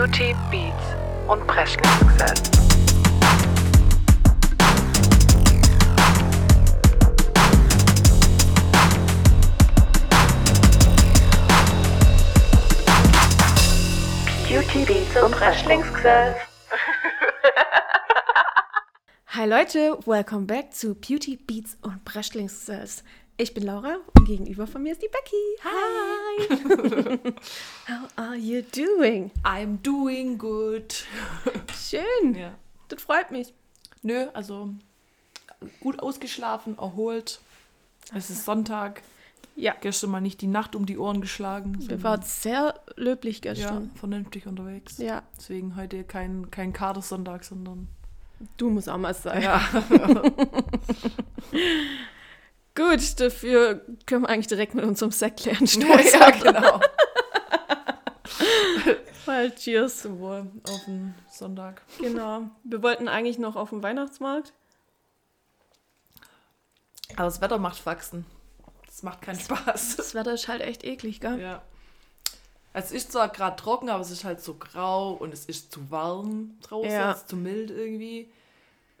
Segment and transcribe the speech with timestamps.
[0.00, 0.96] Beauty, Beats
[1.28, 2.42] und Presley-Success.
[14.48, 16.36] Beauty, Beats und Presley-Success.
[19.26, 23.04] Hi Leute, welcome back zu Beauty Beats und Breschlingscells.
[23.40, 25.34] Ich bin Laura und gegenüber von mir ist die Becky.
[25.64, 27.32] Hi.
[27.88, 29.30] How are you doing?
[29.42, 31.06] I'm doing good.
[31.74, 32.34] Schön.
[32.34, 32.52] Ja.
[32.88, 33.54] Das freut mich.
[34.02, 34.68] Nö, also
[35.80, 37.40] gut ausgeschlafen, erholt.
[38.14, 39.00] Es ist Sonntag.
[39.56, 39.74] Ja.
[39.80, 41.78] Gestern mal nicht die Nacht um die Ohren geschlagen.
[41.88, 43.90] Wir waren sehr löblich ja, gestern.
[43.94, 44.98] vernünftig unterwegs.
[44.98, 45.22] Ja.
[45.38, 47.88] Deswegen heute kein, kein Kadersonntag, sondern.
[48.58, 49.42] Du musst auch mal sein.
[49.42, 49.62] Ja.
[52.80, 55.66] Gut, dafür können wir eigentlich direkt mit unserem Sekt lernen.
[55.66, 56.80] ja, genau.
[59.26, 60.02] Weil cheers.
[60.02, 61.82] Zum Wohl auf den Sonntag.
[61.98, 62.42] Genau.
[62.64, 64.52] Wir wollten eigentlich noch auf den Weihnachtsmarkt.
[67.16, 68.24] Aber das Wetter macht Faxen.
[68.86, 69.96] Das macht keinen Spaß.
[69.96, 71.40] Das Wetter ist halt echt eklig, gell?
[71.40, 71.62] Ja.
[72.72, 75.90] Es ist zwar gerade trocken, aber es ist halt so grau und es ist zu
[75.90, 77.12] warm draußen, Ja.
[77.12, 78.32] es ist zu mild irgendwie.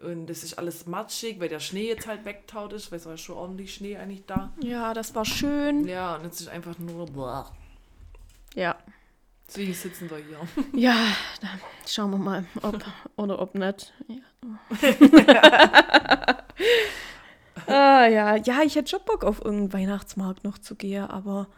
[0.02, 3.18] Und es ist alles matschig, weil der Schnee jetzt halt wegtaut ist, weil es war
[3.18, 4.50] schon ordentlich Schnee eigentlich da.
[4.62, 5.86] Ja, das war schön.
[5.86, 7.04] Ja, und jetzt ist einfach nur.
[7.06, 7.52] Boah.
[8.54, 8.76] Ja.
[9.46, 10.38] Deswegen sitzen wir hier.
[10.80, 10.96] Ja,
[11.40, 12.82] dann schauen wir mal, ob
[13.16, 13.92] oder ob nicht.
[14.08, 14.20] Ja.
[17.66, 18.36] ah, ja.
[18.36, 21.48] ja, ich hätte schon Bock auf irgendeinen Weihnachtsmarkt noch zu gehen, aber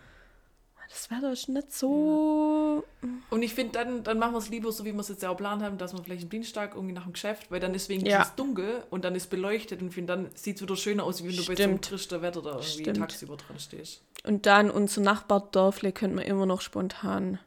[0.92, 2.84] das Wetter ist nicht so.
[3.30, 5.30] Und ich finde, dann, dann machen wir es lieber so, wie wir es jetzt ja
[5.30, 7.88] auch geplant haben, dass wir vielleicht am Dienstag irgendwie nach dem Geschäft, weil dann ist
[7.88, 8.30] wegen Ja.
[8.36, 11.28] dunkel und dann ist beleuchtet und ich finde, dann sieht es wieder schöner aus, wie
[11.28, 11.84] wenn du bei so einem Stimmt.
[11.86, 12.98] tristen Wetter da irgendwie Stimmt.
[12.98, 14.02] tagsüber dran stehst.
[14.24, 17.38] Und dann unser Nachbardörfle könnte man immer noch spontan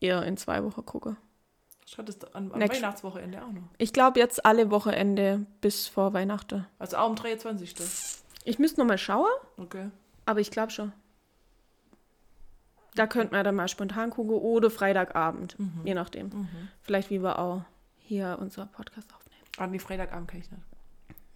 [0.00, 1.16] eher in zwei Wochen gucken.
[1.86, 3.62] Schaut es an, am Weihnachtswochenende auch noch.
[3.78, 6.66] Ich glaube jetzt alle Wochenende bis vor Weihnachten.
[6.78, 7.74] Also auch am 23.
[8.44, 9.28] Ich müsste noch mal schauen,
[9.58, 9.90] Okay.
[10.24, 10.92] aber ich glaube schon.
[12.94, 16.48] Da könnten wir dann mal spontan gucken oder Freitagabend, je nachdem.
[16.82, 17.62] Vielleicht wie wir auch
[17.98, 19.42] hier unser Podcast aufnehmen.
[19.58, 20.62] An die Freitagabend kann ich nicht.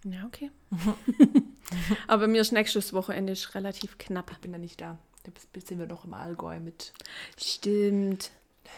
[0.05, 0.51] Ja, okay.
[2.07, 4.31] aber mir ist nächstes Wochenende ist relativ knapp.
[4.31, 4.99] Ich bin da nicht da.
[5.23, 6.93] Da sind wir doch im Allgäu mit
[7.39, 8.31] Stimmt.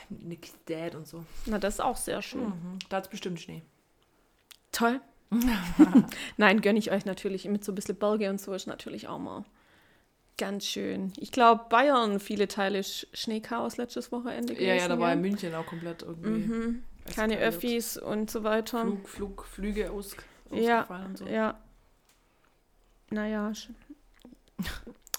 [0.10, 1.26] Nick's Dad und so.
[1.46, 2.46] Na, das ist auch sehr schön.
[2.46, 2.80] Mhm.
[2.90, 3.62] Da hat es bestimmt Schnee.
[4.72, 5.02] Toll.
[6.38, 7.46] Nein, gönne ich euch natürlich.
[7.46, 9.44] Mit so ein bisschen Berge und so ist natürlich auch mal
[10.38, 11.12] ganz schön.
[11.18, 15.32] Ich glaube, Bayern, viele Teile Sch- Schneechaos letztes Wochenende Ja, ja, da war in gell?
[15.32, 16.30] München auch komplett irgendwie.
[16.30, 16.84] Mhm.
[17.16, 17.38] Keine.
[17.40, 18.82] Öffis und so weiter.
[18.82, 20.16] Flug, Flug, Flüge aus,
[20.52, 21.26] Ja, ausgefallen und so.
[21.28, 21.58] Ja.
[23.10, 23.52] Naja.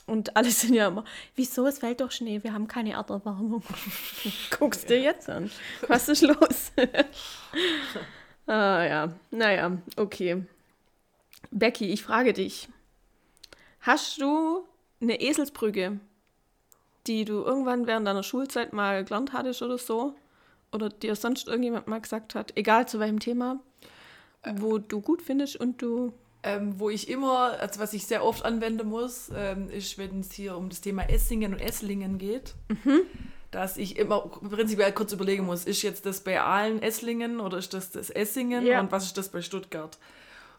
[0.07, 3.62] Und alle sind ja immer, wieso, es fällt doch Schnee, wir haben keine Erderwärmung.
[4.59, 5.51] Guckst dir jetzt an.
[5.87, 6.73] Was ist los?
[8.47, 10.45] ah ja, naja, okay.
[11.51, 12.69] Becky, ich frage dich.
[13.81, 14.67] Hast du
[15.00, 16.00] eine Eselsbrücke,
[17.06, 20.14] die du irgendwann während deiner Schulzeit mal gelernt hattest oder so?
[20.72, 23.59] Oder dir sonst irgendjemand mal gesagt hat, egal zu welchem Thema,
[24.56, 26.12] wo du gut findest und du
[26.44, 30.31] Ähm, wo ich immer, also was ich sehr oft anwenden muss, ähm, ist, wenn es
[30.32, 32.54] hier um das Thema Essingen und Esslingen geht,
[33.50, 37.75] dass ich immer prinzipiell kurz überlegen muss, ist jetzt das bei allen Esslingen oder ist
[37.75, 38.78] das das Essingen Ja.
[38.80, 39.98] und was ist das bei Stuttgart?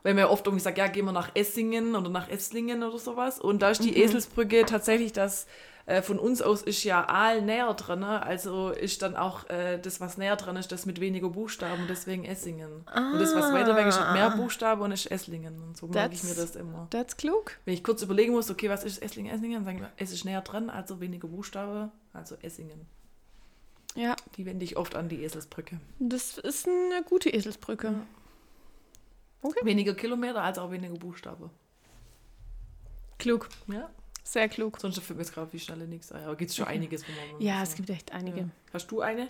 [0.04, 3.40] Weil mir oft irgendwie sagt, ja, gehen wir nach Essingen oder nach Esslingen oder sowas.
[3.40, 5.46] Und da ist die Eselsbrücke tatsächlich das,
[5.90, 8.22] äh, von uns aus ist ja Aal näher dran, ne?
[8.22, 12.26] also ist dann auch äh, das, was näher dran ist, das mit weniger Buchstaben deswegen
[12.26, 12.86] Essingen.
[12.96, 15.60] Und das, was weiter weg ist, hat mehr Buchstaben und ist Esslingen.
[15.64, 16.88] Und so merke ich mir das immer.
[16.92, 17.58] that's klug.
[17.66, 20.26] Wenn ich kurz überlegen muss, okay, was ist Esslingen, Esslingen, dann sage ich, es ist
[20.26, 22.86] näher dran, also weniger Buchstabe, also Essingen.
[23.96, 25.80] Ja, Die wende ich oft an, die Eselsbrücke.
[25.98, 27.96] das ist eine gute Eselsbrücke.
[29.41, 29.59] Okay.
[29.63, 31.50] Weniger Kilometer, also auch weniger Buchstabe.
[33.18, 33.89] Klug, Ja.
[34.24, 34.80] sehr klug.
[34.80, 36.24] Sonst fällt mir jetzt gerade auf die Schnelle nichts ein.
[36.24, 37.03] Aber gibt es schon einiges.
[37.39, 38.39] Ja, es gibt echt einige.
[38.41, 38.45] Ja.
[38.74, 39.27] Hast du eine?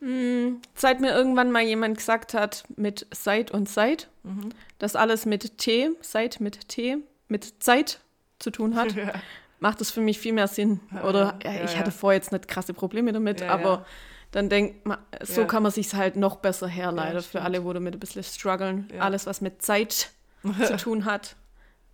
[0.00, 4.50] Hm, seit mir irgendwann mal jemand gesagt hat, mit Seit und Seit, Mhm.
[4.78, 6.98] dass alles mit T, Seit mit T,
[7.28, 8.00] mit Zeit
[8.38, 9.12] zu tun hat, Ja.
[9.60, 10.80] macht es für mich viel mehr Sinn.
[11.06, 13.86] Oder ja, ich hatte vorher jetzt nicht krasse Probleme damit, aber.
[14.34, 15.46] Dann denkt man, so Ja.
[15.46, 18.88] kann man sich halt noch besser herleiten Ja, für alle, wo damit ein bisschen strugglen.
[18.92, 19.00] Ja.
[19.02, 20.10] Alles, was mit Zeit
[20.42, 21.36] zu tun hat,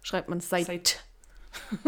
[0.02, 0.66] schreibt man Seit.
[0.66, 1.04] Seit.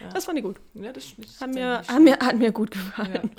[0.00, 0.10] Ja.
[0.12, 0.60] Das fand ich gut.
[0.74, 3.30] Ja, das ist nicht Hat mir, hat mir, hat mir gut gefallen.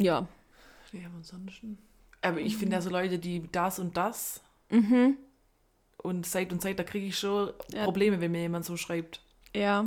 [0.00, 0.26] Ja.
[0.92, 1.06] Ja.
[1.16, 1.78] ansonsten.
[2.22, 4.40] Aber ich finde ja so Leute, die das und das
[4.70, 5.16] Mhm.
[5.98, 7.52] und Zeit und Zeit, da kriege ich schon.
[7.84, 9.20] Probleme, wenn mir jemand so schreibt.
[9.54, 9.84] Ja.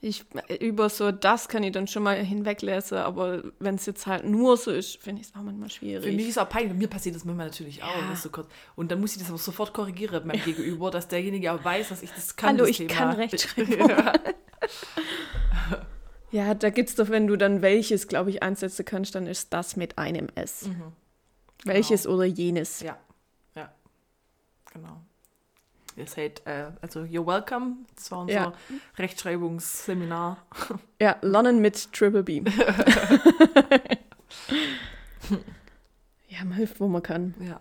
[0.00, 0.24] Ich,
[0.60, 4.56] über so das kann ich dann schon mal hinweglesen, aber wenn es jetzt halt nur
[4.56, 6.04] so ist, finde ich es auch manchmal schwierig.
[6.04, 6.76] Für mich ist es auch peinlich.
[6.76, 7.88] Mir passiert das manchmal natürlich auch.
[7.88, 8.28] Ja.
[8.30, 8.46] kurz.
[8.76, 12.02] Und dann muss ich das aber sofort korrigieren meinem Gegenüber, dass derjenige auch weiß, dass
[12.02, 12.50] ich das kann.
[12.50, 12.92] Hallo, das ich Thema.
[12.92, 13.88] kann Rechtschreibung.
[13.88, 14.12] Ja.
[16.32, 19.52] Ja, da gibt es doch, wenn du dann welches, glaube ich, einsetzen kannst, dann ist
[19.52, 20.68] das mit einem S.
[21.64, 22.80] Welches oder jenes.
[22.80, 22.98] ja,
[23.54, 23.72] ja,
[24.72, 25.00] genau.
[25.96, 27.76] Ihr seid, äh, also you're welcome.
[27.94, 28.52] Das war unser Ja.
[28.98, 30.36] Rechtschreibungsseminar.
[31.00, 32.42] Ja, Lernen mit Triple B.
[36.28, 37.34] ja, man hilft, wo man kann.
[37.40, 37.60] Ja.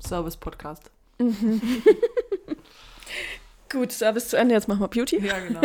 [0.00, 0.90] Service-Podcast.
[3.70, 5.24] Gut, Service zu Ende, jetzt machen wir Beauty.
[5.24, 5.62] Ja, genau.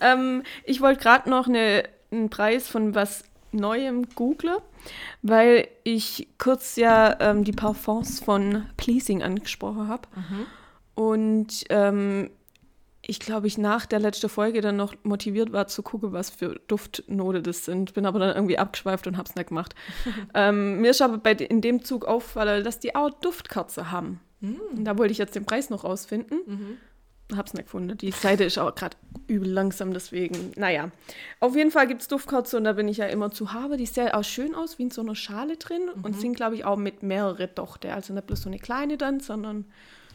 [0.00, 4.58] Ähm, ich wollte gerade noch eine, einen Preis von was Neuem googeln,
[5.22, 10.08] weil ich kurz ja ähm, die Parfums von Pleasing angesprochen habe.
[10.94, 12.30] Und ähm,
[13.02, 16.60] ich glaube, ich nach der letzten Folge dann noch motiviert war zu gucken, was für
[16.66, 17.94] Duftnote das sind.
[17.94, 19.74] Bin aber dann irgendwie abgeschweift und habe es nicht gemacht.
[20.34, 24.20] ähm, mir ist aber bei, in dem Zug auffallen, dass die auch Duftkerze haben.
[24.76, 26.40] Und da wollte ich jetzt den Preis noch rausfinden.
[27.36, 27.96] Hab's nicht gefunden.
[27.98, 28.96] Die Seite ist auch gerade
[29.26, 30.52] übel langsam, deswegen.
[30.56, 30.90] Naja.
[31.40, 33.76] Auf jeden Fall gibt es Duftkerze und da bin ich ja immer zu habe.
[33.76, 36.64] Die sehen auch schön aus, wie in so einer Schale drin und sind, glaube ich,
[36.64, 37.92] auch mit mehrere Dochte.
[37.92, 39.66] Also nicht bloß so eine kleine dann, sondern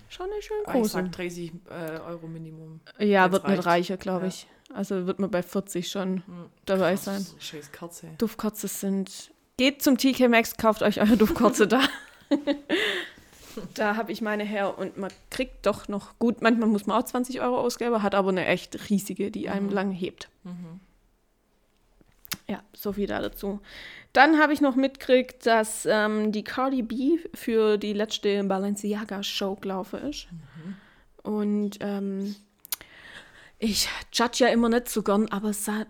[0.09, 0.89] schon eine schön ich große.
[0.89, 2.79] sag 30 äh, Euro Minimum.
[2.97, 3.67] Ja, wird nicht reicht.
[3.67, 4.27] reicher, glaube Ja.
[4.29, 4.47] ich.
[4.73, 6.23] Also wird man bei 40 schon
[6.65, 7.25] dabei Krass, sein.
[7.39, 8.07] Scheiß Kerze.
[8.17, 9.29] Duftkerze sind.
[9.57, 11.81] Geht zum TK Maxx, kauft euch eure Duftkerze da.
[13.73, 16.41] da habe ich meine her und man kriegt doch noch gut.
[16.41, 19.91] Manchmal muss man auch 20 Euro ausgeben, hat aber eine echt riesige, die einem lang
[19.91, 20.29] hebt.
[22.47, 23.61] Ja, so viel da dazu.
[24.11, 30.01] Dann habe ich noch mitgekriegt, dass ähm, die Cardi B für die letzte Balenciaga-Show gelaufen
[30.09, 30.27] ist.
[31.23, 32.35] Und ähm,
[33.59, 35.85] ich judge ja immer nicht so gern, aber es sah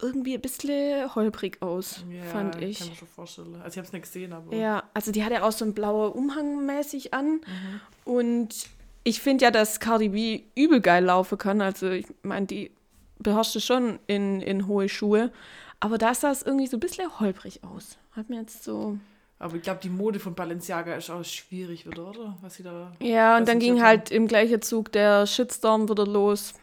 [0.00, 2.80] irgendwie ein bisschen holprig aus, Ja, fand Kann ich.
[2.88, 3.54] mir schon vorstellen.
[3.56, 4.54] Also ich habe es nicht gesehen, aber.
[4.54, 7.32] Ja, also die hatte auch so einen blauen Umhang mäßig an.
[7.34, 7.80] Mhm.
[8.04, 8.66] Und
[9.04, 11.60] ich finde ja, dass Cardi B übel geil laufen kann.
[11.60, 12.70] Also ich meine, die
[13.18, 15.32] beherrschte schon in, in hohe Schuhe.
[15.80, 17.98] Aber da sah es irgendwie so ein bisschen holprig aus.
[18.12, 18.98] Hat mir jetzt so.
[19.40, 22.36] Aber ich glaube, die Mode von Balenciaga ist auch schwierig wieder, oder?
[22.40, 22.92] Was sie da.
[23.00, 26.54] Ja, und dann ging halt im gleichen Zug der Shitstorm wieder los.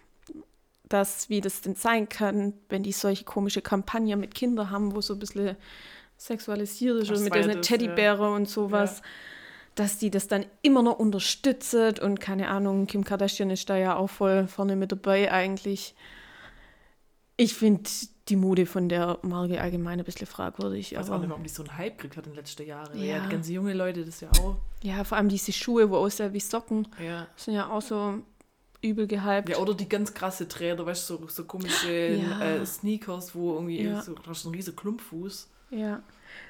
[0.96, 5.02] Dass, wie das denn sein kann, wenn die solche komische Kampagnen mit Kindern haben, wo
[5.02, 5.58] so ein bisschen
[6.16, 9.02] sexualisiert ist und mit das war ja und sowas,
[9.76, 13.98] dass die das dann immer noch unterstützt und keine Ahnung, Kim Kardashian ist da ja
[13.98, 15.96] auch voll vorne mit dabei eigentlich.
[17.36, 17.90] Ich finde
[18.30, 20.94] die Mode von der Marke allgemein ein bisschen fragwürdig.
[20.94, 22.98] Ich weiß auch nicht, warum die so einen Hype gekriegt hat in den letzten Jahren.
[22.98, 23.18] Ja.
[23.18, 23.24] Ja.
[23.26, 24.56] die ganze junge Leute, das ja auch.
[24.82, 27.28] ja, vor allem diese Schuhe, wo aussehen wie Socken, Ja.
[27.36, 28.20] sind ja auch so
[28.86, 29.50] übel gehypt.
[29.50, 32.42] Ja, oder die ganz krasse Träder, weißt du, so, so komische Ja.
[32.42, 34.02] äh, Sneakers, wo irgendwie Ja.
[34.02, 35.50] so, hast so einen riesen Klumpfuß.
[35.72, 36.02] Ja.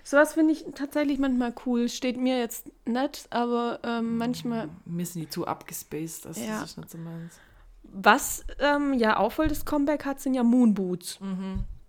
[0.04, 1.90] Sowas finde ich tatsächlich manchmal cool.
[1.90, 4.70] Steht mir jetzt nicht, aber ähm, manchmal.
[4.86, 6.60] Mir sind die zu abgespaced, das, Ja.
[6.62, 7.40] das ist nicht so meins.
[7.84, 11.20] Was ähm, ja auch voll das Comeback hat, sind ja Moonboots.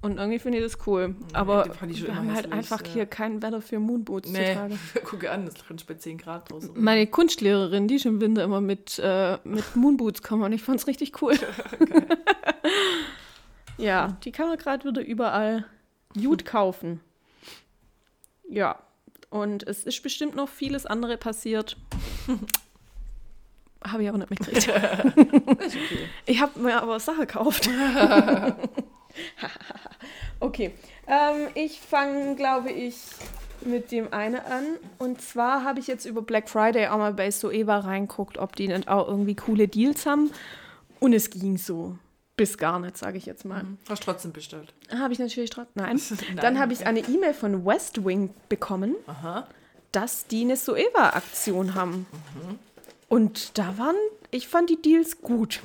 [0.03, 1.17] Und irgendwie finde ich das cool.
[1.33, 2.93] Aber ich schon wir haben halt einfach ja.
[2.93, 4.79] hier kein Wetter für Moonboots Nee, zutage.
[5.05, 6.71] gucke an, das rennt bei 10 Grad draußen.
[6.75, 10.81] Meine Kunstlehrerin, die ist im Winter immer mit, äh, mit Moonboots kommen und ich fand
[10.81, 11.35] es richtig cool.
[13.79, 15.65] ja, die kann man gerade wieder überall
[16.15, 17.01] gut kaufen.
[18.49, 18.79] Ja,
[19.31, 21.77] und es ist bestimmt noch vieles andere passiert.
[23.83, 24.69] Habe ich aber nicht mitgekriegt.
[24.69, 25.71] Okay.
[26.27, 27.69] Ich habe mir aber Sachen gekauft.
[30.41, 30.73] okay.
[31.07, 32.97] Ähm, ich fange, glaube ich,
[33.63, 34.65] mit dem einen an.
[34.99, 38.69] Und zwar habe ich jetzt über Black Friday auch mal bei Soeva reinguckt, ob die
[38.69, 40.31] nicht auch irgendwie coole Deals haben.
[41.01, 41.97] Und es ging so.
[42.37, 43.65] Bis gar nicht, sage ich jetzt mal.
[43.89, 44.75] Hast trotzdem bestellt.
[44.91, 45.83] Habe ich natürlich trotzdem.
[45.83, 45.99] Nein.
[46.11, 49.47] Nein, Dann habe ich eine E-Mail von West Wing bekommen, Aha.
[49.93, 52.07] dass die eine Soeva-Aktion haben.
[53.09, 53.97] Und da waren,
[54.33, 55.63] ich fand die Deals gut.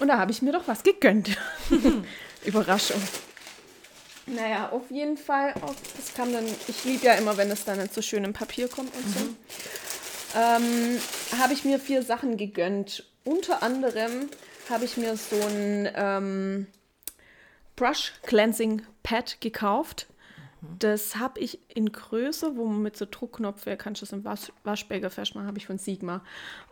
[0.00, 1.36] Und da habe ich mir doch was gegönnt.
[2.44, 3.00] Überraschung.
[4.26, 7.80] Naja, auf jeden Fall, auch, das kam dann, ich liebe ja immer, wenn es dann
[7.80, 10.38] in so schön im Papier kommt und so.
[10.38, 11.00] Ähm,
[11.40, 13.04] habe ich mir vier Sachen gegönnt.
[13.24, 14.28] Unter anderem
[14.68, 16.66] habe ich mir so ein ähm,
[17.76, 20.06] Brush Cleansing Pad gekauft.
[20.78, 24.52] Das habe ich in Größe, wo man mit so Druckknopf, wer kann das im Wasch
[24.64, 26.22] Waschbecher festmachen, habe ich von Sigma.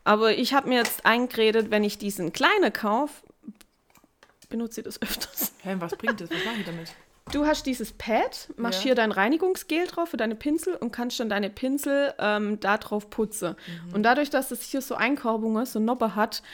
[0.03, 3.23] Aber ich habe mir jetzt eingeredet, wenn ich diesen kleinen kaufe,
[4.49, 5.53] benutze ich das öfters.
[5.63, 6.31] Hä, was bringt das?
[6.31, 6.93] Was mache ich damit?
[7.33, 8.85] Du hast dieses Pad, machst Ja.
[8.85, 13.11] hier dein Reinigungsgel drauf für deine Pinsel und kannst dann deine Pinsel ähm, da drauf
[13.11, 13.57] putzen.
[13.93, 16.45] Und dadurch, dass es hier so Einkorbungen, so Nobbe hat,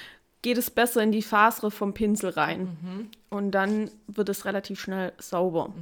[0.41, 2.79] geht es besser in die Fasere vom Pinsel rein.
[2.83, 3.11] Mhm.
[3.29, 5.75] Und dann wird es relativ schnell sauber.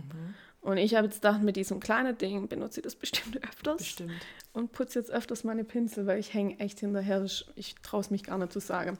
[0.62, 3.78] Und ich habe jetzt gedacht, mit diesem kleinen Ding benutze ich das bestimmt öfters.
[3.78, 4.12] Bestimmt.
[4.52, 7.24] Und putze jetzt öfters meine Pinsel, weil ich hänge echt hinterher.
[7.54, 8.98] Ich traue es mich gar nicht zu sagen.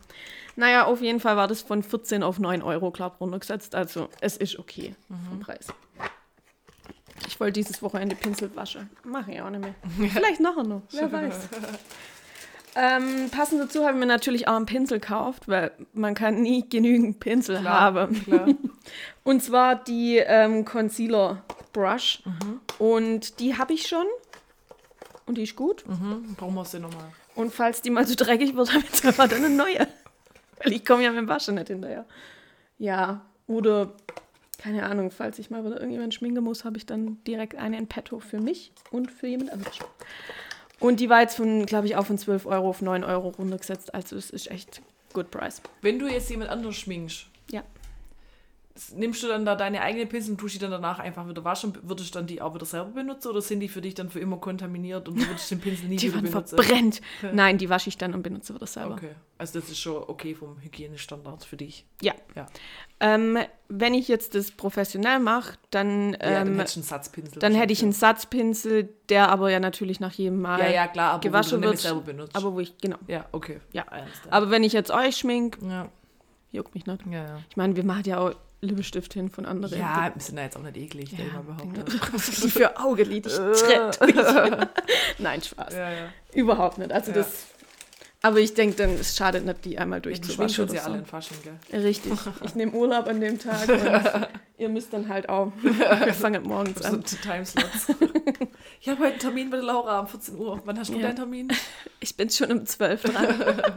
[0.56, 3.74] Naja, auf jeden Fall war das von 14 auf 9 Euro, glaube runtergesetzt.
[3.74, 4.94] Also es ist okay
[5.28, 5.66] vom Preis.
[7.26, 8.88] Ich wollte dieses Wochenende Pinsel waschen.
[9.04, 9.74] Mache ich auch nicht mehr.
[10.10, 11.48] Vielleicht nachher noch, wer weiß.
[12.76, 16.68] Ähm, passend dazu habe ich mir natürlich auch einen Pinsel gekauft, weil man kann nie
[16.68, 18.24] genügend Pinsel Klar, haben.
[18.24, 18.48] Klar.
[19.24, 22.22] Und zwar die ähm, Concealer Brush.
[22.24, 22.60] Mhm.
[22.78, 24.06] Und die habe ich schon.
[25.26, 25.84] Und die ist gut.
[25.86, 26.34] Mhm.
[26.36, 27.12] Brauchen wir sie nochmal.
[27.34, 29.86] Und falls die mal so dreckig wird, habe ich jetzt einfach dann eine neue.
[30.62, 32.04] Weil ich komme ja mit dem Waschen nicht hinterher.
[32.78, 33.92] Ja, oder
[34.58, 37.86] keine Ahnung, falls ich mal wieder irgendjemand schminken muss, habe ich dann direkt eine in
[37.86, 39.78] petto für mich und für jemand anderes.
[40.80, 43.94] Und die war jetzt von, glaube ich, auch von 12 Euro auf 9 Euro runtergesetzt.
[43.94, 44.80] Also es ist echt
[45.12, 45.60] good price.
[45.82, 47.62] Wenn du jetzt jemand anders schminkst, Ja.
[48.94, 51.76] Nimmst du dann da deine eigenen Pinsel und tust die dann danach einfach wieder waschen?
[51.82, 54.20] Würdest du dann die auch wieder selber benutzen oder sind die für dich dann für
[54.20, 56.56] immer kontaminiert und du würdest den Pinsel nie Die wieder waren benutzen?
[56.56, 57.00] verbrennt.
[57.32, 58.94] Nein, die wasche ich dann und benutze wieder selber.
[58.94, 61.84] Okay, also das ist schon okay vom Hygienestandard für dich.
[62.00, 62.14] Ja.
[62.36, 62.46] Ja,
[63.00, 67.38] Ähm, wenn ich jetzt das professionell mache, dann, ja dann ähm, hättest du einen Satzpinsel.
[67.40, 70.66] dann hätte ich einen Satzpinsel, der aber ja natürlich nach jedem Mal ja.
[70.66, 71.78] Ja, ja, klar, aber gewaschen wird.
[71.78, 72.36] selber benutzt.
[72.36, 72.98] Aber wo ich, genau.
[73.08, 73.60] ja, okay.
[73.72, 73.84] Ja.
[74.30, 75.88] Aber wenn ich jetzt euch schmink, ja,
[76.52, 77.04] juckt mich nicht.
[77.10, 77.38] ja, ja.
[77.48, 79.78] Ich meine, wir machen ja auch Lippenstift hin von anderen.
[79.78, 81.84] Ja, wir sind ja jetzt auch nicht eklig, ja, mal behaupten.
[82.42, 83.26] die für Augenlid.
[83.26, 83.98] Ich tritt.
[85.18, 85.72] Nein, Spaß.
[85.74, 86.08] Ja, ja.
[86.34, 86.92] Überhaupt nicht.
[86.92, 87.18] Also Ja.
[87.18, 87.46] das.
[88.22, 90.68] Aber ich denke, dann es schadet nicht, die einmal durchzuwaschen.
[90.74, 90.98] ja alle so.
[90.98, 91.80] in Fasching, gell?
[91.80, 92.12] Richtig.
[92.44, 95.52] Ich nehme Urlaub an dem Tag und ihr müsst dann halt auch.
[95.62, 97.02] Wir fangen morgens So an.
[97.02, 97.86] Timeslots.
[98.78, 100.60] ich habe heute einen Termin bei der Laura um 14 Uhr.
[100.66, 101.48] Wann hast du deinen Termin?
[102.00, 103.72] Ich bin schon um 12 dran.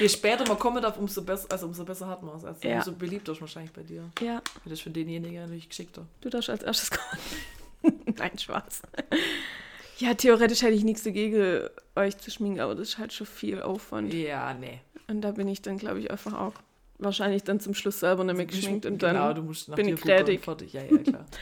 [0.00, 2.44] Je später man kommen darf, umso besser, also umso besser hat man es.
[2.44, 2.76] Also Ja.
[2.78, 4.10] umso beliebter ist wahrscheinlich bei dir.
[4.20, 6.06] Ja, Das ist für denjenigen natürlich geschickter.
[6.20, 7.94] du darfst als erstes kommen.
[8.16, 8.82] Nein, Spaß.
[9.98, 13.62] Ja, theoretisch hätte ich nichts dagegen, euch zu schminken, aber das ist halt schon viel
[13.62, 14.12] Aufwand.
[14.12, 14.80] Ja, nee.
[15.08, 16.54] Und da bin ich dann, glaube ich, einfach auch
[16.98, 19.14] wahrscheinlich dann zum Schluss selber nicht mehr geschminkt und dann.
[19.16, 20.40] genau, du musst nach bin ich fertig.
[20.44, 20.72] fertig.
[20.72, 21.26] Ja, ja, klar.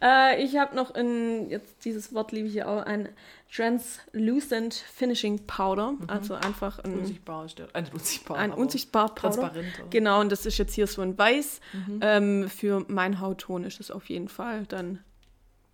[0.00, 3.08] Äh, ich habe noch in, jetzt dieses Wort liebe ich ja auch, ein
[3.50, 5.94] Translucent Finishing Powder.
[6.06, 7.68] Also einfach ein, unsichtbar ist der.
[7.72, 8.36] Ein unsichtbar.
[8.36, 9.52] ein aber unsichtbar Powder.
[9.90, 11.60] Genau, und das ist jetzt hier so ein Weiß.
[12.00, 15.00] Ähm, für meinen Hautton ist es auf jeden Fall dann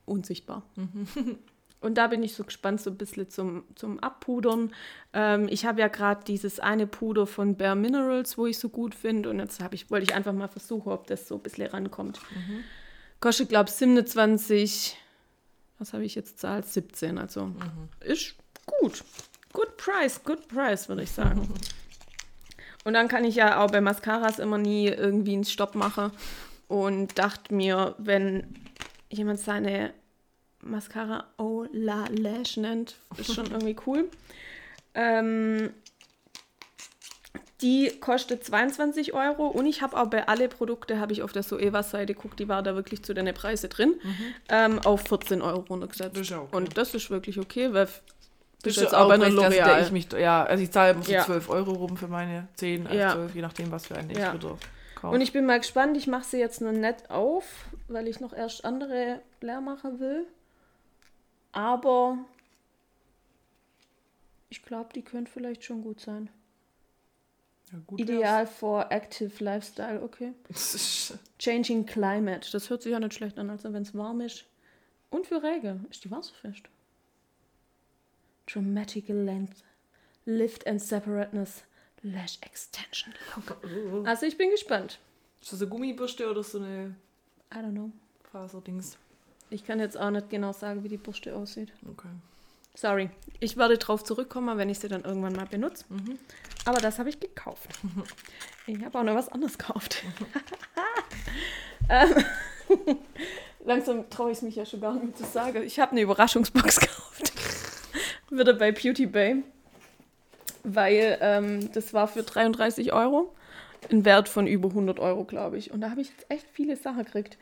[0.05, 0.63] unsichtbar.
[1.85, 4.73] Und da bin ich so gespannt, so ein bisschen zum, zum Abpudern.
[5.13, 8.95] Ähm, ich habe ja gerade dieses eine Puder von Bare Minerals, wo ich so gut
[8.95, 9.29] finde.
[9.29, 12.21] Und jetzt habe ich, wollte ich einfach mal versuchen, ob das so ein bisschen rankommt.
[13.21, 14.97] Kostet, glaube ich, 27.
[15.85, 16.65] Was habe ich jetzt zahlt?
[16.65, 17.19] 17.
[17.19, 17.53] Also
[18.01, 19.05] ist gut.
[19.53, 21.47] Good price, good price, würde ich sagen.
[22.85, 26.11] Und dann kann ich ja auch bei Mascaras immer nie irgendwie einen Stopp machen.
[26.69, 28.47] Und dachte mir, wenn
[29.11, 29.93] jemand seine
[30.63, 34.09] Mascara Oh La Lash nennt, ist schon irgendwie cool.
[34.95, 35.69] Ähm,
[37.63, 41.43] die kostet 22 Euro und ich habe auch bei alle Produkte, habe ich auf der
[41.43, 43.95] Soeva-Seite geguckt, die war da wirklich zu den Preise drin,
[44.49, 46.17] ähm, auf 14 Euro runtergesetzt.
[46.17, 46.57] Das ja okay.
[46.57, 48.03] Und das ist wirklich okay, weil Das
[48.63, 49.83] bist ist jetzt auch bei einer L'Oreal.
[49.83, 51.25] ich mich, ja, also ich zahle so Ja.
[51.25, 53.13] 12 Euro rum für meine 10, 11, Ja.
[53.13, 54.29] 12, je nachdem, was für eine Ja.
[54.35, 54.59] ich wieder
[54.97, 55.15] kaufe.
[55.15, 57.45] Und ich bin mal gespannt, ich mache sie jetzt noch nett auf,
[57.89, 60.27] weil ich noch erst andere leer machen will.
[61.53, 62.19] Aber
[64.49, 66.29] ich glaube, die könnte vielleicht schon gut sein.
[67.75, 70.33] Ja, gut Ideal for active lifestyle, okay.
[70.49, 71.19] wär's.
[71.39, 74.45] Changing climate, das hört sich ja nicht schlecht an, also wenn es warm ist.
[75.11, 76.65] Und für Regen ist die wasserfest.
[78.47, 79.65] Dramatic length,
[80.25, 81.65] lift and separateness,
[82.03, 84.07] lash extension look.
[84.07, 84.99] Also ich bin gespannt.
[85.41, 86.95] Ist das eine Gummibürste oder so eine
[87.53, 87.91] I don't know.
[88.31, 88.97] Faserdings?
[89.51, 91.73] Ich kann jetzt auch nicht genau sagen, wie die Bürste aussieht.
[91.89, 92.09] Okay.
[92.75, 93.11] Sorry.
[93.41, 95.85] Ich werde drauf zurückkommen, wenn ich sie dann irgendwann mal benutze.
[96.65, 97.71] Aber das habe ich gekauft.
[98.67, 100.03] Ich habe auch noch was anderes gekauft.
[101.91, 102.25] ähm,
[103.67, 105.63] langsam traue ich es mich ja schon gar nicht mehr zu sagen.
[105.65, 107.33] Ich habe eine Überraschungsbox gekauft.
[108.31, 109.43] Wieder bei Beauty Bay.
[110.63, 113.35] Weil ähm, das war für 33 Euro.
[113.91, 115.71] Ein Wert von über 100 Euro, glaube ich.
[115.71, 117.37] Und da habe ich jetzt echt viele Sachen gekriegt.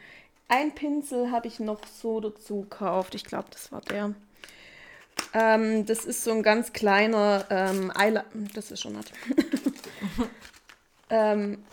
[0.49, 3.15] Ein Pinsel habe ich noch so dazu gekauft.
[3.15, 4.13] Ich glaube, das war der.
[5.35, 8.25] Ähm, das ist so ein ganz kleiner ähm, Eyeliner.
[8.55, 9.13] Das ist schon nett.
[11.11, 11.65] ähm,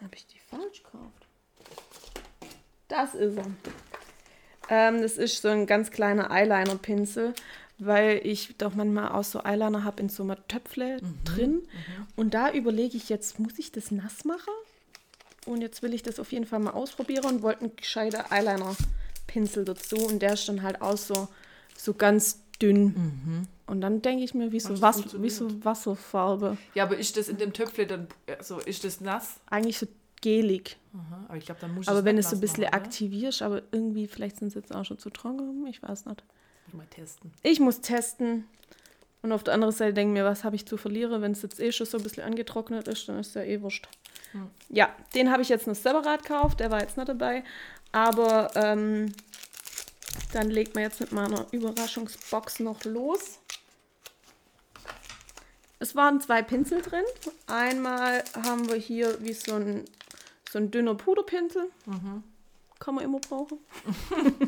[0.00, 1.26] habe ich die falsch gekauft?
[2.88, 3.46] Das ist er.
[4.68, 7.34] Ähm, das ist so ein ganz kleiner Eyeliner-Pinsel.
[7.78, 11.68] weil ich doch manchmal auch so Eyeliner habe in so einem Töpfle drin.
[12.14, 14.54] Und da überlege ich jetzt, muss ich das nass machen?
[15.44, 18.32] Und jetzt will ich das auf jeden Fall mal ausprobieren und wollte einen gescheiter
[19.36, 19.96] Eyeliner-Pinsel dazu.
[19.96, 21.28] Und der ist dann halt auch so,
[21.76, 23.46] so ganz dünn.
[23.66, 26.56] Und dann denke ich mir, wie so, das Was, wie so Wasserfarbe.
[26.74, 29.40] Ja, aber ist das in dem Töpfle dann, also ist das nass?
[29.46, 29.86] Eigentlich so
[30.22, 30.78] gelig.
[30.94, 33.62] Aha, aber ich glaube, dann muss Aber wenn es so ein bisschen machen, aktivierst, aber
[33.72, 36.22] irgendwie, vielleicht sind es jetzt auch schon zu trocken, ich weiß nicht.
[36.22, 37.32] Muss ich Mal testen.
[37.42, 38.44] Ich muss testen.
[39.22, 41.20] Und auf der anderen Seite denke ich mir, was habe ich zu verlieren?
[41.20, 43.88] Wenn es jetzt eh schon so ein bisschen angetrocknet ist, dann ist ja eh wurscht.
[44.32, 44.48] Hm.
[44.68, 47.42] Ja, den habe ich jetzt noch separat gekauft, der war jetzt nicht dabei.
[47.96, 49.14] Aber ähm,
[50.34, 53.38] dann legt man jetzt mit meiner Überraschungsbox noch los.
[55.78, 57.06] Es waren zwei Pinsel drin.
[57.46, 59.86] Einmal haben wir hier wie so ein,
[60.50, 61.70] so ein dünner Puderpinsel.
[62.80, 63.60] Kann man immer brauchen.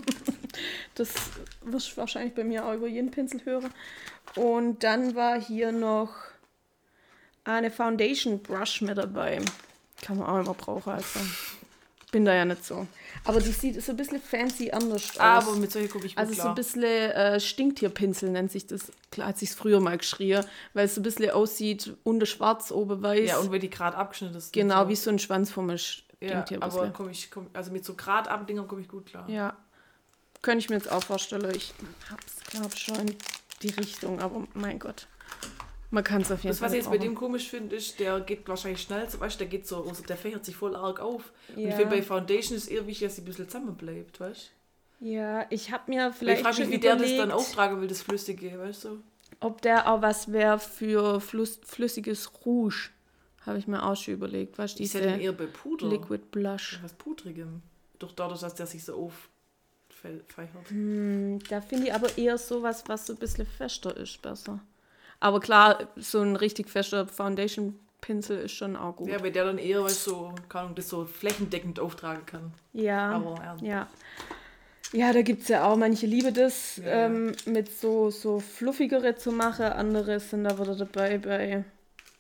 [0.95, 1.15] das
[1.63, 3.73] wirst du wahrscheinlich bei mir auch über jeden Pinsel hören.
[4.37, 6.13] Und dann war hier noch
[7.45, 9.41] eine Foundation Brush mit dabei.
[10.03, 10.93] Kann man auch immer brauchen.
[10.93, 11.21] Also
[12.11, 12.87] bin da ja nicht so.
[13.25, 15.19] Aber die sieht so ein bisschen fancy anders aus.
[15.21, 16.49] Aber mit solchen gucke ich gut Also so klar.
[16.51, 18.91] ein bisschen äh, Stinktierpinsel nennt sich das.
[19.11, 23.03] Klar hat sich früher mal geschrien, weil es so ein bisschen aussieht, unten schwarz, oben
[23.03, 23.29] weiß.
[23.29, 24.53] ja, und wenn die gerade abgeschnitten ist.
[24.53, 24.89] genau, so.
[24.89, 26.63] wie so ein Schwanz vom Ja, Stinktier.
[26.63, 26.93] aber bisschen.
[26.93, 29.29] komm ich, komm, also mit so Gradabdingern komme ich gut klar.
[29.29, 29.57] Ja,
[30.43, 31.53] könnte ich mir jetzt auch vorstellen.
[31.55, 31.75] Ich
[32.11, 33.15] hab's, glaube schon
[33.63, 35.09] die Richtung, aber mein Gott.
[35.91, 36.67] Man kann es auf jeden Das, Fall.
[36.69, 39.47] was ich jetzt bei dem komisch finde, ist, der geht wahrscheinlich schnell, weißt du, der
[39.49, 41.33] geht so, also der fächert sich voll arg auf.
[41.55, 41.71] Und Ja.
[41.71, 44.51] ich finde, bei Foundation ist eher wichtig, dass sie ein bisschen zusammenbleibt, weißt
[45.01, 46.11] Ja, ich habe mir du?
[46.11, 49.03] Ich vielleicht frage mich, wie der das überlegt, dann auftragen will, das Flüssige, weißt du?
[49.41, 52.91] ob der auch was wäre für Fluss, flüssiges Rouge.
[53.47, 54.59] Habe ich mir auch schon überlegt.
[54.59, 55.87] Weißt du, Ich diese sehe den eher bei Puder.
[55.89, 56.81] Liquid Blush.
[56.83, 57.63] Was Pudrigem.
[58.01, 60.69] Doch dadurch, dass der sich so auffächert.
[60.71, 64.61] Hm, da finde ich aber eher sowas, was so ein bisschen fester ist, besser.
[65.21, 69.09] Aber klar, so ein richtig fester Foundation-Pinsel ist schon auch gut.
[69.09, 72.53] Ja, bei der dann eher, du, so, keine Ahnung, das so flächendeckend auftragen kann.
[72.73, 73.57] Ja, Aber ja.
[73.63, 73.89] ja.
[74.93, 77.07] Ja, da gibt es ja auch, manche lieben das, Ja.
[77.07, 79.67] ähm, mit so, so fluffigere zu machen.
[79.67, 81.65] Andere sind da wieder dabei bei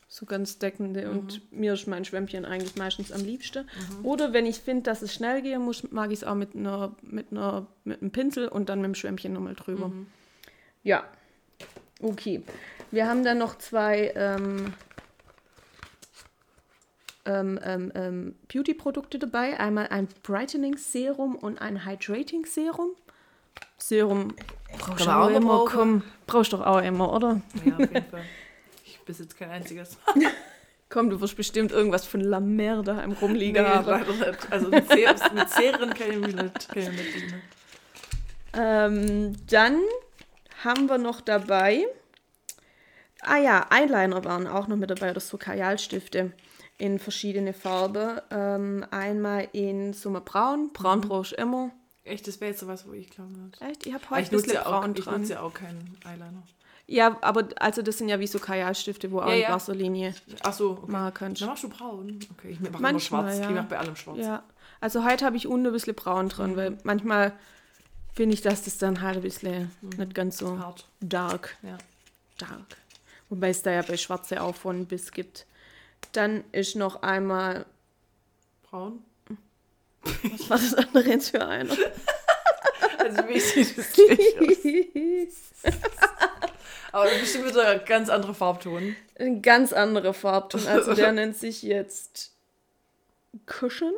[0.06, 1.06] so ganz deckende.
[1.06, 1.18] Mhm.
[1.18, 3.68] Und mir ist mein Schwämmchen eigentlich meistens am liebsten.
[4.02, 6.94] Oder wenn ich finde, dass es schnell gehen muss, mag ich es auch mit einer,
[7.02, 9.88] mit einer, mit einem Pinsel und dann mit dem Schwämmchen nochmal drüber.
[9.88, 10.06] Mhm.
[10.82, 11.04] Ja,
[12.02, 12.42] okay.
[12.90, 14.72] Wir haben dann noch zwei ähm,
[17.26, 19.58] ähm, ähm, ähm, Beauty-Produkte dabei.
[19.60, 22.90] Einmal ein Brightening Serum und ein Hydrating Serum.
[23.76, 24.34] Serum
[24.78, 25.72] brauchst du auch immer, brauchen.
[25.72, 27.40] komm, brauchst doch auch immer, oder?
[27.64, 28.22] Ja, auf jeden Fall.
[28.84, 29.98] Ich besitze kein einziges.
[30.90, 33.86] Komm, du wirst bestimmt irgendwas von La Merda im Nee, Rumliegen haben.
[33.86, 34.50] leider nicht.
[34.50, 37.34] Also mit, Ser mit Serien kann ich mich nicht, kann ich nicht.
[38.54, 39.76] Ähm, dann
[40.64, 41.86] haben wir noch dabei.
[43.28, 46.32] Ah ja, Eyeliner waren auch noch mit dabei, oder so Kajalstifte
[46.78, 48.20] in verschiedene Farben.
[48.30, 50.70] Ähm, einmal in so einem Braun.
[50.72, 51.70] Braun brauchst du immer.
[52.04, 53.30] Echt, das wäre jetzt sowas, wo ich glaube.
[53.60, 53.86] Echt?
[53.86, 55.20] Ich habe heute ich ein bisschen ja auch, Braun ich dran.
[55.20, 56.42] nutze ja auch keinen Eyeliner.
[56.86, 59.52] Ja, aber also das sind ja wie so Kajalstifte, wo auch in ja.
[59.52, 60.90] Wasserlinie Ach so, okay.
[60.90, 61.42] machen kannst.
[61.42, 62.18] Dann machst du braun.
[62.38, 63.38] Okay, ich mache immer schwarz.
[63.38, 63.48] ja.
[63.50, 64.16] Ich mache bei allem schwarz.
[64.20, 64.42] Ja,
[64.80, 67.32] also heute habe ich unten ein bisschen braun dran, weil manchmal
[68.14, 70.86] finde ich, dass das dann halt ein bisschen nicht ganz so Hart.
[71.00, 71.76] dark, Ja.
[72.38, 72.78] dark.
[73.30, 75.46] Wobei es da ja bei Schwarze auch von bis gibt.
[76.12, 77.66] Dann ist noch einmal,
[78.62, 79.04] Braun.
[80.02, 81.76] was war das andere jetzt für einer?
[82.98, 85.74] Also wie sieht das gleich aus?
[86.92, 88.96] Aber das ist bestimmt wieder ein ganz anderer Farbton.
[89.18, 90.66] Ein ganz anderer Farbton.
[90.66, 92.32] Also der nennt sich jetzt
[93.46, 93.94] Cushion.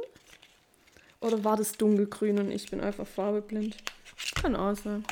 [1.21, 3.77] Oder war das dunkelgrün und ich bin einfach farbeblind?
[4.41, 5.05] Kann auch sein.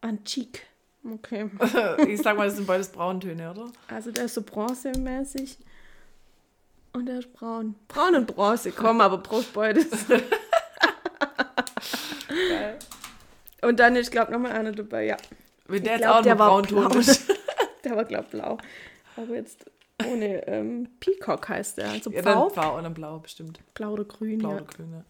[0.00, 0.62] Antique.
[1.04, 1.50] Okay.
[2.08, 3.70] Ich sag mal, das sind beides Brauntöne, oder?
[3.88, 5.58] Also der ist so bronzemäßig.
[6.92, 7.74] Und der ist braun.
[7.88, 9.86] Braun und Bronze, komm, aber brauchst beides.
[13.62, 15.16] Und dann ist, glaube ich, nochmal einer dabei, ja.
[15.66, 16.98] Wenn der Ich jetzt glaub, auch der Braunton blau.
[16.98, 17.32] ist.
[17.84, 18.58] Der war, glaube ich, blau.
[19.16, 19.64] Aber jetzt
[20.04, 21.90] ohne ähm, Peacock heißt der.
[21.90, 22.48] Also Ja, blau.
[22.48, 23.60] blau und dann blau, bestimmt.
[23.74, 24.56] Blau oder grün, Blau ja.
[24.56, 25.04] oder grün, ja.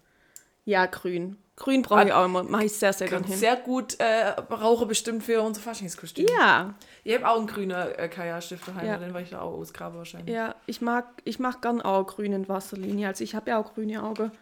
[0.64, 1.36] Ja, grün.
[1.56, 2.42] Grün brauche ich auch immer.
[2.44, 3.38] Mache ich sehr, sehr gern Kann hin.
[3.38, 6.26] sehr gut äh, rauchen bestimmt für unser Faschingskostüm.
[6.38, 8.96] Ja, Ich habe auch einen grünen äh, Kajalstift daheim, Ja.
[8.96, 10.34] den war ich da auch ausgraben wahrscheinlich.
[10.34, 10.54] ja.
[10.66, 13.08] Ich mag, ich mag gern auch grün in Wasserlinie.
[13.08, 14.32] Also ich habe ja auch grüne Augen.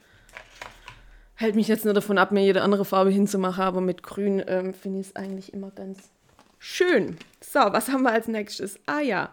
[1.35, 4.75] Hält mich jetzt nur davon ab, mir jede andere Farbe hinzumachen, aber mit grün ähm,
[4.75, 6.11] finde ich es eigentlich immer ganz
[6.59, 7.17] schön.
[7.41, 8.79] So, was haben wir als nächstes?
[8.87, 9.31] Ah ja,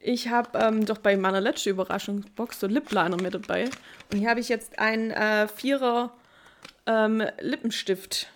[0.00, 3.68] ich habe ähm, doch bei meiner letzten Überraschungsbox so Lipliner mit dabei.
[4.12, 6.12] Und hier habe ich jetzt einen äh, Vierer
[6.86, 8.28] ähm, Lippenstift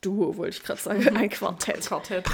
[0.00, 1.16] Duo, wollte ich gerade sagen.
[1.16, 1.86] Ein Quartett.
[1.86, 2.24] Quartett.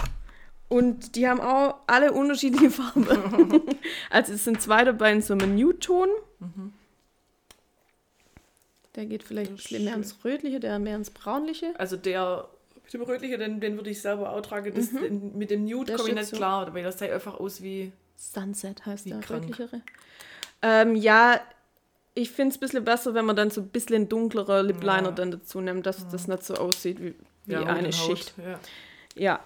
[0.69, 3.07] Und die haben auch alle unterschiedliche Farben.
[4.11, 6.09] also es sind zwei dabei in so einem Nude-Ton.
[8.95, 11.73] Der geht vielleicht mehr ins Rötliche, der mehr ins Braunliche.
[11.79, 12.49] Also der
[12.85, 14.73] mit dem Rötlichen, den, den würde ich selber auch tragen.
[14.75, 16.37] Das, den, mit dem Nude komme ich nicht so.
[16.37, 17.93] klar, weil das sieht einfach aus wie.
[18.17, 19.43] Sunset heißt Wie der krank.
[19.43, 19.83] rötlichere.
[20.63, 21.41] Ähm, ja,
[22.19, 25.09] ich finde es ein bisschen besser, wenn man dann so ein bisschen dunklerer Lip Liner
[25.09, 25.11] Ja.
[25.13, 27.15] dann dazu nimmt, dass das nicht so aussieht wie,
[27.47, 27.93] wie ja, eine.
[27.93, 28.35] Schicht.
[28.37, 28.61] Ja.
[29.15, 29.41] Ja.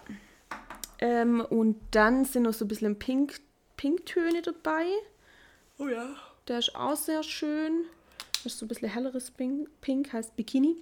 [0.99, 3.41] Ähm, und dann sind noch so ein bisschen Pink,
[3.77, 4.87] Pinktöne dabei.
[5.79, 6.15] Oh ja.
[6.49, 7.85] Der ist auch sehr schön.
[8.43, 10.77] Das ist so ein bisschen helleres Pink, Pink heißt Bikini.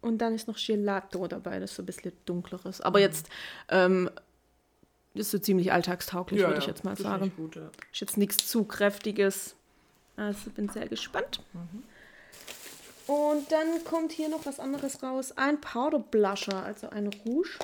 [0.00, 2.80] Und dann ist noch Gelato dabei, das ist so ein bisschen dunkleres.
[2.80, 3.28] Aber jetzt
[3.68, 4.10] ähm,
[5.14, 7.26] ist so ziemlich alltagstauglich, würde ich jetzt mal das sagen.
[7.26, 7.70] ich Gut, ja.
[7.92, 9.56] Ist jetzt nichts zu kräftiges.
[10.16, 11.40] Also bin sehr gespannt.
[13.06, 15.32] Und dann kommt hier noch was anderes raus.
[15.36, 17.58] Ein Powder Blusher, also ein Rouge.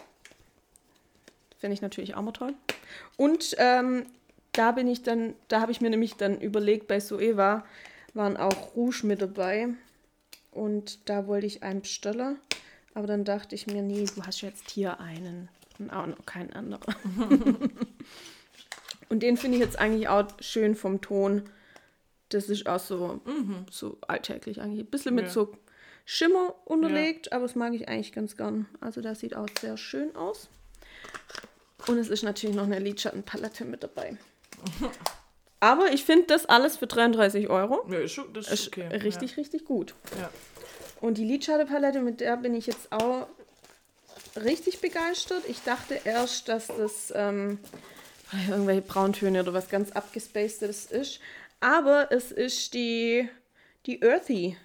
[1.58, 2.54] Finde ich natürlich auch mal toll.
[3.16, 4.06] Und ähm,
[4.52, 7.64] da bin ich dann, da habe ich mir nämlich dann überlegt, bei Soeva
[8.14, 9.68] waren auch Rouge mit dabei.
[10.52, 12.38] Und da wollte ich einen bestellen.
[12.94, 15.48] Aber dann dachte ich mir, nee, du hast jetzt hier einen.
[15.78, 17.70] Und auch noch keinen anderen.
[19.08, 21.42] Und den finde ich jetzt eigentlich auch schön vom Ton.
[22.34, 23.20] Das ist auch so,
[23.70, 24.80] so alltäglich eigentlich.
[24.80, 25.30] Ein bisschen mit Ja.
[25.30, 25.52] so
[26.04, 28.66] Schimmer unterlegt, aber das mag ich eigentlich ganz gern.
[28.80, 30.48] Also das sieht auch sehr schön aus.
[31.86, 34.16] Und es ist natürlich noch eine Lidschattenpalette mit dabei.
[35.60, 37.86] Aber ich finde das alles für 33 Euro.
[37.88, 38.86] Ja, ist das ist Ist okay.
[38.96, 39.94] richtig, richtig gut.
[40.20, 40.28] Ja.
[41.00, 43.28] Und die Lidschattenpalette, mit der bin ich jetzt auch
[44.42, 45.44] richtig begeistert.
[45.48, 47.58] Ich dachte erst, dass das ähm,
[48.48, 51.20] irgendwelche Brauntöne oder was ganz abgespacedes ist.
[51.62, 53.28] Aber es ist die,
[53.86, 54.56] die Earthy.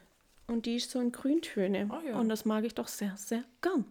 [0.48, 1.88] Und die ist so in Grüntöne.
[1.92, 2.18] Ah, ja.
[2.18, 3.86] Und das mag ich doch sehr, sehr gern.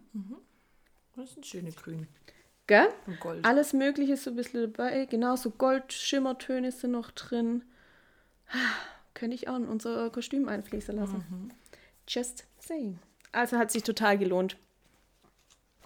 [1.15, 2.07] Das sind schöne Grün
[2.67, 2.89] Gell?
[3.05, 3.45] und Gold.
[3.45, 5.05] Alles Mögliche ist so ein bisschen dabei.
[5.05, 7.63] Genau, so Gold-Schimmertöne sind noch drin.
[9.13, 11.25] Könnte ich auch in unser Kostüm einfließen lassen.
[11.29, 11.51] Mhm.
[12.07, 12.99] Just saying.
[13.31, 14.57] Also hat sich total gelohnt.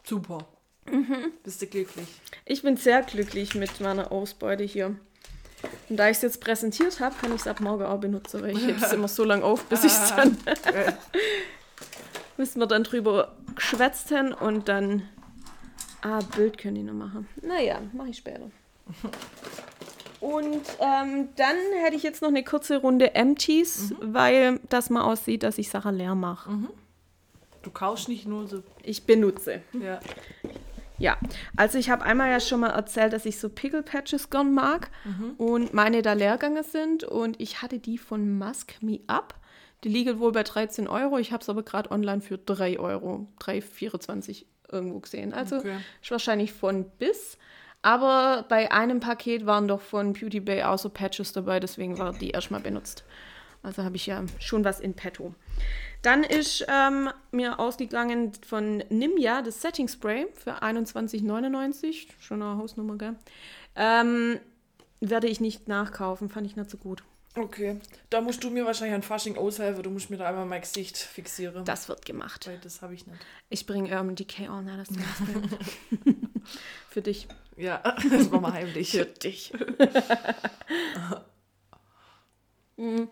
[0.04, 0.48] Super.
[1.44, 2.08] Bist du glücklich?
[2.46, 4.96] Ich bin sehr glücklich mit meiner Ausbeute hier.
[5.90, 8.52] Und da ich es jetzt präsentiert habe, kann ich es ab morgen auch benutzen, weil
[8.52, 10.38] ich hebe es immer so lange auf, bis ich es dann.
[12.38, 15.04] müssen wir dann drüber geschwätzt haben und dann.
[16.02, 17.28] Ah, Bild können die noch machen.
[17.44, 18.50] Naja, mache ich später.
[20.20, 25.44] Und ähm, dann hätte ich jetzt noch eine kurze Runde Empties, weil das mal aussieht,
[25.44, 26.50] dass ich Sachen leer mache.
[27.62, 28.64] Du kaufst nicht nur so.
[28.82, 29.62] Ich benutze.
[29.74, 30.00] Ja.
[31.02, 31.18] Ja,
[31.58, 34.92] also ich habe einmal ja schon mal erzählt, dass ich so Pickle Patches gern mag
[35.38, 39.34] und meine da Leergänge sind und ich hatte die von Musk Me Up.
[39.84, 43.28] Die liegen wohl bei 13 Euro, ich habe es aber gerade online für 3 Euro,
[43.40, 45.34] 3,24 irgendwo gesehen.
[45.34, 45.78] Also Okay.
[46.02, 47.40] ist wahrscheinlich von bis.
[47.82, 52.14] Aber bei einem Paket waren doch von Beauty Bay auch so Patches dabei, deswegen war
[52.14, 53.04] die erstmal benutzt.
[53.64, 55.34] Also habe ich ja schon was in petto.
[56.02, 62.08] Dann ist ähm, mir ausgegangen von Nimja das Setting Spray für 21,99.
[62.20, 63.16] Schon eine Hausnummer, gell?
[63.76, 64.40] Ähm,
[65.00, 67.04] werde ich nicht nachkaufen, fand ich nicht so gut.
[67.36, 67.80] Okay.
[68.10, 69.84] Da musst du mir wahrscheinlich an Fasching aushelfen.
[69.84, 71.64] Du musst mir da einmal mein Gesicht fixieren.
[71.64, 72.46] Das wird gemacht.
[72.48, 73.20] Weil das habe ich nicht.
[73.50, 76.16] Ich bringe Urban Decay Setting Spray.
[76.90, 77.28] Für dich.
[77.56, 77.78] Ja,
[78.10, 78.92] das machen wir heimlich.
[78.92, 79.54] Für dich.
[82.78, 83.04] Mm.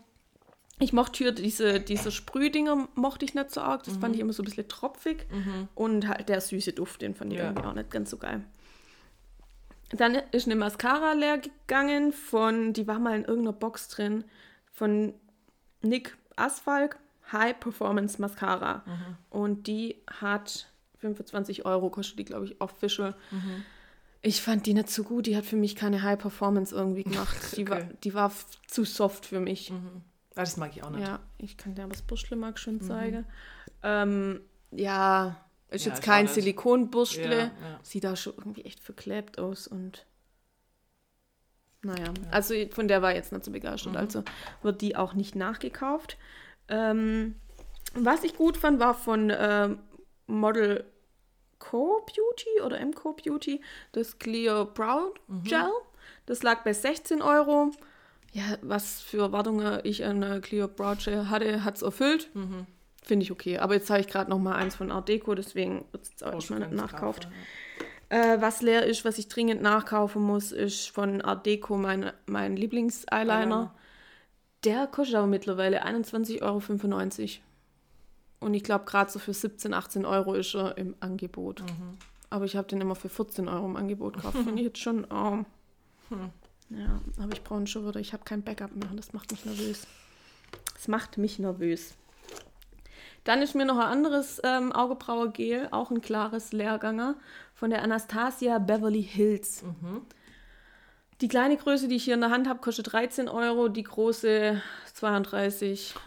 [0.80, 3.84] Ich mochte hier diese, diese Sprühdinger, mochte ich nicht so arg.
[3.84, 5.26] Das fand ich immer so ein bisschen tropfig.
[5.74, 7.46] Und halt der süße Duft, den fand ich Ja.
[7.48, 8.42] irgendwie auch nicht ganz so geil.
[9.90, 14.24] Dann ist eine Mascara leer gegangen von, die war mal in irgendeiner Box drin,
[14.72, 15.14] von
[15.82, 16.96] Nick Asphalt
[17.32, 18.82] High Performance Mascara.
[19.30, 23.14] Und die hat 25 Euro, kostet die, glaube ich, official.
[24.22, 25.26] Ich fand die nicht so gut.
[25.26, 27.36] Die hat für mich keine High Performance irgendwie gemacht.
[27.56, 28.32] Die, war, die war
[28.66, 29.72] zu soft für mich.
[30.36, 31.06] Ah, das mag ich auch nicht.
[31.06, 33.26] Ja, ich kann dir aber das Bürstle mal schön zeigen.
[33.82, 34.40] Ähm,
[34.70, 35.36] ja,
[35.70, 36.28] ist Ja, jetzt kein.
[36.28, 37.36] Silikonbürstle.
[37.38, 37.80] Ja, ja.
[37.82, 40.06] Sieht da schon irgendwie echt verklebt aus und
[41.82, 43.96] naja, also von der war ich jetzt nicht so begeistert.
[43.96, 44.22] Also
[44.62, 46.18] wird die auch nicht nachgekauft.
[46.68, 47.36] Ähm,
[47.94, 49.78] was ich gut fand, war von ähm,
[50.26, 50.84] Model
[51.58, 53.62] Co Beauty oder MCO Beauty
[53.92, 55.14] das Clear Brow
[55.44, 55.70] Gel.
[56.26, 57.70] Das lag bei 16 Euro.
[58.32, 62.30] Ja, was für Erwartungen ich an äh, Clear Brow Gel hatte, hat es erfüllt.
[63.02, 63.58] Finde ich okay.
[63.58, 66.24] Aber jetzt habe ich gerade noch mal eins von Art Deco, deswegen wird es jetzt
[66.24, 67.28] auch erstmal nicht nachkauft.
[68.08, 72.56] Äh, was leer ist, was ich dringend nachkaufen muss, ist von Art Deco mein, mein
[72.56, 73.40] Lieblings-Eyeliner.
[73.40, 73.74] Eyeliner.
[74.64, 76.62] Der kostet aber mittlerweile 21,95 Euro.
[78.40, 81.62] Und ich glaube, gerade so für 17, 18 Euro ist er im Angebot.
[81.62, 81.98] Mhm.
[82.30, 84.36] Aber ich habe den immer für 14 Euro im Angebot gekauft.
[84.36, 85.46] Finde ich jetzt schon arm.
[86.08, 86.30] Hm.
[86.70, 88.00] Ja, aber ich brauche schon wieder.
[88.00, 88.90] Ich habe kein Backup mehr.
[88.90, 89.86] und Das macht mich nervös.
[90.74, 91.94] Das macht mich nervös.
[93.24, 97.16] Dann ist mir noch ein anderes ähm, Augebrauergel, auch ein klares Leerganger,
[97.54, 99.62] von der Anastasia Beverly Hills.
[99.62, 100.02] Mhm.
[101.20, 104.60] Die kleine Größe, die ich hier in der Hand habe, kostet 13 Euro, die große
[104.94, 105.94] 32.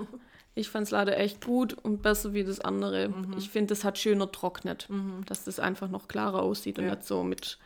[0.55, 3.09] Ich fand es leider echt gut und besser wie das andere.
[3.09, 3.33] Mhm.
[3.39, 4.87] Ich finde, das hat schöner trocknet,
[5.25, 6.91] dass das einfach noch klarer aussieht und Ja.
[6.91, 7.57] nicht so mit,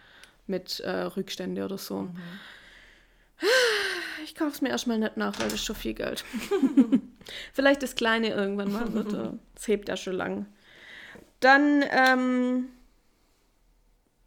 [0.47, 2.07] mit äh, Rückstände oder so.
[3.41, 3.47] Mhm.
[4.23, 6.26] Ich kaufe es mir erstmal nicht nach, weil das ist schon viel Geld.
[7.54, 9.39] Vielleicht das kleine irgendwann mal wird.
[9.56, 10.45] Das hebt ja schon lang.
[11.39, 12.67] Dann ähm,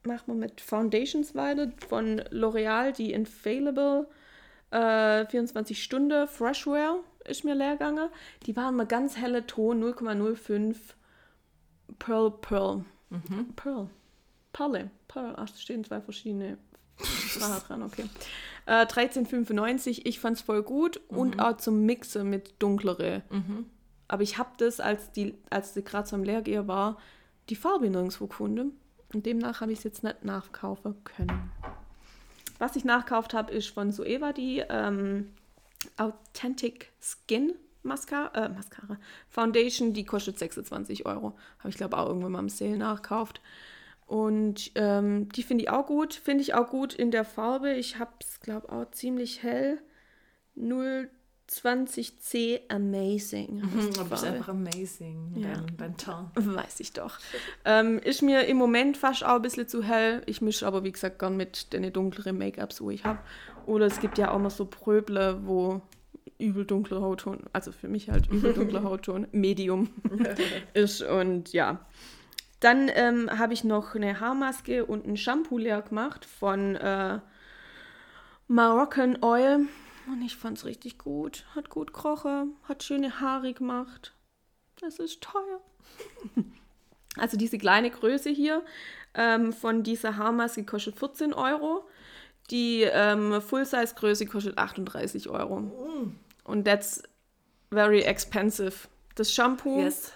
[0.03, 4.09] machen wir mit Foundations weiter von L'Oreal, die Infallible
[4.73, 8.09] äh, 24 Stunden Freshwear ist mir leer gegangen.
[8.47, 10.77] Die waren mal ganz helle Ton, 0,05
[11.99, 12.85] Pearl Pearl.
[13.57, 13.89] Pearl.
[14.53, 14.91] Perle.
[15.09, 15.35] Pearl.
[15.37, 16.59] Ach, es stehen zwei verschiedene
[17.03, 18.05] Sprachen dran, okay.
[18.71, 20.03] Äh, 13,95.
[20.05, 23.23] Ich fand es voll gut und auch zum Mixen mit dunklere.
[24.07, 26.97] Aber ich habe das, als die, als die gerade so am Leergeher war,
[27.49, 28.79] die Farbe nirgendwo gefunden.
[29.13, 31.51] Und demnach habe ich es jetzt nicht nachkaufen können.
[32.61, 35.33] Was ich nachkauft habe, ist von Sueva die ähm,
[35.97, 38.99] Authentic Skin Mascara, äh, Mascara
[39.31, 39.95] Foundation.
[39.95, 41.37] Die kostet 26 Euro.
[41.59, 43.41] Habe ich glaube auch irgendwann mal im Sale nachkauft.
[44.11, 46.15] Und ähm, die finde ich auch gut.
[46.15, 47.75] Finde ich auch gut in der Farbe.
[47.75, 49.79] Ich habe es, glaube ich, auch ziemlich hell.
[50.57, 53.61] 020C Amazing.
[53.61, 54.27] Mhm, Du bist Farbe.
[54.37, 55.55] einfach amazing, Ja.
[55.55, 56.31] dein, dein Teint.
[56.35, 57.19] Weiß ich doch.
[57.65, 60.23] Ähm, ist mir im Moment fast auch ein bisschen zu hell.
[60.27, 63.21] Ich mische aber, wie gesagt, gern mit den dunkleren Make-ups, wo ich habe.
[63.67, 65.83] Oder es gibt ja auch noch so Pröble, wo
[66.39, 69.91] übel dunkler Hautton, also für mich halt übel dunkler Hautton, Medium
[70.75, 71.01] ist.
[71.03, 71.87] Und ja.
[72.61, 77.21] Dann ähm, habe ich noch eine Haarmaske und ein Shampoo leer gemacht von äh,
[78.49, 79.67] Moroccan Oil.
[80.07, 81.47] Und ich fand es richtig gut.
[81.55, 84.15] Hat gut gerochen, hat schöne Haare gemacht.
[84.87, 85.61] Es ist teuer.
[87.17, 88.63] Also diese kleine Größe hier
[89.15, 91.85] ähm, von dieser Haarmaske kostet 14 Euro.
[92.51, 95.71] Die ähm, Full-Size-Größe kostet 38 Euro.
[96.45, 97.03] Und that's
[97.73, 98.89] very expensive.
[99.17, 100.13] Das Shampoo, Yes.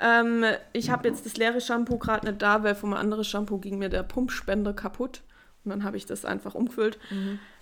[0.00, 3.78] Ähm, ich habe jetzt das leere Shampoo gerade nicht da, weil vom anderen Shampoo ging
[3.78, 5.22] mir der Pumpspender kaputt.
[5.64, 6.98] Und dann habe ich das einfach umgefüllt.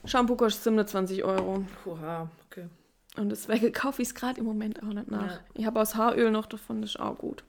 [0.05, 1.65] Shampoo kostet 27 Euro.
[1.85, 2.69] Oha, okay.
[3.17, 5.33] Und deswegen kaufe ich es gerade im Moment auch nicht nach.
[5.33, 5.41] Ja.
[5.55, 7.43] Ich habe aus Haaröl noch davon, das ist auch gut.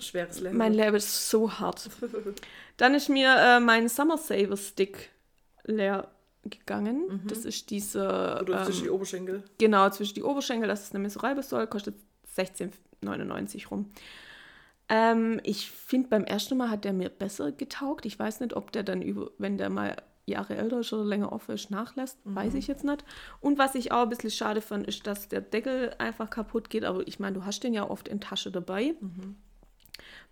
[0.00, 0.56] Schweres Leben.
[0.56, 1.90] Mein Leben ist so hart.
[2.76, 5.10] Dann ist mir äh, mein Summer Saver Stick
[5.64, 6.08] leer
[6.50, 7.22] gegangen.
[7.26, 8.38] Das ist diese.
[8.42, 9.42] Oder zwischen die Ähm, Oberschenkel.
[9.58, 11.94] genau, zwischen die Oberschenkel, dass es nämlich so reiben soll, kostet
[12.36, 13.90] 16,99 rum.
[14.88, 18.06] Ähm, ich finde, beim ersten Mal hat der mir besser getaugt.
[18.06, 21.32] Ich weiß nicht, ob der dann über, wenn der mal Jahre älter ist oder länger
[21.32, 22.18] offen ist, nachlässt.
[22.24, 23.04] Weiß ich jetzt nicht.
[23.40, 26.84] Und was ich auch ein bisschen schade fand, ist, dass der Deckel einfach kaputt geht.
[26.84, 28.94] Aber ich meine, du hast den ja oft in Tasche dabei.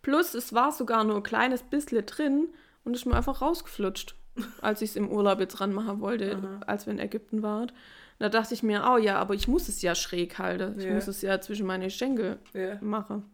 [0.03, 2.49] Plus, es war sogar nur ein kleines bisschen drin
[2.85, 4.15] und ist mir einfach rausgeflutscht,
[4.61, 7.71] als ich es im Urlaub jetzt ranmachen wollte, als wir in Ägypten waren.
[8.19, 10.79] Da dachte ich mir, oh ja, aber ich muss es ja schräg halten.
[10.79, 10.95] Ich Ja.
[10.95, 12.79] muss es ja zwischen meine Schenkel Ja.
[12.81, 13.25] machen.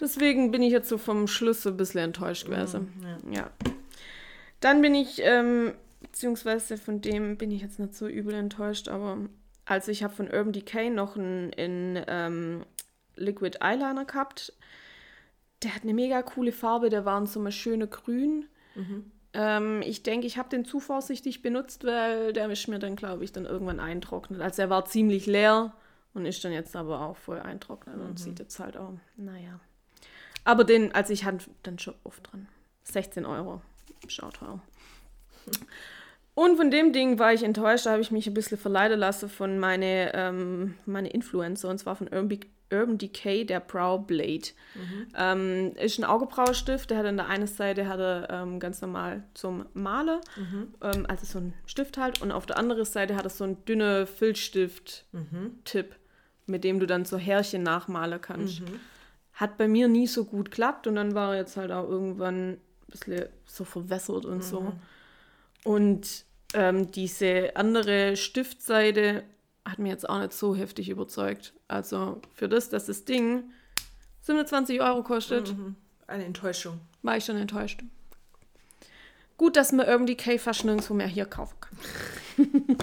[0.00, 2.92] Deswegen bin ich jetzt so vom Schluss so ein bisschen enttäuscht gewesen.
[3.30, 3.50] Ja.
[4.60, 9.18] Dann bin ich, ähm, beziehungsweise von dem bin ich jetzt nicht so übel enttäuscht, aber
[9.64, 12.64] also ich habe von Urban Decay noch einen in ähm,
[13.16, 14.52] Liquid Eyeliner gehabt.
[15.62, 18.46] Der hat eine mega coole Farbe, der war in so einem schönen Grün.
[19.38, 23.22] Ähm, ich denke, ich habe den zu vorsichtig benutzt, weil der ist mir dann, glaube
[23.22, 24.40] ich, dann irgendwann eintrocknet.
[24.40, 25.74] Also er war ziemlich leer
[26.14, 29.60] und ist dann jetzt aber auch voll eintrocknet und sieht jetzt halt auch, naja.
[30.44, 32.48] Aber den, also ich hatte dann schon oft dran.
[32.84, 33.60] 16 Euro.
[34.08, 34.60] Schaut teuer.
[36.34, 39.28] Und von dem Ding war ich enttäuscht, da habe ich mich ein bisschen verleiten lassen
[39.28, 42.40] von meine, ähm, meine Influencer, und zwar von Urban,
[42.72, 44.48] Urban Decay, der Brow Blade.
[45.16, 49.22] Ähm, ist ein Augebrauerstift, der hat an der einen Seite hat er, ähm, ganz normal
[49.34, 50.18] zum Malen,
[50.82, 53.64] ähm, also so ein Stift halt, und auf der anderen Seite hat er so einen
[53.64, 55.94] dünnen Filzstift-Tipp,
[56.46, 58.62] mit dem du dann so Härchen nachmalen kannst.
[59.32, 62.52] Hat bei mir nie so gut geklappt und dann war er jetzt halt auch irgendwann
[62.52, 64.72] ein bisschen so verwässert und so.
[65.64, 66.24] Und
[66.54, 69.24] ähm, diese andere Stiftseite
[69.66, 71.52] hat mir jetzt auch nicht so heftig überzeugt.
[71.68, 73.44] Also für das, dass das Ding
[74.22, 75.54] 27 Euro kostet,
[76.06, 76.80] Eine Enttäuschung.
[77.02, 77.82] war ich schon enttäuscht.
[79.36, 81.78] Gut, dass man Urban Decay fast nirgendwo mehr hier kaufen kann.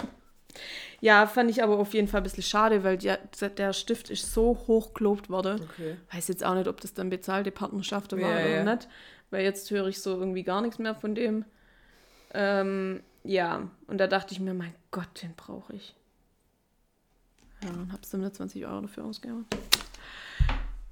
[1.02, 3.17] Ja, fand ich aber auf jeden Fall ein bisschen schade, weil der,
[3.58, 5.60] der Stift ist so hoch gelobt worden.
[5.62, 5.98] Okay.
[6.13, 8.63] Weiß jetzt auch nicht, ob das dann bezahlte Partnerschaften war Ja, oder ja.
[8.76, 8.88] nicht,
[9.30, 11.43] weil jetzt höre ich so irgendwie gar nichts mehr von dem.
[12.34, 15.93] Ähm, ja, und da dachte ich mir, mein Gott, den brauche ich.
[17.63, 19.45] Ja, und habe 27 Euro dafür ausgegeben.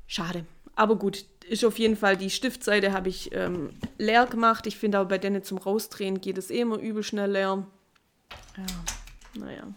[0.07, 0.45] Schade.
[0.75, 4.67] Aber gut, ist auf jeden Fall die Stiftseite habe ich ähm, leer gemacht.
[4.67, 7.65] Ich finde aber bei denen zum Rausdrehen geht es eh immer übel schnell leer.
[8.57, 9.67] Ja, naja.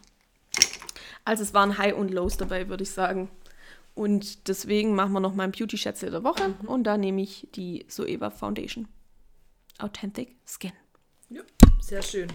[1.25, 3.29] Also es waren High und Lows dabei, würde ich sagen.
[3.95, 6.55] Und deswegen machen wir noch meinen Beauty-Schätze der Woche.
[6.67, 8.89] Und da nehme ich die Soeva Foundation.
[9.79, 10.73] Authentic Skin.
[11.31, 11.43] Ja,
[11.81, 12.29] sehr schön.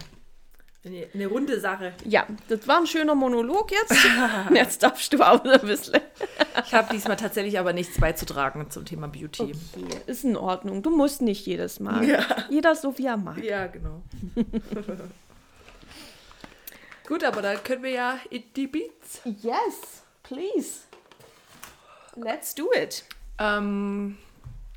[0.82, 1.92] Eine, eine runde Sache.
[2.06, 3.94] Ja, das war ein schöner Monolog jetzt.
[4.54, 6.00] jetzt darfst du auch ein bisschen.
[6.64, 9.42] Ich habe diesmal tatsächlich aber nichts beizutragen zum Thema Beauty.
[9.42, 9.54] Okay,
[10.06, 10.82] ist in Ordnung.
[10.82, 12.08] Du musst nicht jedes Mal.
[12.08, 12.24] Ja.
[12.48, 13.44] Jeder so wie er mag.
[13.44, 14.02] Ja, genau.
[17.06, 19.20] Gut, aber dann können wir ja in die Beats.
[19.24, 20.84] Yes, please.
[22.16, 23.04] Let's do it.
[23.38, 24.16] Ähm,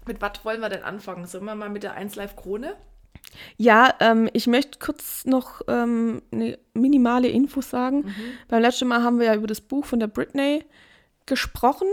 [0.05, 1.27] mit was wollen wir denn anfangen?
[1.27, 2.75] Sollen wir mal mit der 1 Live Krone?
[3.57, 8.13] Ja, ähm, ich möchte kurz noch ähm, eine minimale Info sagen.
[8.47, 10.65] Beim letzten Mal haben wir ja über das Buch von der Britney
[11.25, 11.87] gesprochen.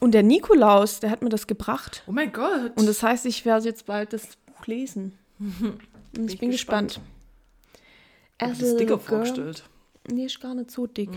[0.00, 2.02] Und der Nikolaus, der hat mir das gebracht.
[2.06, 2.72] Oh mein Gott.
[2.76, 5.18] Und das heißt, ich werde jetzt bald das Buch lesen.
[5.38, 7.00] Und ich ich bin gespannt.
[7.00, 7.06] gespannt.
[8.38, 9.64] das As a dicker vorgestellt.
[10.10, 11.10] Nee, ist gar nicht so dick.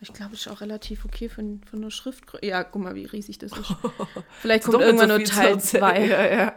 [0.00, 2.44] Ich glaube, es ist auch relativ okay von, von der Schriftgröße.
[2.44, 3.74] Ja, guck mal, wie riesig das ist.
[4.40, 5.82] Vielleicht kommt irgendwann so nur Teil erzählen.
[5.82, 6.06] 2.
[6.06, 6.54] Ja, ja.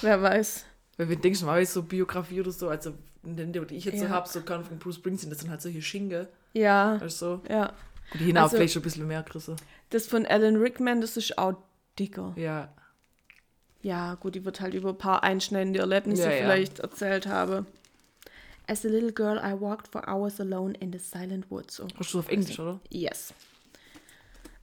[0.00, 0.64] Wer weiß.
[0.96, 4.10] Weil wir denken schon mal, so Biografie oder so, also die ich jetzt so Ja.
[4.10, 6.28] habe, so kann von Bruce Springsteen, das sind halt solche Schinke.
[6.52, 7.66] Ja, Also, ja.
[8.12, 9.56] gut, die hinaus Also- vielleicht schon ein bisschen mehr Größe.
[9.90, 11.54] Das von Alan Rickman, das ist auch
[11.98, 12.32] dicker.
[12.36, 12.72] Ja.
[13.82, 16.36] Ja, gut, die wird halt über ein paar einschneidende Erlebnisse Ja, ja.
[16.38, 17.66] vielleicht erzählt habe.
[18.68, 21.78] As a little girl, I walked for hours alone in the silent woods.
[21.80, 22.80] Oh, Hast du auf Englisch, oder?
[22.90, 23.32] yes.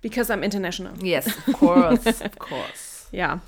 [0.02, 0.92] Because I'm international.
[1.02, 2.90] Yes, of course, of course.
[3.14, 3.42] Ja.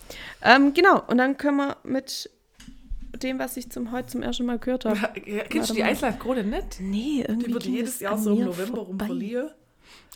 [0.44, 2.30] Ähm, genau, und dann können wir mit
[3.18, 5.00] dem, was ich zum heute zum ersten Mal gehört habe.
[5.50, 6.80] Kennst du die 1 Live Krone nicht?
[6.80, 7.48] Nee, irgendwie.
[7.48, 9.50] Die wird jedes Jahr so im November rum verliehen.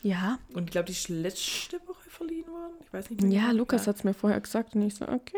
[0.01, 0.39] Ja.
[0.53, 2.73] Und ich glaube, die letzte Woche verliehen worden.
[2.85, 3.31] Ich weiß nicht mehr.
[3.31, 3.51] Ja.
[3.51, 5.37] Lukas hat es mir vorher gesagt und ich so, okay.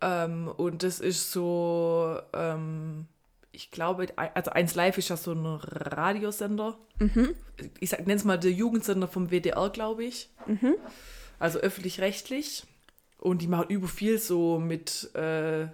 [0.00, 3.06] Ähm, und das ist so, ähm,
[3.52, 6.78] ich glaube, also 1 Live ist ja so ein Radiosender.
[6.98, 7.34] Mhm.
[7.78, 10.30] Ich nenne es mal der Jugendsender vom WDR, glaube ich.
[10.46, 10.74] Mhm.
[11.38, 12.64] Also öffentlich-rechtlich.
[13.18, 15.68] Und die machen über viel so mit, äh,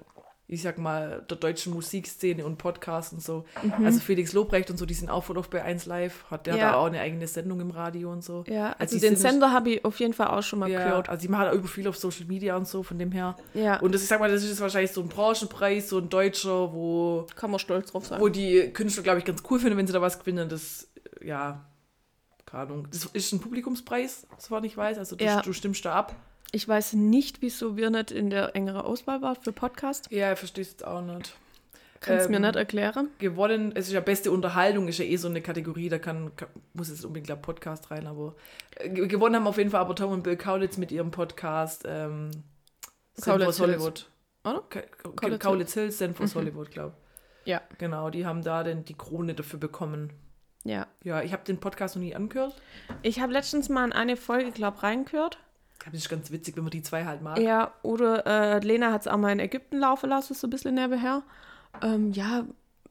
[0.49, 3.45] ich sag mal, der deutschen Musikszene und Podcasts und so.
[3.85, 6.25] Also Felix Lobrecht und so, die sind auch voll oft bei 1 Live.
[6.31, 6.61] Hat der Mhm.
[6.61, 6.71] Ja.
[6.73, 8.45] da auch eine eigene Sendung im Radio und so.
[8.47, 11.09] Ja, also die den Sender habe ich auf jeden Fall auch schon mal Ja, gehört.
[11.09, 13.37] also die machen da über viel auf Social Media und so, von dem her.
[13.55, 16.73] Ja, Und das, ich sag mal, das ist wahrscheinlich so ein Branchenpreis, so ein deutscher,
[16.73, 18.21] wo, kann man stolz drauf sein.
[18.21, 20.49] wo die Künstler, glaube ich, ganz cool finden, wenn sie da was gewinnen.
[20.49, 20.89] Das,
[21.21, 21.65] ja,
[22.45, 22.89] keine Ahnung.
[22.93, 24.99] Das ist ein Publikumspreis, soweit ich weiß.
[24.99, 25.43] Also du, Ja.
[25.43, 26.15] du stimmst da ab.
[26.53, 30.11] Ich weiß nicht, wieso wir nicht in der engeren Auswahl waren für Podcast.
[30.11, 31.37] Ja, ich verstehe es auch nicht.
[32.01, 33.09] Kannst du mir Ähm, nicht erklären?
[33.19, 36.49] Gewonnen, es ist ja beste Unterhaltung, ist ja eh so eine Kategorie, da kann, kann
[36.75, 38.37] muss jetzt unbedingt glaub, Podcast rein, aber
[38.77, 41.85] äh, ge- gewonnen haben auf jeden Fall aber Tom und Bill Kaulitz mit ihrem Podcast
[41.87, 42.31] ähm,
[43.21, 43.59] Kaulitz.
[43.61, 44.09] Hollywood.
[44.45, 44.63] Oder?
[44.69, 46.35] Ka- Ka- Kaulitz Kaulitz Hills, Stand for Mhm.
[46.35, 46.95] Hollywood, glaube
[47.45, 47.63] Ja.
[47.79, 50.13] Genau, die haben da denn die Krone dafür bekommen.
[50.65, 50.87] Ja.
[51.03, 52.55] Ja, ich habe den Podcast noch nie angehört.
[53.03, 55.39] Ich habe letztens mal in eine Folge, glaube reingehört.
[55.85, 57.39] Das ist ganz witzig, wenn man die zwei halt mag.
[57.39, 60.75] Ja, oder äh, Lena hat es auch mal in Ägypten laufen lassen, so ein bisschen
[60.75, 61.23] nebenher.
[61.83, 62.45] Ähm, ja,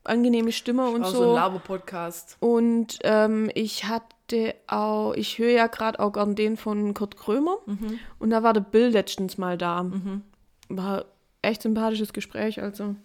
[0.04, 1.30] angenehme Stimme und auch so, so.
[1.30, 2.38] ein Laber-Podcast.
[2.40, 7.58] und ähm, ich hatte auch, ich höre ja gerade auch gern den von Kurt Krömer.
[7.66, 8.00] Mhm.
[8.20, 9.86] Und da war der Bill letztens mal da.
[10.70, 11.06] War
[11.42, 12.96] echt sympathisches Gespräch, also.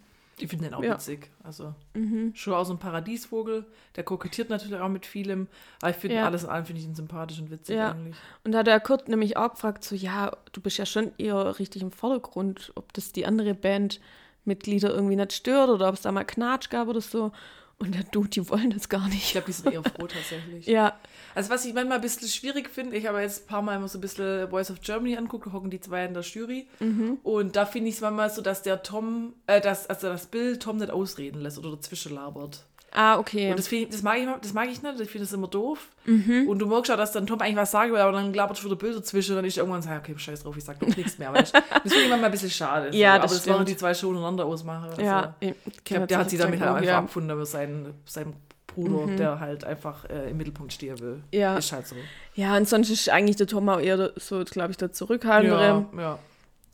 [0.43, 0.95] Ich finde den auch Ja.
[0.95, 1.31] witzig.
[1.43, 2.33] Also Mhm.
[2.35, 3.67] schon auch so ein Paradiesvogel.
[3.97, 5.49] Der kokettiert natürlich auch mit vielem.
[5.83, 6.25] Aber ich finde Ja.
[6.27, 7.93] alles in allem finde ich ihn sympathisch und witzig Ja.
[7.93, 8.17] eigentlich.
[8.45, 11.59] Und da hat der Kurt nämlich auch gefragt, so, ja, du bist ja schon eher
[11.59, 16.13] richtig im Vordergrund, ob das die andere Bandmitglieder irgendwie nicht stört oder ob es da
[16.13, 17.33] mal Knatsch gab oder so.
[17.81, 19.33] Und der Dude, die wollen das gar Ich nicht.
[19.33, 20.67] glaube, die sind eher froh tatsächlich.
[20.67, 20.99] Ja,
[21.35, 23.89] Also was ich manchmal ein bisschen schwierig finde, ich habe jetzt ein paar Mal immer
[23.89, 26.69] so ein bisschen Voice of Germany anguckt, da hocken die zwei in der Jury.
[26.79, 27.19] Mhm.
[27.23, 30.63] Und da finde ich es manchmal so, dass der Tom, äh, dass, also das Bild
[30.63, 32.67] Tom nicht ausreden lässt oder dazwischen labert.
[32.93, 33.51] Ah, okay.
[33.51, 35.89] Und das, ich, das, mag ich, das mag ich nicht, ich finde das immer doof.
[36.05, 36.49] Mhm.
[36.49, 38.71] Und du merkst auch, dass dann Tom eigentlich was sagen will, aber dann labert schon
[38.71, 41.19] wieder Bilder zwischen und dann ist irgendwann so, okay, scheiß drauf, ich sag doch nichts
[41.19, 41.33] mehr.
[41.33, 41.55] Weißt?
[41.55, 42.97] Das finde ich manchmal ein bisschen schade.
[42.97, 43.69] Ja, aber das das waren stimmt.
[43.69, 44.91] die zwei schon untereinander ausmachen.
[44.91, 46.99] Also, ja, ich, Ich glaube, der hat sich damit halt einfach ja.
[46.99, 48.35] abgefunden, aber sein, sein
[48.67, 51.17] Bruder, der halt einfach äh, im Mittelpunkt stehen will.
[51.17, 51.23] Mhm.
[51.33, 51.57] Ja.
[51.59, 51.97] Ist halt so.
[52.35, 55.87] ja, und sonst ist eigentlich der Tom auch eher so, glaube ich, der Zurückhaltendere.
[55.93, 56.19] Ja, Ja.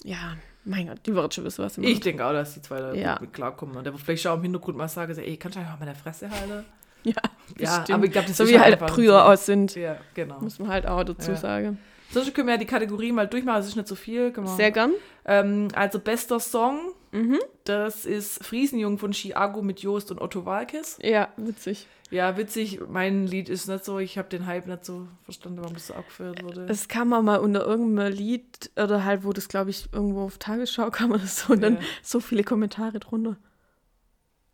[0.05, 0.37] ja.
[0.67, 2.93] Mein Gott, die wird schon wissen, was sie Ich denke auch, dass die zwei da
[2.93, 3.17] Ja.
[3.19, 3.77] gut klarkommen.
[3.77, 5.97] Und der wird vielleicht auch im Hintergrund mal sagen, ey, kannst du einfach mal deine
[5.99, 6.64] Fresse halten?
[7.05, 7.14] Ja,
[7.59, 7.91] Ja, stimmt.
[7.97, 9.19] aber ich glaube, das so ist wie halt früher so.
[9.21, 9.75] aus sind.
[9.77, 10.41] Ja, genau.
[10.41, 11.37] Muss man halt auch dazu Ja.
[11.37, 11.79] sagen.
[12.11, 14.35] Sonst können wir ja die Kategorie mal durchmachen, es ist nicht so viel.
[14.37, 14.93] Wir- Sehr gern.
[15.25, 16.79] Ähm, also bester Song,
[17.12, 17.39] Mhm.
[17.64, 20.99] das ist Friesenjung von Chiago mit Joost und Otto Walkes.
[21.03, 21.87] Ja, witzig.
[22.11, 25.75] Ja, witzig, mein Lied ist nicht so, ich habe den Hype nicht so verstanden, warum
[25.75, 26.67] das so abgefeiert wurde.
[26.67, 30.39] Das kam man mal unter irgendeinem Lied oder halt, wo das, glaube ich, irgendwo auf
[30.39, 31.53] Tagesschau kam oder so.
[31.53, 31.81] Und dann Ja.
[32.03, 33.37] so viele Kommentare drunter.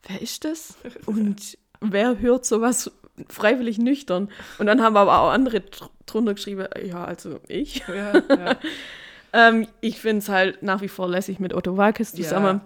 [0.09, 0.77] Wer ist das?
[1.07, 2.91] Und wer hört sowas
[3.29, 4.31] freiwillig nüchtern?
[4.59, 7.83] Und dann haben aber auch andere dr- drunter geschrieben, ja, also ich.
[7.87, 8.57] ja, ja.
[9.35, 12.61] Ähm, ich finde es halt nach wie vor lässig mit Otto Walkes Ja.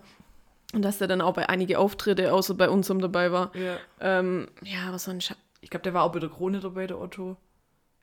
[0.76, 3.50] Und dass er dann auch bei einige Auftritte, außer bei unserem dabei war.
[3.56, 3.78] ja.
[4.00, 5.34] Ähm, ja, was sonst.
[5.62, 7.36] Ich glaube, der war auch bei der Krone dabei, der Otto.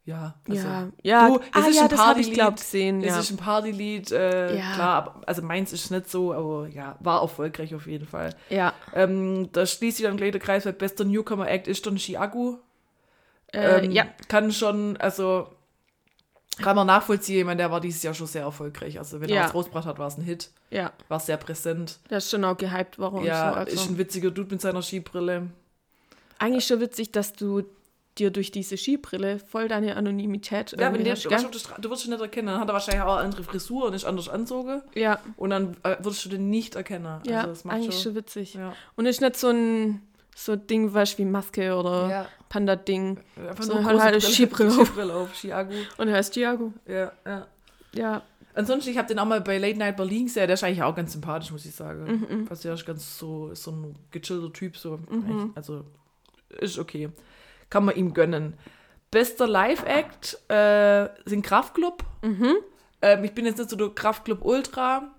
[0.06, 2.34] Ja, also, ja, ja, Du, es ah, ist ja ein das habe ich, Partylied.
[2.34, 3.00] glaube gesehen.
[3.02, 3.20] Es Ja.
[3.20, 4.72] ist ein Partylied, äh, Ja.
[4.74, 8.36] klar, aber, also meins ist nicht so, aber ja, war erfolgreich auf jeden Fall.
[8.50, 8.74] ja.
[8.94, 12.60] Ähm, da schließt sich dann gleich der Kreis, weil bester Newcomer Act ist dann Chiago.
[13.54, 15.48] Äh, Ähm, ja, Kann schon, also
[16.58, 18.98] kann man nachvollziehen, ich meine, der war dieses Jahr schon sehr erfolgreich.
[19.00, 19.38] Also wenn Ja.
[19.38, 20.92] er was rausgebracht hat, war es ein Hit, ja.
[21.08, 22.00] war sehr präsent.
[22.10, 23.24] Das ist schon auch gehypt worden.
[23.26, 23.74] ja, so, also.
[23.74, 25.48] ist ein witziger Dude mit seiner Skibrille.
[26.40, 27.64] Eigentlich schon witzig, dass du
[28.18, 31.90] dir durch diese Skibrille voll deine Anonymität Ja, wenn der, hast, du, der Stra- du
[31.90, 34.30] wirst ihn nicht erkennen, dann hat er wahrscheinlich auch eine andere Frisur und ist anders
[34.30, 34.84] anzogen.
[34.94, 37.22] Ja, Und dann äh, würdest du den nicht erkennen.
[37.26, 38.54] ja, also das macht eigentlich schon, schon witzig.
[38.54, 38.74] Ja.
[38.96, 40.02] Und ist nicht so ein
[40.36, 42.26] so Ding, weißt du, wie Maske oder Ja.
[42.50, 43.20] Panda-Ding.
[43.50, 44.88] Einfach So, nur halt Brille, Skibrille auf.
[44.88, 45.74] Skibrille auf, Chiago.
[45.98, 46.74] Und er heißt Thiago.
[46.88, 47.48] Ja, ja.
[47.96, 48.22] Ja,
[48.56, 50.96] Ansonsten, ich habe den auch mal bei Late Night Berlin gesehen, der ist eigentlich auch
[50.96, 52.04] ganz sympathisch, muss ich sagen.
[52.06, 55.00] Mhm, Also der ist ganz so, ist so ein gechillter Typ, so.
[55.10, 55.52] Mhm.
[55.56, 55.86] Also
[56.60, 57.10] ist okay.
[57.72, 58.54] Kann man ihm gönnen.
[59.10, 62.04] Bester Live-Act äh, sind Kraftklub.
[62.22, 62.54] Mhm.
[63.02, 65.12] Ähm, ich bin jetzt nicht so der Kraftklub Ultra,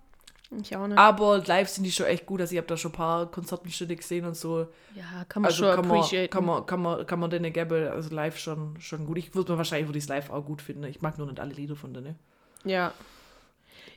[0.62, 0.98] ich auch nicht.
[0.98, 2.40] aber live sind die schon echt gut.
[2.40, 4.66] Also ich habe da schon ein paar Konzertmitschnitte gesehen und so.
[4.94, 6.30] ja, kann man Also schon kann appreciaten.
[6.30, 9.18] kann man, kann man, kann man denen gäbe, also live schon, schon gut.
[9.18, 10.84] Ich würde mir wahrscheinlich würde ich live auch gut finden.
[10.84, 12.16] Ich mag nur nicht alle Lieder von denen.
[12.64, 12.92] Ja.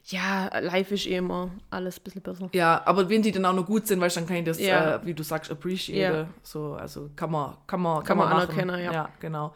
[0.06, 2.50] Ja, live ist eh immer alles ein bisschen besser.
[2.54, 4.58] Ja, aber wenn die dann auch noch gut sind, weißt du, dann kann ich das,
[4.60, 4.96] Ja.
[4.96, 6.00] äh, wie du sagst, appreciate.
[6.18, 6.28] Ja.
[6.44, 8.92] So, also kann man, kann man, kann, Kann man, anerkennen, ja.
[8.94, 9.54] Ja, genau.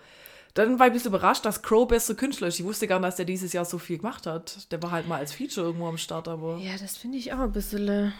[0.53, 2.59] Dann war ich ein bisschen überrascht, dass Crow bester Künstler ist.
[2.59, 4.71] Ich wusste gar nicht, dass der dieses Jahr so viel gemacht hat.
[4.71, 6.57] Der war halt mal als Feature irgendwo am Start, aber.
[6.57, 7.87] Ja, das finde ich auch ein bisschen.
[7.87, 8.11] äh,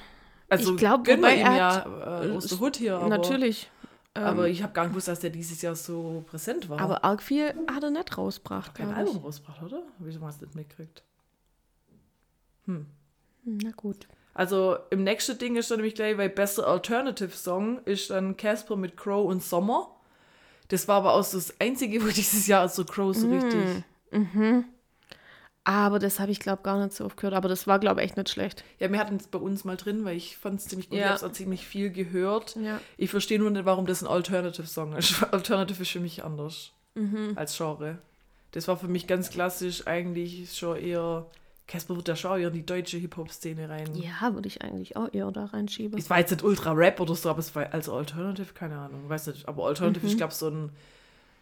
[0.49, 2.95] Also ich glaub, gönnen wir wobei ihm er ja äh, aus der Hut hier.
[2.97, 3.69] Aber, Natürlich.
[4.15, 6.79] Ähm, Aber ich habe gar nicht gewusst, dass der dieses Jahr so präsent war.
[6.81, 9.07] aber arg viel hat er nicht rausgebracht, kein glaube ich.
[9.07, 9.83] Album rausgebracht, oder?
[9.99, 11.01] Wieso hast du das nicht mitgekriegt?
[12.65, 12.87] Hm.
[13.45, 14.07] Na gut.
[14.33, 18.75] Also im nächsten Ding ist dann nämlich gleich, weil bester Alternative Song ist dann Casper
[18.75, 19.95] mit Crow und Sommer.
[20.71, 23.83] Das war aber auch so das einzige, wo dieses Jahr so Crow so richtig.
[25.63, 27.35] Aber das habe ich, glaube gar nicht so oft gehört.
[27.35, 28.63] Aber das war, glaube ich, echt nicht schlecht.
[28.79, 30.97] Ja, wir hatten es bei uns mal drin, weil ich fand es ziemlich gut.
[30.97, 31.03] Ja.
[31.03, 32.55] Ich habe es auch ziemlich viel gehört.
[32.55, 32.79] Ja.
[32.97, 35.21] Ich verstehe nur nicht, warum das ein Alternative Song ist.
[35.31, 37.33] Alternative ist für mich anders Mhm.
[37.35, 37.99] als Genre.
[38.51, 41.25] Das war für mich ganz klassisch eigentlich schon eher.
[41.71, 43.95] Casper wird ja schon eher in die deutsche Hip-Hop-Szene rein.
[43.95, 45.97] Ja, würde ich eigentlich auch eher da reinschieben.
[45.97, 49.07] Es war jetzt nicht Ultra Rap oder so, aber es war als Alternative, keine Ahnung,
[49.07, 49.47] weiß nicht.
[49.47, 50.69] Aber Alternative ist, glaube so ein,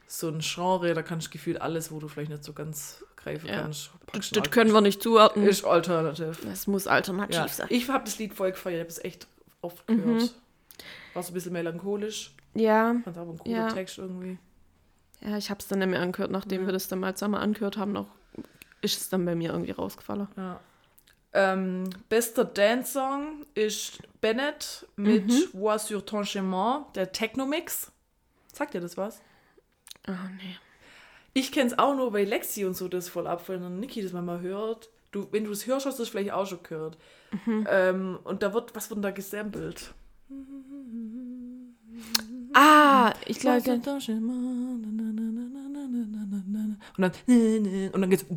[0.05, 3.47] so ein Genre, da kannst du gefühlt alles, wo du vielleicht nicht so ganz greifen
[3.47, 3.61] Ja.
[3.61, 3.89] kannst.
[4.13, 5.47] das du können wir nicht zuordnen.
[5.47, 6.36] Ist Alternative.
[6.45, 7.47] Das muss alternativ Ja.
[7.47, 7.67] sein.
[7.71, 9.27] Ich habe das Lied voll gefeiert, ich habe es echt
[9.61, 9.97] oft Mhm.
[9.97, 10.34] gehört.
[11.15, 13.67] War so ein bisschen melancholisch, Ja, fand aber ein cooler Ja.
[13.71, 14.38] Text irgendwie.
[15.21, 16.30] ja ich habe es dann nicht mehr angehört.
[16.32, 16.67] Nachdem Ja.
[16.67, 18.07] wir das dann mal zusammen angehört haben, noch
[18.82, 20.27] ist es dann bei mir irgendwie rausgefallen.
[20.38, 20.59] Ja.
[21.32, 25.49] Ähm, bester Dance-Song ist Bennett mit Mhm.
[25.53, 27.91] Voix sur ton chemin, der Techno-Mix.
[28.51, 29.21] Sagt dir das was?
[30.07, 30.57] Oh, nee.
[31.34, 34.11] Ich kenne es auch nur, weil Lexi und so das voll abfallen und Niki das
[34.11, 34.89] manchmal hört.
[35.11, 36.97] Du, wenn du es hörst, hast du es vielleicht auch schon gehört.
[37.45, 37.67] Mhm.
[37.69, 39.93] Ähm, und da wird, was wird denn da gesampelt?
[42.53, 43.61] Ah, ich glaube,
[46.97, 47.12] Und dann,
[47.93, 48.26] und dann geht's.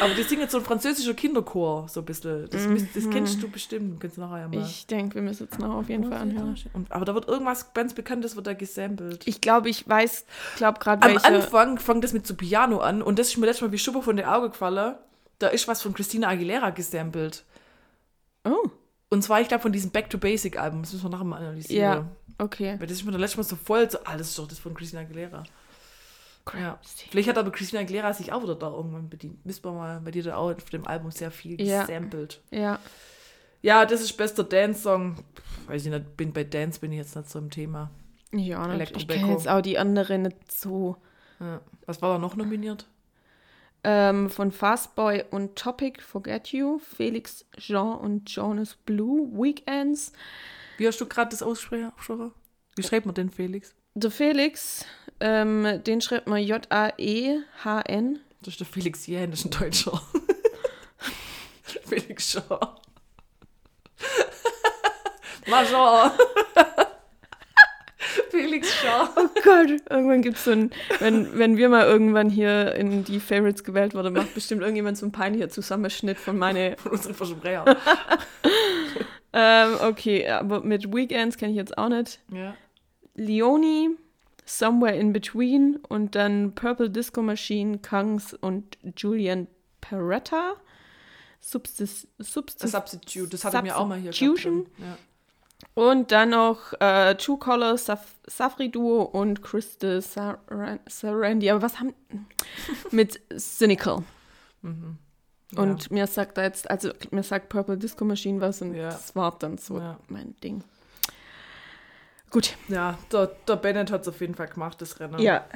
[0.00, 2.48] Aber die singen jetzt so ein französischer Kinderchor, so ein bisschen.
[2.50, 4.60] Das, müsst- das kennst du bestimmt, kennst du nachher mal.
[4.60, 6.56] ich denke, wir müssen jetzt noch auf jeden Fall anhören.
[6.72, 9.26] Und, aber da wird irgendwas ganz Bekanntes wird da gesampelt.
[9.26, 10.24] Ich glaube, ich weiß,
[10.56, 11.26] glaube gerade Am welche.
[11.26, 14.02] Anfang fängt das mit so Piano an und das ist mir letztes Mal wie Schuppe
[14.02, 14.94] von den Augen gefallen.
[15.40, 17.44] Da ist was von Christina Aguilera gesampelt.
[18.44, 18.68] Oh,
[19.10, 20.82] Und zwar, ich glaube, von diesem Back to Basic Album.
[20.82, 21.82] Das müssen wir nachher mal analysieren.
[21.82, 22.06] ja,
[22.38, 22.76] okay.
[22.78, 24.58] Weil das ist mir dann letztes Mal so voll so, ah, das ist doch das
[24.58, 25.44] von Christina Aguilera.
[26.54, 26.78] Ja.
[27.10, 29.44] Vielleicht hat aber Christina Aguilera sich auch wieder da irgendwann bedient.
[29.44, 32.40] Müssen wir mal, bei dir da auch auf dem Album sehr viel gesampelt.
[32.50, 32.78] Ja,
[33.60, 35.16] Ja, das ist bester Dance-Song.
[35.66, 37.90] Weiß ich nicht, bin bei Dance bin ich jetzt nicht so im Thema.
[38.32, 38.74] ja, nicht.
[38.74, 40.96] Electro ich kenne jetzt auch die anderen nicht so.
[41.40, 41.60] Ja.
[41.86, 42.86] Was war da noch nominiert?
[43.84, 50.12] Ähm, von Fastboy und Topic, Forget You, Felix Jean und Jonas Blue, Weekends,
[50.78, 51.92] Wie hast du gerade das aussprechen?
[52.76, 53.74] Wie schreibt man den Felix?
[53.94, 54.86] Der Felix,
[55.18, 58.20] ähm, den schreibt man J-A-E-H-N.
[58.40, 60.00] Das ist der Felix Jähn, das ist ein Deutscher.
[61.84, 62.76] Felix Shaw.
[65.68, 66.10] Shaw.
[68.30, 69.08] Felix Shaw.
[69.16, 70.70] Oh Gott, irgendwann gibt es so ein,
[71.00, 75.06] wenn, wenn wir mal irgendwann hier in die Favorites gewählt wurden, macht bestimmt irgendjemand so
[75.06, 76.76] einen peinlicher Zusammenschnitt von meine.
[76.78, 77.64] Von unseren Versprecher.
[79.40, 82.20] Ähm, okay, aber mit Weekends kenne ich jetzt auch nicht.
[82.32, 82.56] Ja.
[83.14, 83.90] Leonie,
[84.44, 89.46] Somewhere in Between und dann Purple Disco Machine, Kungs und Julian
[89.80, 90.54] Peretta.
[91.40, 94.12] Substis, Substis, Substitute, das hatte ich mir auch mal hier.
[94.78, 94.98] Ja.
[95.74, 101.48] Und dann noch äh, True Color, Saf Safri Duo und Crystal Saran Sarandi.
[101.50, 101.94] Aber was haben.
[102.90, 104.02] mit Cynical.
[105.56, 108.90] Und mir sagt da jetzt, also mir sagt Purple Disco Machine was und Ja.
[108.90, 109.98] das war dann so Ja.
[110.08, 110.62] mein Ding.
[112.30, 112.54] Gut.
[112.68, 115.18] Ja, der, der Bennett hat es auf jeden Fall gemacht, das Rennen.
[115.18, 115.46] Ja.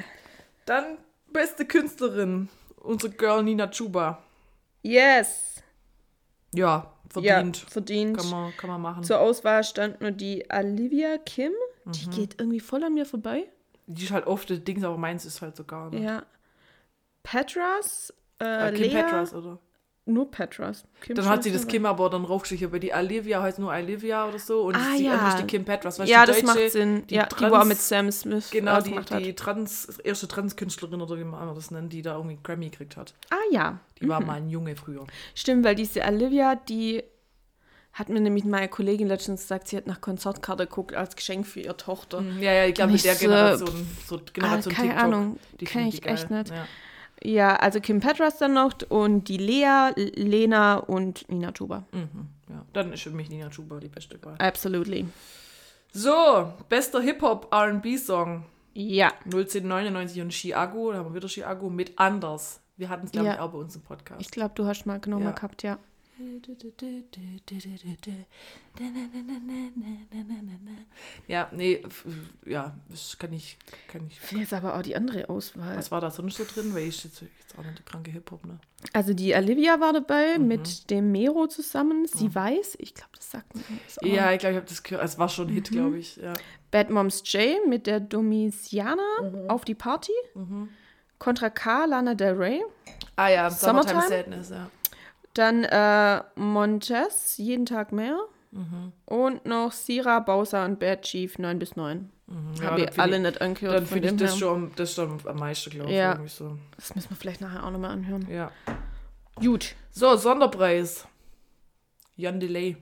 [0.64, 0.96] Dann
[1.30, 4.22] beste Künstlerin, unsere Girl Nina Chuba.
[4.82, 5.62] Yes.
[6.54, 7.62] Ja, verdient.
[7.62, 8.16] Ja, verdient.
[8.18, 9.04] Kann, man, kann man machen.
[9.04, 11.52] Zur Auswahl stand nur die Olivia Kim.
[11.84, 12.10] Die Mhm.
[12.12, 13.44] geht irgendwie voll an mir vorbei.
[13.86, 16.02] Die ist halt oft das Ding, aber meins ist halt so gar nicht.
[16.02, 16.22] Ja.
[17.22, 19.58] Petras, äh, Äh, Kim Lea, Petras, oder?
[20.04, 20.84] Nur Petras.
[21.00, 24.26] Kim Dann hat sie das Kim aber dann raufgeschickt, aber die Olivia heißt nur Olivia
[24.28, 25.28] oder so und Ah, sie ja.
[25.28, 25.98] ist die Kim Petras.
[25.98, 27.06] Weißt, Ja, die das Deutsche, macht Sinn.
[27.06, 31.16] Die ja, die Trans, war mit Sam Smith Genau, die, die Trans, erste Transkünstlerin oder
[31.18, 33.14] wie man das nennt, die da irgendwie Grammy gekriegt hat.
[33.30, 35.06] Ah ja, Die war mal ein Junge früher.
[35.36, 37.04] stimmt, weil diese Olivia, die
[37.92, 41.60] hat mir nämlich meine Kollegin letztens gesagt, sie hat nach Konzertkarte geguckt als Geschenk für
[41.60, 42.24] ihre Tochter.
[42.40, 45.04] Ja, ja, ich glaube mit der Generation, so Generation Ah, keine TikTok.
[45.04, 46.48] Ahnung, die kenn finden ich die echt nicht.
[46.48, 46.66] Ja.
[47.24, 51.84] Ja, also Kim Petras dann noch und die Lea, Lena und Nina Tuba.
[51.92, 52.64] Mhm, ja.
[52.72, 54.34] Dann ist für mich Nina Chuba die beste Wahl.
[54.38, 55.06] Absolutely.
[55.92, 58.44] So, bester Hip-Hop R&B-Song.
[58.74, 59.12] Ja.
[59.26, 62.60] 1999 und Chiago, da haben wir wieder Chiago mit Anders.
[62.76, 63.34] Wir hatten es, glaube Ja.
[63.34, 64.20] ich, auch bei uns im Podcast.
[64.20, 65.32] Ich glaube, du hast mal genommen Ja.
[65.32, 65.78] gehabt, ja.
[71.28, 71.82] Ja, nee,
[72.46, 73.56] ja, das kann ich,
[73.88, 74.18] kann ich.
[74.20, 75.76] Finde jetzt aber auch die andere Auswahl.
[75.76, 76.74] Was war da sonst so drin?
[76.74, 78.58] Weil ich jetzt, jetzt auch nicht der kranke Hip-Hop, ne?
[78.92, 80.48] Also die Olivia war dabei Mhm.
[80.48, 82.06] mit dem Mero zusammen.
[82.06, 84.06] Sie weiß, ich glaube, das sagt mir irgendwas auch.
[84.06, 85.04] Ja, ich glaube, ich habe das gehört.
[85.04, 86.16] Es war schon ein Hit, glaube ich.
[86.16, 86.34] Ja.
[86.70, 89.48] Bad Moms J mit der Domisiana Mhm.
[89.50, 90.12] auf die Party.
[91.18, 92.62] Contra K, Lana Del Rey.
[93.14, 94.00] Ah ja, Summertime?
[94.02, 94.70] Summertime Sadness, ja.
[95.34, 98.18] Dann äh, Montez, jeden Tag mehr.
[98.50, 98.92] Mhm.
[99.06, 102.10] Und noch Sira, Bowser und Bad Chief 9 bis 9.
[102.60, 103.74] Ja, Habe dann ich alle ich- nicht angehört.
[103.76, 105.96] Dann finde ich dem das schon, das schon am meisten, glaube ich.
[105.96, 106.18] Ja.
[106.26, 106.58] So.
[106.76, 108.26] Das müssen wir vielleicht nachher auch nochmal anhören.
[108.30, 108.50] Ja.
[109.36, 109.74] Gut.
[109.90, 111.06] So, Sonderpreis.
[112.16, 112.76] Jan Delay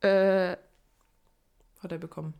[0.00, 0.56] Äh,
[1.82, 2.34] hat er bekommen.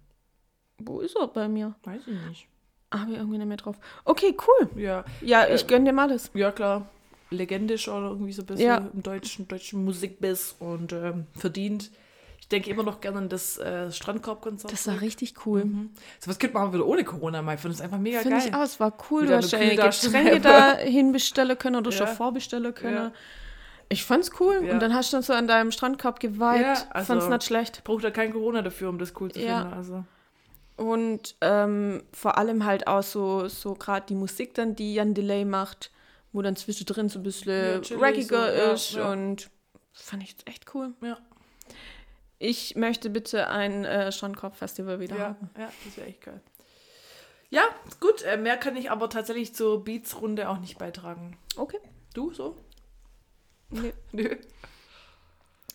[0.78, 1.74] wo ist er bei mir?
[1.84, 2.48] Weiß ich nicht.
[2.92, 3.76] Habe ich irgendwie nicht mehr drauf.
[4.04, 4.70] Okay, cool.
[4.80, 6.30] Ja, Ja, ich Äh, gönne dir mal das.
[6.34, 6.88] ja klar.
[7.30, 8.76] Legendisch oder irgendwie so ein bisschen Ja.
[8.92, 11.90] im deutschen, deutschen Musikbiss und ähm, verdient.
[12.40, 14.72] Ich denke immer noch gerne an das äh, Strandkorbkonzert.
[14.72, 15.64] Das war richtig cool.
[15.64, 15.90] Mhm.
[16.18, 17.54] So was könnte man wieder ohne Corona mal.
[17.54, 18.46] Ich finde es einfach mega Finde geil.
[18.48, 19.22] ich auch, es war cool.
[19.22, 19.90] Wieder Du hast eine deine.
[19.90, 22.14] Getränke dahin bestellen können oder schon Ja.
[22.14, 22.94] vorbestellen können.
[22.96, 23.12] Ja.
[23.88, 24.62] Ich fand's cool.
[24.64, 24.72] Ja.
[24.72, 26.62] Und dann hast du so an deinem Strandkorb geweiht.
[26.62, 27.84] Ja, also- Fand's nicht schlecht.
[27.84, 29.60] Braucht ja kein Corona dafür, um das cool zu Ja.
[29.60, 29.74] finden.
[29.74, 30.04] Also.
[30.76, 35.44] Und ähm, vor allem halt auch so, so gerade die Musik dann, die Jan Delay
[35.44, 35.90] macht,
[36.32, 38.92] wo dann zwischendrin so ein Ja, bisschen chillig raggiger so, ja, ist.
[38.92, 39.12] ja.
[39.12, 39.50] Und
[39.92, 40.94] fand ich echt cool.
[41.02, 41.18] Ja.
[42.38, 45.50] Ich möchte bitte ein äh, Strandkorb-Festival wieder Ja, haben.
[45.58, 46.40] ja, das wäre echt geil.
[47.50, 47.62] Ja,
[48.00, 48.22] gut.
[48.22, 51.36] Äh, mehr kann ich aber tatsächlich zur Beats-Runde auch nicht beitragen.
[51.56, 51.78] Okay.
[52.14, 52.56] Du so?
[53.70, 53.92] Nee.
[54.12, 54.36] Nö.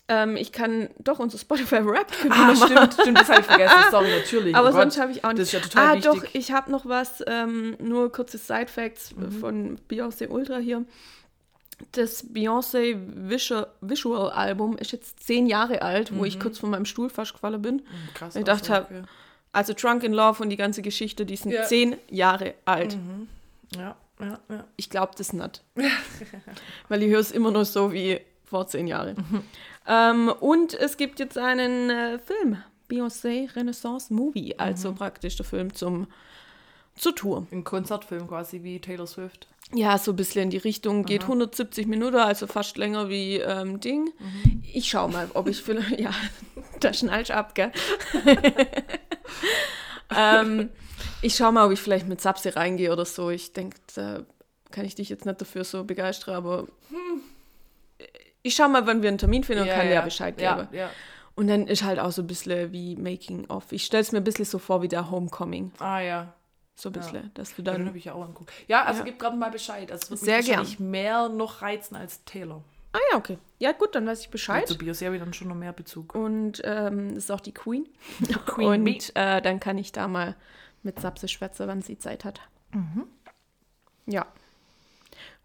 [0.07, 2.11] Ähm, ich kann doch unser Spotify-Rap.
[2.29, 3.75] Ah, stimmt, stimmt, das habe ich vergessen.
[3.91, 4.55] Sorry, natürlich.
[4.55, 5.39] Aber oh sonst habe ich auch nicht.
[5.41, 6.11] Das ist ja total ah, wichtig.
[6.11, 9.31] doch, ich habe noch was, ähm, nur kurze Side-Facts Mhm.
[9.31, 10.85] von Beyoncé Ultra hier.
[11.93, 12.95] Das Beyoncé
[13.29, 16.25] Visual, Visual Album ist jetzt zehn Jahre alt, wo Mhm.
[16.25, 17.81] ich kurz von meinem Stuhl fast gefallen bin.
[18.13, 18.35] Krass.
[18.35, 19.03] Ich dachte, also, okay.
[19.53, 21.63] Also Drunk in Love und die ganze Geschichte, die sind Ja.
[21.63, 22.95] zehn Jahre alt.
[23.75, 24.63] Ja, ja, ja.
[24.75, 25.63] Ich glaube das nicht.
[26.89, 29.15] Weil ich höre es immer noch so wie vor zehn Jahren.
[29.87, 32.57] Ähm, und es gibt jetzt einen äh, Film,
[32.89, 34.95] Beyoncé Renaissance Movie, also Mhm.
[34.95, 36.07] praktisch der Film zum,
[36.95, 37.47] zur Tour.
[37.51, 39.47] Ein Konzertfilm quasi wie Taylor Swift.
[39.73, 43.79] Ja, so ein bisschen in die Richtung, geht 170 Minuten, also fast länger wie ähm,
[43.79, 44.11] Ding.
[44.19, 44.63] Mhm.
[44.73, 46.11] Ich schau mal, ob ich vielleicht, ja,
[46.79, 47.71] da schnallst ab, gell?
[50.15, 50.69] ähm,
[51.21, 53.29] ich schau mal, ob ich vielleicht mit Sapsi reingehe oder so.
[53.29, 54.21] Ich denke, da
[54.71, 56.67] kann ich dich jetzt nicht dafür so begeistern, aber
[58.45, 60.67] ich schau mal, wann wir einen Termin finden und kann dir ja Bescheid ja, geben.
[60.75, 60.89] ja.
[61.35, 63.71] Und dann ist halt auch so ein bisschen wie Making of.
[63.71, 65.71] Ich stelle es mir ein bisschen so vor wie der Homecoming.
[65.79, 66.33] Ah ja.
[66.75, 67.87] So ein bisschen, dass du Ja, den dann.
[67.87, 68.51] habe ich ja auch angeguckt.
[68.67, 69.05] Ja, also Ja.
[69.05, 69.91] gib gerade mal Bescheid.
[69.91, 72.63] Also wird Sehr mich mehr noch reizen als Taylor.
[72.93, 73.37] Ah ja, okay.
[73.59, 74.67] Ja, gut, dann weiß ich Bescheid.
[74.67, 76.15] Zu Bios habe ich dann schon noch mehr Bezug.
[76.15, 77.87] Und ähm, das ist auch die Queen.
[78.45, 78.67] Queen.
[78.67, 80.35] Und äh, dann kann ich da mal
[80.83, 82.39] mit Sapse schwätzen, wann sie Zeit hat.
[82.71, 83.07] Mhm.
[84.05, 84.25] Ja.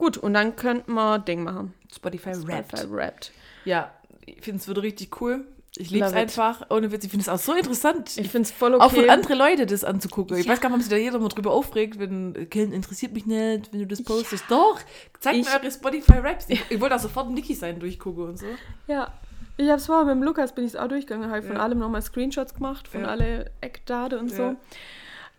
[0.01, 1.75] Gut, und dann könnten wir Ding machen.
[1.95, 2.71] Spotify Wrapped.
[2.71, 3.33] Spotify Wrapped.
[3.67, 3.93] Ja,
[4.25, 5.45] ich finde es wird richtig cool.
[5.77, 6.63] Ich liebe es einfach.
[6.71, 8.17] Ohne Witz, ich finde es auch so interessant.
[8.17, 9.11] Ich finde es voll Auch für okay.
[9.11, 10.39] andere Leute das anzugucken.
[10.39, 10.53] Ich Ja.
[10.53, 13.71] weiß gar nicht, ob sich da jeder mal drüber aufregt, wenn Killen interessiert mich nicht,
[13.73, 14.45] wenn du das postest.
[14.49, 14.81] Doch,
[15.21, 16.47] zeigt Ich- mir eure Spotify-Raps.
[16.49, 18.47] Ich, ich wollte auch sofort Niki sein durchgucken und so.
[18.87, 19.13] Ja.
[19.59, 21.63] Ich habe es vorher mit dem Lukas, bin ich auch durchgegangen, habe von Ja.
[21.63, 23.09] allem nochmal Screenshots gemacht, von Ja.
[23.09, 24.43] alle Eckdaten und so.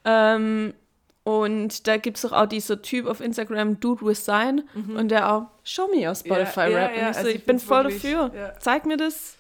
[0.06, 0.36] Ja.
[0.36, 0.74] Ähm,
[1.24, 4.64] und da gibt es doch auch dieser Typ auf Instagram, Dude with Sign,
[4.96, 6.72] und der auch, show me your Spotify Mhm.
[6.72, 6.98] Ja, ja, Rap.
[6.98, 8.32] ja, und ich, so, also ich bin voll wirklich- dafür.
[8.36, 8.54] ja.
[8.60, 9.38] Zeig mir das.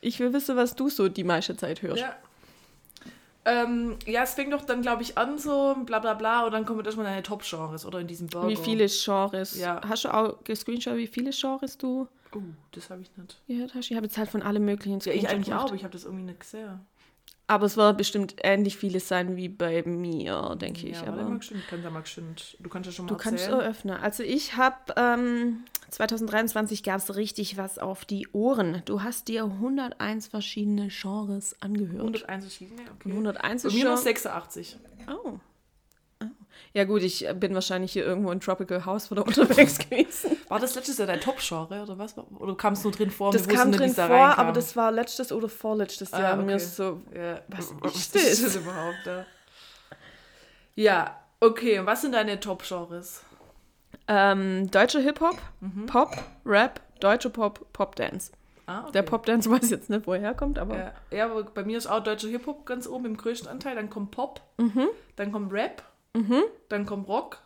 [0.00, 2.00] Ich will wissen, was du so die meiste Zeit hörst.
[2.02, 2.14] Ja.
[3.44, 6.64] Ähm, ja, es fängt doch dann, glaube ich, an so, bla bla bla, und dann
[6.66, 8.48] kommen erstmal deine Top-Genres oder in diesem Burger.
[8.48, 9.56] Wie viele Genres?
[9.56, 9.80] Ja.
[9.88, 12.38] Hast du auch gescreenshot, wie viele Genres du Oh,
[12.72, 13.40] das habe ich nicht.
[13.46, 13.88] gehört hast?
[13.90, 16.04] Ich habe jetzt halt von allem möglichen Ja, ich eigentlich auch, aber ich habe das
[16.04, 16.80] irgendwie nicht gesehen.
[17.48, 20.96] Aber es wird bestimmt ähnlich viele sein wie bei mir, denke ich.
[20.96, 22.56] Ja, warte aber mal geschwind, kannst ja mal geschwind.
[22.58, 23.60] Du kannst ja schon mal Du kannst erzählen.
[23.60, 23.96] eröffnen.
[23.96, 28.82] Also ich habe ähm, 2023 gab es richtig was auf die Ohren.
[28.84, 32.00] Du hast dir 101 verschiedene Genres angehört.
[32.00, 33.10] 101 verschiedene, okay.
[33.10, 34.76] 101 Bei mir noch 86.
[35.08, 35.38] Oh.
[36.72, 40.36] Ja gut, ich bin wahrscheinlich hier irgendwo in Tropical House oder unterwegs gewesen.
[40.48, 42.14] War das letztes Jahr dein Top-Genre oder was?
[42.18, 43.32] Oder kam es nur drin vor?
[43.32, 44.38] Das kam drin vor, reinkam?
[44.38, 46.34] aber das war letztes oder vorletztes Ah, Jahr.
[46.34, 46.44] okay.
[46.44, 47.40] Mir ist so, Ja.
[47.48, 48.52] was Was ist ist das?
[48.54, 49.06] das überhaupt?
[49.06, 49.24] Ja,
[50.74, 51.78] ja okay.
[51.78, 53.22] Und was sind deine Top-Genres?
[54.08, 55.86] ähm, deutscher Hip-Hop, Mhm.
[55.86, 58.30] Pop, Rap, deutscher Pop, Pop-Dance.
[58.66, 58.92] Ah, okay.
[58.92, 61.86] Der Pop-Dance weiß jetzt nicht, wo er herkommt, aber Ja, ja, aber bei mir ist
[61.86, 63.74] auch deutscher Hip-Hop ganz oben im größten Anteil.
[63.76, 64.88] Dann kommt Pop, Mhm.
[65.16, 65.82] dann kommt Rap,
[66.68, 67.38] dann kommt Rock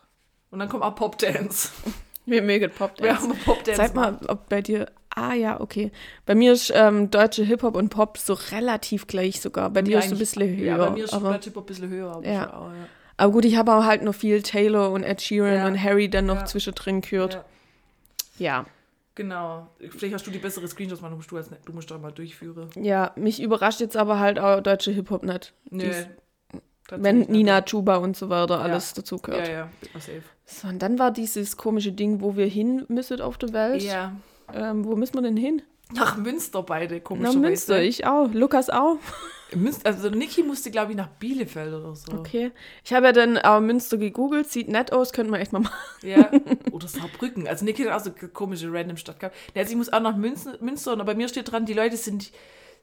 [0.49, 1.69] und dann kommt auch Pop-Dance.
[2.25, 3.03] wir mögen Pop-Dance.
[3.03, 3.75] Wir haben Pop-Dance.
[3.75, 4.87] Sag mal, ob bei dir.
[5.13, 5.91] Ah ja, okay.
[6.25, 9.69] Bei mir ist ähm, deutsche Hip-Hop und Pop so relativ gleich sogar.
[9.69, 10.65] Bei dir ist es ein bisschen höher.
[10.65, 12.11] Ja, bei mir ist aber, der Hip-Hop ein bisschen höher.
[12.15, 12.53] Aber Ja.
[12.53, 12.87] auch, ja.
[13.17, 15.67] aber gut, ich habe auch halt noch viel Taylor und Ed Sheeran Ja.
[15.67, 16.45] und Harry dann noch Ja.
[16.45, 17.43] zwischendrin gehört.
[18.39, 18.65] Ja.
[19.15, 19.67] Genau.
[19.89, 22.13] Vielleicht hast du die bessere Screenshots, man, du musst du, als, du musst da mal
[22.13, 22.69] durchführen.
[22.75, 23.11] ja.
[23.17, 25.53] mich überrascht jetzt aber halt auch deutsche Hip-Hop nicht.
[25.69, 25.91] Nee.
[26.97, 27.21] Wenn.
[27.21, 29.47] Nina, Chuba und so weiter alles dazu gehört.
[29.47, 30.23] Ja, ja, safe.
[30.45, 33.81] So, und dann war dieses komische Ding, wo wir hin müssen auf der Welt.
[33.81, 34.15] Ja.
[34.53, 35.61] Ähm, wo müssen wir denn hin?
[35.93, 37.39] Nach Münster beide, Nach komischerweise.
[37.39, 38.29] Münster, ich auch.
[38.33, 38.97] Lukas auch.
[39.53, 42.13] Münster, also Niki musste, glaube ich, nach Bielefeld oder so.
[42.13, 42.51] Okay.
[42.85, 45.75] Ich habe ja dann auch Münster gegoogelt, sieht nett aus, könnte man echt mal machen.
[46.03, 46.31] Ja.
[46.71, 47.47] Oder Saarbrücken.
[47.47, 49.35] Also Niki hat auch so komische random Stadt gehabt.
[49.55, 52.31] Also ich muss auch nach Münster, Münster und bei mir steht dran, die Leute sind,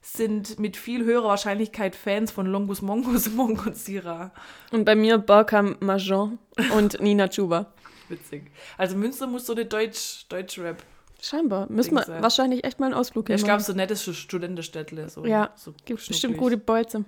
[0.01, 4.33] sind mit viel höherer Wahrscheinlichkeit Fans von Longus Mongus, Monk und Sira.
[4.73, 6.39] Und bei mir Barkam Majon
[6.75, 7.67] und Nina Chuba.
[8.09, 8.51] Witzig.
[8.79, 10.83] Also Münster muss so eine Deutsch, Deutsch-Rap.
[11.21, 11.67] Scheinbar.
[11.71, 15.09] Müssen wir wahrscheinlich echt mal einen Ausflug Ja, ich glaube, so nettes Studentenstädtle.
[15.09, 16.39] So, Ja, so Gibt bestimmt schnucklig.
[16.39, 17.05] gute Bolzen.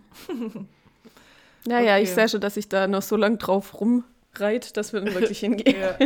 [1.65, 2.15] naja, ich Okay.
[2.21, 5.77] sehe schon, dass ich da noch so lang drauf rumreit, dass wir dann wirklich hingehen.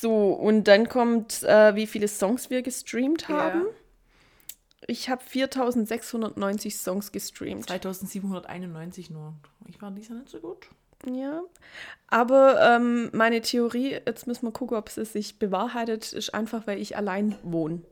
[0.00, 3.62] So, und dann kommt, äh, wie viele Songs wir gestreamt Ja.
[4.86, 7.66] Ich habe 4690 Songs gestreamt.
[7.66, 9.34] 2791 nur.
[9.66, 10.68] Ich war dieser nicht so gut.
[11.10, 11.42] Ja.
[12.08, 16.80] Aber ähm, meine Theorie, jetzt müssen wir gucken, ob es sich bewahrheitet, ist einfach, weil
[16.80, 17.82] ich allein wohne.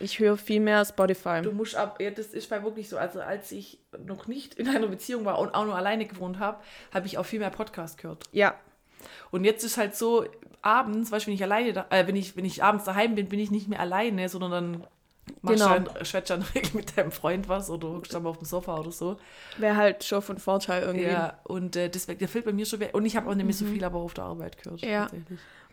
[0.00, 1.42] Ich höre viel mehr Spotify.
[1.42, 2.96] Du musst ab, ja, das ist bei wirklich so.
[2.96, 6.62] Also als ich noch nicht in einer Beziehung war und auch nur alleine gewohnt habe,
[6.92, 8.24] habe ich auch viel mehr Podcast gehört.
[8.32, 8.54] Ja,
[9.30, 10.24] Und jetzt ist halt so,
[10.62, 13.28] abends, weißt du, wenn ich alleine, da, äh, wenn ich, wenn ich abends daheim bin,
[13.28, 14.86] bin ich nicht mehr alleine, sondern dann
[15.40, 15.78] machst Genau.
[15.78, 18.78] dann, schwätzt du dann mit deinem Freund was oder hockst dann mal auf dem Sofa
[18.78, 19.16] oder so.
[19.58, 21.06] wäre halt schon von Vorteil irgendwie.
[21.06, 22.90] Ja, und äh, deswegen, der fällt bei mir schon weg.
[22.94, 24.82] Und ich habe auch nicht mehr so viel aber auf der Arbeit gehört.
[24.82, 24.88] Mhm.
[24.88, 25.08] Ja.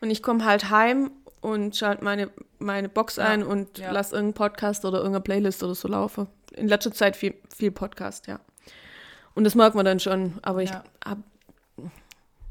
[0.01, 2.29] Und ich komme halt heim und schalte meine,
[2.59, 3.91] meine Box Ja, ein und ja.
[3.91, 6.27] lass irgendeinen Podcast oder irgendeine Playlist oder so laufen.
[6.53, 8.39] In letzter Zeit viel, viel Podcast, ja.
[9.35, 10.83] Und das mag man dann schon, aber ich Ja.
[11.05, 11.19] hab,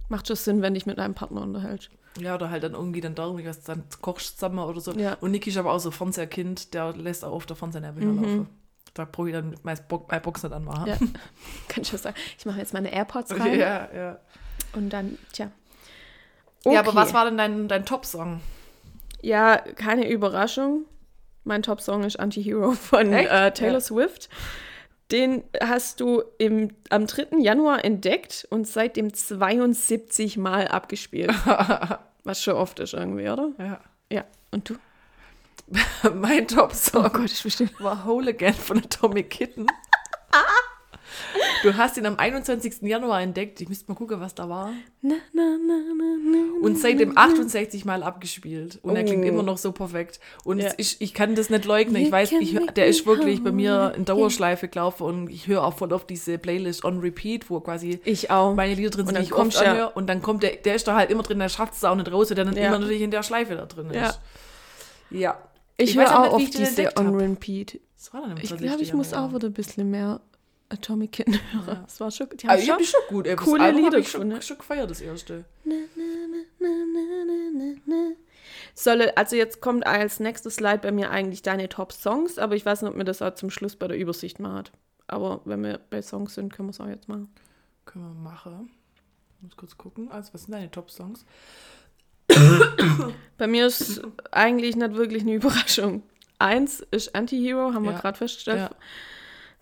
[0.08, 1.90] macht schon Sinn, wenn dich mit einem Partner unterhältst.
[2.20, 4.92] Ja, oder halt dann irgendwie dann darum, dass dann kochst du zusammen oder so.
[4.92, 5.14] Ja.
[5.20, 8.22] Und Niki ist aber auch so Fernseherkind, der lässt auch auf der Fernsehnebel Mhm.
[8.22, 8.48] laufen.
[8.94, 10.86] Da brauche ich dann meine Bo Box nicht anmachen.
[10.88, 10.96] Ja.
[11.68, 12.16] Kann ich schon sagen.
[12.36, 14.18] Ich mache jetzt meine AirPods rein ja, ja.
[14.72, 15.50] und dann, tja.
[16.64, 16.96] Ja, aber Okay.
[16.96, 18.40] was war denn dein, dein Top-Song?
[19.22, 20.84] Ja, keine Überraschung.
[21.44, 23.80] Mein Top-Song ist Anti-Hero von äh, Taylor Ja.
[23.80, 24.28] Swift.
[25.10, 27.38] Den hast du im, am 3.
[27.38, 31.30] Januar entdeckt und seitdem 72 Mal abgespielt.
[32.24, 33.52] Was schon oft ist irgendwie, oder?
[33.58, 33.80] Ja.
[34.12, 34.24] Ja.
[34.50, 34.76] Und du?
[36.14, 37.80] mein Top-Song Oh Gott, ich bestimmt.
[37.80, 39.66] war Whole Again von Atomic Kitten.
[41.62, 42.82] Du hast ihn am 21.
[42.82, 43.60] Januar entdeckt.
[43.60, 44.70] Ich müsste mal gucken, was da war.
[45.02, 48.78] Na, na, na, na, na, Und seitdem 68 Mal abgespielt.
[48.82, 49.28] Und er klingt Oh.
[49.28, 50.20] immer noch so perfekt.
[50.44, 50.68] Und Ja.
[50.70, 51.96] ist, ich kann das nicht leugnen.
[52.02, 55.02] Ich weiß, ich, der ist wirklich bei mir in Dauerschleife gelaufen.
[55.04, 58.54] Und ich höre auch voll auf diese Playlist on repeat, wo quasi Ich auch.
[58.54, 59.90] meine Lieder drin Und sind, die ich oft ja- anhöre.
[59.90, 62.10] Und dann kommt der, der ist da halt immer drin, der schafft es auch nicht
[62.12, 62.68] raus, weil der dann Ja.
[62.68, 64.20] immer natürlich in der Schleife da drin ist.
[65.10, 65.38] Ja.
[65.76, 67.14] Ich, Ich höre auch auch nicht, ich den diese On.
[67.16, 67.74] Repeat.
[67.74, 68.56] Ich 20.
[68.58, 70.20] glaube, ich muss auch wieder ein bisschen mehr
[70.70, 71.66] Atomic Kitten hören.
[71.66, 71.74] Ja.
[71.84, 73.26] Das war schon, die Aber haben ich habe schon die schon gut.
[73.26, 73.36] ey.
[73.36, 75.44] Coole Album Lieder ich schon, schon gefeiert, das erste.
[78.74, 82.82] Solle, also jetzt kommt als nächstes Slide bei mir eigentlich deine Top-Songs, aber ich weiß
[82.82, 84.72] nicht, ob mir das auch zum Schluss bei der Übersicht macht.
[85.06, 87.32] Aber wenn wir bei Songs sind, können wir es auch jetzt machen.
[87.86, 88.70] Können wir machen.
[89.38, 90.10] Ich muss kurz gucken.
[90.10, 91.24] Also, was sind deine Top-Songs?
[93.38, 96.02] Bei mir ist eigentlich nicht wirklich eine Überraschung.
[96.38, 98.00] Eins ist Anti-Hero, haben wir Ja.
[98.00, 98.70] gerade festgestellt.
[98.70, 98.76] Ja.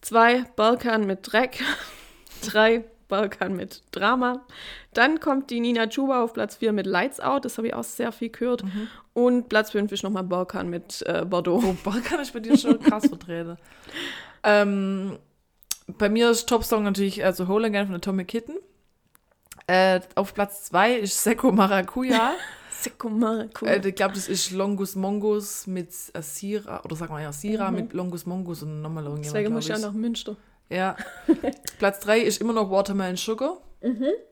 [0.00, 1.62] Zwei, Balkan mit Dreck.
[2.42, 4.44] Drei, Balkan mit Drama.
[4.94, 7.84] Dann kommt die Nina Chuba auf Platz 4 mit Lights Out, das habe ich auch
[7.84, 8.64] sehr viel gehört.
[8.64, 8.88] Mhm.
[9.12, 11.62] Und Platz 5 ist nochmal Balkan mit äh, Bordeaux.
[11.64, 13.56] Oh, Balkan ist bei dir schon krass vertreten.
[14.42, 15.18] ähm,
[15.86, 18.56] bei mir ist Top-Song natürlich also Whole Again von Atomic Kitten.
[19.66, 22.34] Äh, auf Platz 2 ist Seko Maracuja.
[23.84, 27.92] Äh, ich glaube, das ist Longus Mongus mit Asira, oder sagen wir ja Asira mit
[27.92, 30.36] Longus Mongus und nochmal irgendjemand, Deswegen muss ich ja nach Münster.
[30.68, 30.96] Ja.
[31.78, 33.58] Platz 3 ist immer noch Watermelon Sugar.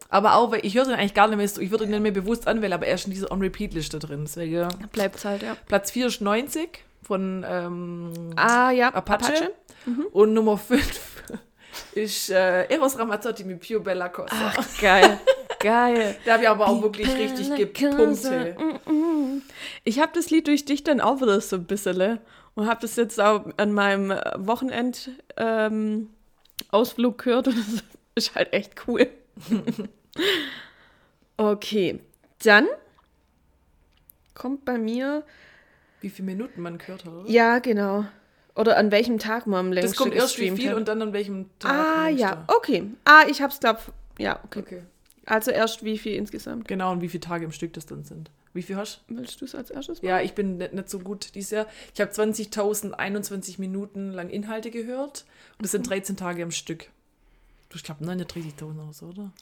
[0.08, 2.00] Aber auch, weil ich höre den eigentlich gar nicht mehr, so- ich würde ihn nicht
[2.00, 4.24] mehr bewusst anwählen, aber er ist in dieser On-Repeat-Liste drin.
[4.24, 4.68] Deswegen.
[4.90, 5.56] Bleibt halt, ja.
[5.68, 8.88] Platz 4 ist 90 von ähm, Ah, ja.
[8.92, 9.52] Apache.
[10.12, 11.22] Und Nummer 5
[11.94, 14.28] ist äh, Eros Ramazzotti mit Pio Bella Cosa.
[14.56, 15.18] Ach, geil.
[15.64, 16.16] geil.
[16.24, 18.24] Da habe ich aber auch wirklich richtig gepumpt.
[18.26, 18.54] ey.
[19.82, 22.18] Ich habe das Lied durch dich dann auch wieder so ein bisschen äh,
[22.54, 26.10] und habe das jetzt auch an meinem Wochenend ähm,
[26.70, 27.56] Ausflug gehört und
[28.14, 29.08] das ist halt echt cool.
[31.36, 32.00] okay,
[32.44, 32.68] dann
[34.34, 35.24] kommt bei mir,
[36.00, 37.28] Wie viele Minuten man gehört hat, oder?
[37.30, 38.04] ja genau,
[38.54, 40.76] oder an welchem Tag man am längsten Das kommt erst wie viel hat.
[40.76, 41.72] und dann an welchem Tag.
[41.72, 42.84] Ah ja, okay.
[43.04, 43.78] Ah, ich hab's glaub,
[44.18, 44.60] ja, okay.
[44.60, 44.82] Okay.
[45.26, 46.68] Also erst wie viel insgesamt?
[46.68, 48.30] Genau, und wie viele Tage im Stück das dann sind.
[48.52, 49.16] Wie viel hast du?
[49.16, 51.66] Willst du es als erstes Ja, ich bin nicht, nicht so gut dieses Jahr.
[51.92, 55.24] Ich habe 20.021 Minuten lang Inhalte gehört
[55.58, 56.90] und das sind 13 Tage am Stück.
[57.68, 59.32] Du, ich glaube 39.000 oder so, oder?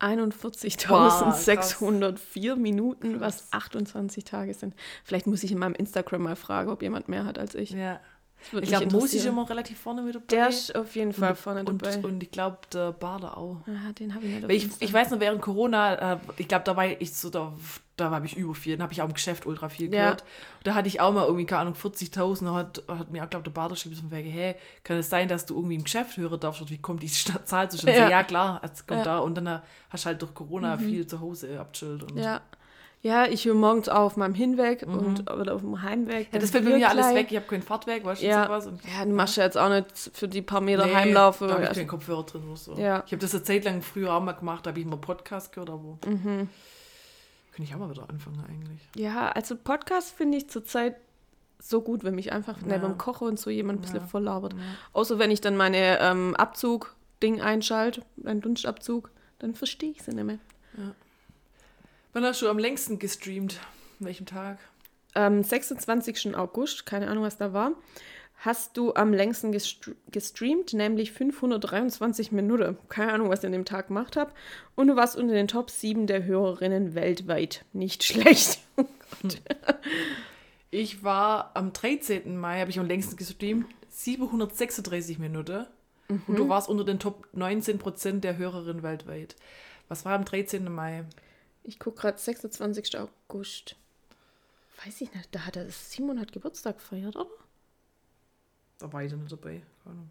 [0.00, 4.74] 41.604 Minuten, was 28 Tage sind.
[5.04, 7.70] Vielleicht muss ich in meinem Instagram mal fragen, ob jemand mehr hat als ich.
[7.70, 8.00] Ja.
[8.60, 10.26] Ich glaube, Mosi ist immer relativ vorne mit dabei.
[10.30, 11.98] Der ist auf jeden Fall vorne und, dabei.
[12.06, 13.58] und ich glaube, der Bader auch.
[13.66, 16.76] ah, den habe ich nicht ich, ich weiß noch, während Corona, äh, ich glaube, da
[16.76, 17.52] war ich so, da,
[17.96, 20.00] da habe ich über viel, dann habe ich auch im Geschäft ultra viel Ja.
[20.04, 20.24] gehört.
[20.64, 23.44] Da hatte ich auch mal irgendwie, keine Ahnung, 40.000, da hat, hat mir auch, glaube
[23.44, 26.40] der Bader geschrieben, so wegen, hey, kann es sein, dass du irgendwie im Geschäft hören
[26.40, 27.98] darfst, oder wie kommt die Zahl zustande?
[27.98, 28.04] Ja.
[28.04, 29.04] Ja, ja klar, es kommt Ja.
[29.04, 29.58] da und dann äh,
[29.90, 32.02] hast du halt durch Corona viel zu Hause abchillt.
[32.10, 32.40] Und ja.
[33.02, 36.28] Ja, ich höre morgens auch auf meinem Hinweg und oder auf dem Heimweg.
[36.32, 37.14] Ja, das fällt bei mir alles gleich.
[37.16, 38.44] weg, ich habe keinen Fahrtweg, weißt du, Ja.
[38.46, 38.66] sowas.
[38.66, 41.48] Und, Ja, du machst ja jetzt auch nicht für die paar Meter Nee, heimlaufen.
[41.48, 42.74] Da habe ich Also- keinen Kopfhörer drin oder so.
[42.74, 43.02] Ja.
[43.06, 45.52] Ich habe das eine Zeit lang früher auch mal gemacht, da habe ich immer Podcast
[45.52, 46.48] gehört, aber Mhm.
[47.52, 48.80] könnte ich auch mal wieder anfangen eigentlich.
[48.96, 50.96] Ja, also Podcast finde ich zurzeit
[51.62, 52.78] so gut, wenn mich einfach Ja.
[52.78, 54.06] dem Kochen und so jemand ein bisschen Ja.
[54.06, 54.54] voll labert.
[54.92, 60.24] Außer wenn ich dann meine ähm, Abzug-Ding einschalte, einen Dunstabzug, dann verstehe ich sie nicht
[60.24, 60.38] mehr.
[62.12, 63.60] Wann hast du am längsten gestreamt?
[64.00, 64.58] An welchem Tag?
[65.14, 66.36] Am 26.
[66.36, 67.72] August, keine Ahnung, was da war,
[68.36, 72.78] hast du am längsten gestr gestreamt, nämlich 523 Minuten.
[72.88, 74.32] Keine Ahnung, was ich an dem Tag gemacht habe.
[74.76, 77.64] Und du warst unter den Top 7 der Hörerinnen weltweit.
[77.72, 78.60] Nicht schlecht.
[80.72, 82.36] Ich war am 13.
[82.38, 85.66] Mai, habe ich am längsten gestreamt, 736 Minuten.
[86.08, 86.36] Und Mhm.
[86.36, 89.34] du warst unter den Top 19% der Hörerinnen weltweit.
[89.88, 90.72] Was war am 13.
[90.72, 91.04] Mai?
[91.62, 92.98] Ich gucke gerade 26.
[92.98, 93.76] August.
[94.84, 97.30] Weiß ich nicht, da hat er Simon hat Geburtstag gefeiert, oder?
[98.78, 99.62] Da war ich dann nicht dabei.
[99.84, 100.10] Keine Ahnung.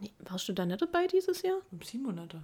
[0.00, 1.60] Nee, warst du da nicht dabei dieses Jahr?
[1.70, 2.36] Beim Simon nicht.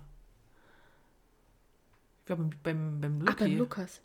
[2.25, 4.01] Ich war beim, beim, beim Ach, beim Lukas.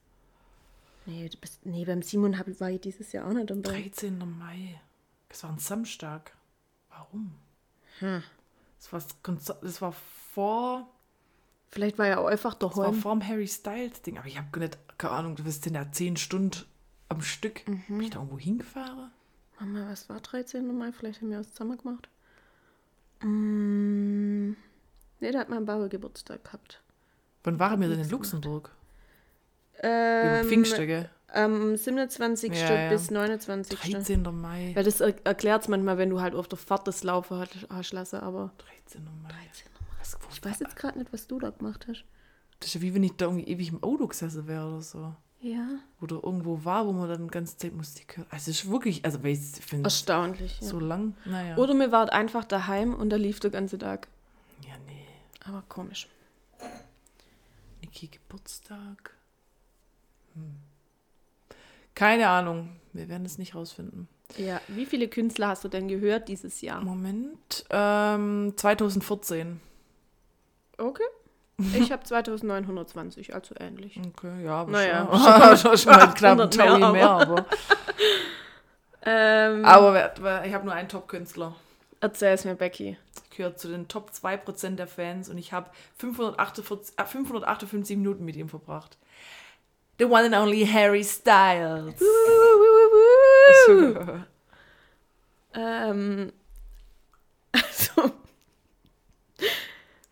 [1.05, 3.81] Nee, bist, nee, beim Simon war ich dieses Jahr auch nicht dabei.
[3.83, 4.17] 13.
[4.39, 4.81] Mai.
[5.29, 6.35] Das war ein Samstag.
[6.89, 7.35] Warum?
[7.99, 8.23] Hm.
[8.79, 9.03] Das, war,
[9.61, 10.89] das war vor
[11.71, 12.99] Vielleicht war er auch einfach Das war daheim.
[13.01, 15.91] vor dem Harry Styles Ding, aber ich habe nicht, keine Ahnung, du wirst denn da
[15.91, 16.65] 10 Stunden
[17.09, 17.67] am Stück.
[17.67, 17.83] Mhm.
[17.87, 19.11] Bin ich da irgendwo hingefahren?
[19.59, 20.77] Mama, was war 13.
[20.77, 20.91] Mai?
[20.91, 22.09] Vielleicht haben wir was zusammen gemacht.
[23.21, 24.51] Mm,
[25.19, 26.81] nee, da hat mein Bauer Geburtstag gehabt.
[27.43, 28.71] Wann waren wir denn in Luxemburg?
[29.81, 31.09] Ähm, Pfingsten, gell?
[31.27, 32.53] Am 27.
[32.53, 32.89] Ja, ja.
[32.89, 33.79] bis 29.
[33.79, 34.23] 13.
[34.41, 34.71] Mai.
[34.73, 37.67] Weil das er erklärt es manchmal, wenn du halt auf der Fahrt das Laufen hast,
[37.69, 38.51] hast lassen, aber
[38.87, 39.03] 13.
[39.23, 39.29] Mai.
[40.05, 42.03] Was, ich weiß jetzt gerade nicht, was du da gemacht hast.
[42.59, 45.13] Das ist ja wie wenn ich da irgendwie ewig im Auto gesessen wäre oder so.
[45.41, 45.67] Ja.
[46.01, 48.27] Oder irgendwo war, wo man dann die ganze Zeit Musik hört.
[48.31, 50.59] Also es ist wirklich, also ich finde Erstaunlich.
[50.61, 50.67] Ja.
[50.67, 51.15] so lang.
[51.25, 51.57] Naja.
[51.57, 54.07] Oder mir war einfach daheim und da lief der ganze Tag.
[54.61, 55.05] ja, nee.
[55.45, 56.07] Aber komisch.
[57.81, 59.15] Niki Geburtstag.
[60.33, 60.55] Hm.
[61.93, 62.75] Keine Ahnung.
[62.93, 64.07] Wir werden es nicht rausfinden.
[64.37, 66.81] Ja, wie viele Künstler hast du denn gehört dieses Jahr?
[66.81, 67.65] Moment.
[67.69, 69.59] Ähm, 2014.
[70.77, 71.03] Okay.
[71.73, 73.97] Ich habe 2920, also ähnlich.
[73.97, 77.45] Okay, ja, aber Naja, schon, schon einen knappen 100 mehr, Taui aber- mehr, aber.
[79.07, 81.55] Ähm, Aber ich habe nur einen Top-Künstler.
[82.01, 82.97] erzähl's mir, Becky.
[83.29, 85.69] Ich gehöre zu den Top 2% der Fans und ich habe
[85.99, 88.97] 548, äh, 558 Minuten mit ihm verbracht.
[89.99, 92.01] The one and only Harry Styles.
[95.53, 96.33] Ähm,
[97.53, 98.11] also,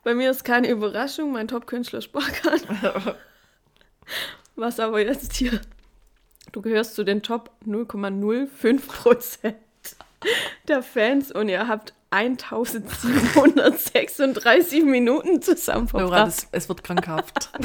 [0.04, 2.60] bei mir ist keine Überraschung, mein Top-Künstler Sparkan.
[4.56, 5.60] Was aber jetzt hier,
[6.52, 9.56] du gehörst zu den Top 0,05%
[10.68, 16.28] der Fans und ihr habt 1736 Minuten zusammen verbracht.
[16.28, 17.50] das, es wird krankhaft.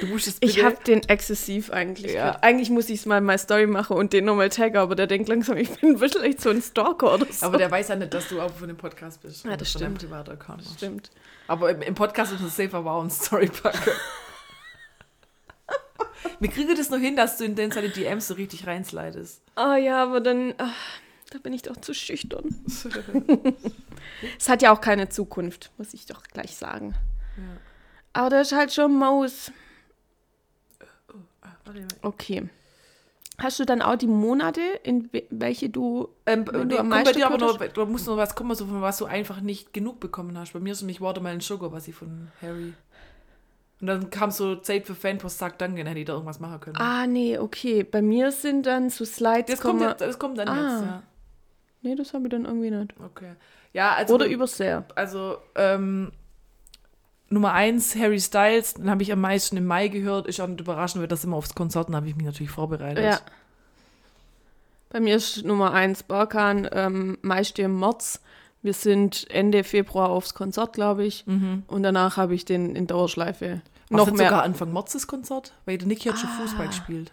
[0.00, 2.12] du musst es Ich habe den exzessiv eigentlich.
[2.12, 2.38] Ja.
[2.40, 5.06] Eigentlich muss ich es mal in my Story machen und den nochmal taggen, aber der
[5.06, 7.46] denkt langsam, ich bin wirklich so ein Stalker oder so.
[7.46, 9.44] Aber der weiß ja nicht, dass du auch von dem Podcast bist.
[9.44, 10.08] Ja, das stimmt.
[10.08, 10.76] Machst.
[10.76, 11.10] Stimmt.
[11.46, 13.90] Aber im, im Podcast ist es safe aber auch ein Story packen.
[16.40, 19.42] Wir kriegen das nur hin, dass du in den seine DMs so richtig reinslidest.
[19.54, 20.72] Ah ja, aber dann, ah,
[21.30, 22.64] da bin ich doch zu schüchtern.
[24.38, 26.94] es hat ja auch keine Zukunft, muss ich doch gleich sagen.
[28.12, 29.52] Aber das ist halt schon Maus.
[32.02, 32.48] Okay.
[33.38, 36.76] Hast du dann auch die Monate, in we- welche du, Ähm, nee, du am kommt
[36.76, 39.40] bei meisten dir aber noch, da muss noch was kommen, so von was du einfach
[39.40, 40.52] nicht genug bekommen hast.
[40.52, 42.74] Bei mir ist nämlich Watermelon Sugar, was ich von Harry.
[43.80, 46.76] Und dann kam so Zeit für Fanpost, sagt dann, hätte ich da irgendwas machen können.
[46.76, 47.82] Ah, nee, okay.
[47.82, 49.46] Bei mir sind dann so Slides.
[49.46, 50.70] das, kommt kommen- jetzt, das kommt dann Ah.
[50.72, 51.02] jetzt, ja.
[51.82, 52.94] Nee, das habe ich dann irgendwie nicht.
[53.04, 53.32] Okay.
[53.72, 54.14] Ja, also.
[54.14, 54.84] Oder übersehe.
[54.94, 56.12] Also, ähm,
[57.34, 60.26] Nummer eins, Harry Styles, den habe ich am meisten im Mai gehört.
[60.26, 63.04] Ist auch nicht überraschend, weil das immer aufs Konzert, da habe ich mich natürlich vorbereitet.
[63.04, 63.20] Ja.
[64.90, 68.20] Bei mir ist Nummer eins Barkan, ähm, meist im März.
[68.62, 71.24] Wir sind Ende Februar aufs Konzert, glaube ich.
[71.26, 73.60] Und danach habe ich den in Dauerschleife.
[73.90, 74.28] Noch Noch mehr.
[74.28, 77.12] sogar Anfang März das Konzert, weil der Niki hat schon Fußball gespielt.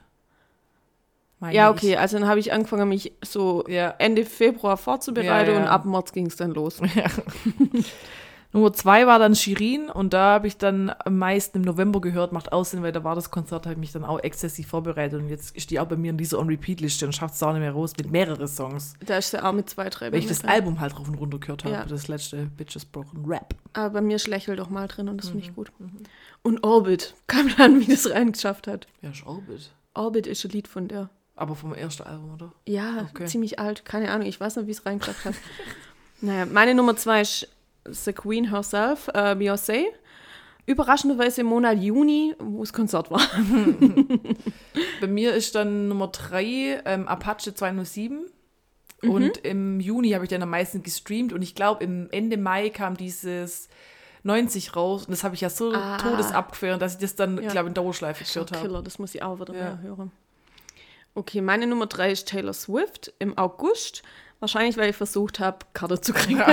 [1.40, 1.76] Meine ja, ich.
[1.76, 3.96] okay, also dann habe ich angefangen, mich so Ja.
[3.98, 5.62] Ende Februar vorzubereiten Ja, ja.
[5.64, 6.80] und ab März ging es dann los.
[8.54, 12.34] Nummer zwei war dann Shirin und da habe ich dann am meisten im November gehört,
[12.34, 15.30] macht Aussinn, weil da war das Konzert, habe ich mich dann auch exzessiv vorbereitet und
[15.30, 17.72] jetzt ist die auch bei mir in dieser On-Repeat-Liste und schafft es auch nicht mehr
[17.72, 18.94] raus mit mehreren Songs.
[19.06, 20.50] Da ist sie auch mit zwei, drei Weil ich das drin.
[20.50, 21.86] Album halt drauf und runter gehört habe, Ja.
[21.86, 23.56] das letzte Bitches Broken Rap.
[23.74, 25.32] Aber bei mir ist Lächel doch mal drin und das Mhm.
[25.32, 25.72] finde ich gut.
[26.44, 28.86] Und Orbit, kam dann, wie das reingeschafft hat.
[29.02, 29.72] Ja, ist Orbit.
[29.94, 31.10] Orbit ist ein Lied von der.
[31.38, 32.52] Aber vom ersten Album, oder?
[32.68, 33.26] Ja, Okay.
[33.28, 33.86] ziemlich alt.
[33.86, 35.36] Keine Ahnung, ich weiß nicht, wie es reingeschafft hat.
[36.22, 37.48] naja, meine Nummer zwei ist
[37.90, 39.86] The Queen herself, äh, Beyoncé.
[40.68, 43.22] Überraschenderweise im Monat Juni, wo das Konzert war.
[45.02, 48.26] Bei mir ist dann Nummer drei ähm, Apache 207.
[49.02, 49.10] Mhm.
[49.10, 52.70] Und im Juni habe ich dann am meisten gestreamt und ich glaube, im Ende Mai
[52.70, 53.68] kam dieses
[54.24, 55.98] 90 raus und das habe ich ja so Ah.
[55.98, 57.44] todes abgefeiert, dass ich das dann, Ja.
[57.44, 58.62] ich glaube, in Dauerschleife gehört habe.
[58.68, 59.64] Killer, das muss ich auch wieder Ja.
[59.64, 60.12] mehr hören.
[61.16, 64.04] Okay, meine Nummer drei ist Taylor Swift im August.
[64.42, 66.42] Wahrscheinlich, weil ich versucht habe, Karte zu kriegen.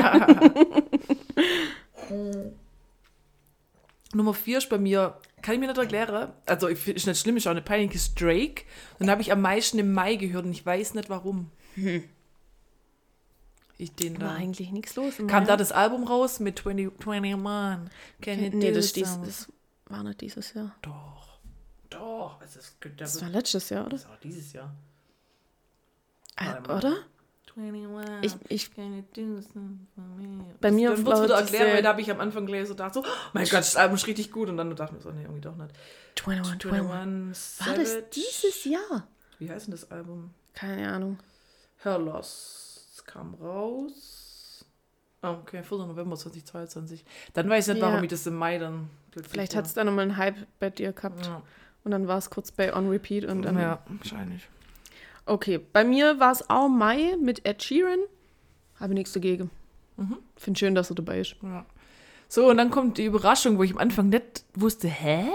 [4.14, 7.18] Nummer vier ist bei mir, kann ich mir nicht erklären, also ich finde es nicht
[7.18, 8.62] schlimm, ist auch nicht peinlich, ist Drake.
[8.98, 11.50] Und dann habe ich am meisten im Mai gehört und ich weiß nicht warum.
[13.78, 14.34] Ich den War da.
[14.34, 15.16] eigentlich nichts los.
[15.16, 15.44] Kam Mai.
[15.44, 17.90] da das Album raus mit 20, 21?
[18.20, 19.52] Can Nee, das, ist dies, das
[19.86, 20.74] war nicht dieses Jahr.
[20.82, 21.38] Doch.
[21.88, 22.40] Doch.
[22.42, 23.96] Es ist, das Das war letztes Jahr, oder?
[23.96, 24.74] das war dieses Jahr.
[26.36, 26.96] Äh, oder?
[27.58, 28.36] 21.
[28.48, 28.70] Ich, ich?
[30.60, 33.00] Bei mir Dann diese- erklären, weil da habe ich am Anfang gleich so gedacht, so,
[33.00, 34.48] oh mein Gott, das Album ist richtig gut.
[34.48, 35.70] Und dann dachte ich mir so, nee, irgendwie doch nicht.
[36.26, 37.66] 21, 21.
[37.66, 39.06] War das dieses Jahr?
[39.38, 40.30] Wie heißt denn das Album?
[40.54, 41.18] Keine Ahnung.
[41.82, 42.88] Her Loss.
[42.94, 44.64] Es kam raus.
[45.22, 45.78] Oh, okay, 4.
[45.78, 47.04] November 2022.
[47.34, 47.88] Dann weiß ich nicht, Ja.
[47.90, 48.88] warum ich das im Mai dann
[49.28, 51.26] Vielleicht hat es da nochmal einen Hype bei dir gehabt.
[51.26, 51.42] Ja.
[51.84, 53.58] Und dann war es kurz bei On Repeat und dann.
[53.58, 54.48] ja, wahrscheinlich.
[55.28, 58.00] Okay, bei mir war es auch Mai mit Ed Sheeran.
[58.80, 59.50] Habe nichts dagegen.
[59.96, 60.16] Mhm.
[60.36, 61.36] Finde schön, dass er dabei ist.
[61.42, 61.66] Ja.
[62.28, 65.26] So, und dann kommt die Überraschung, wo ich am Anfang nicht wusste, hä?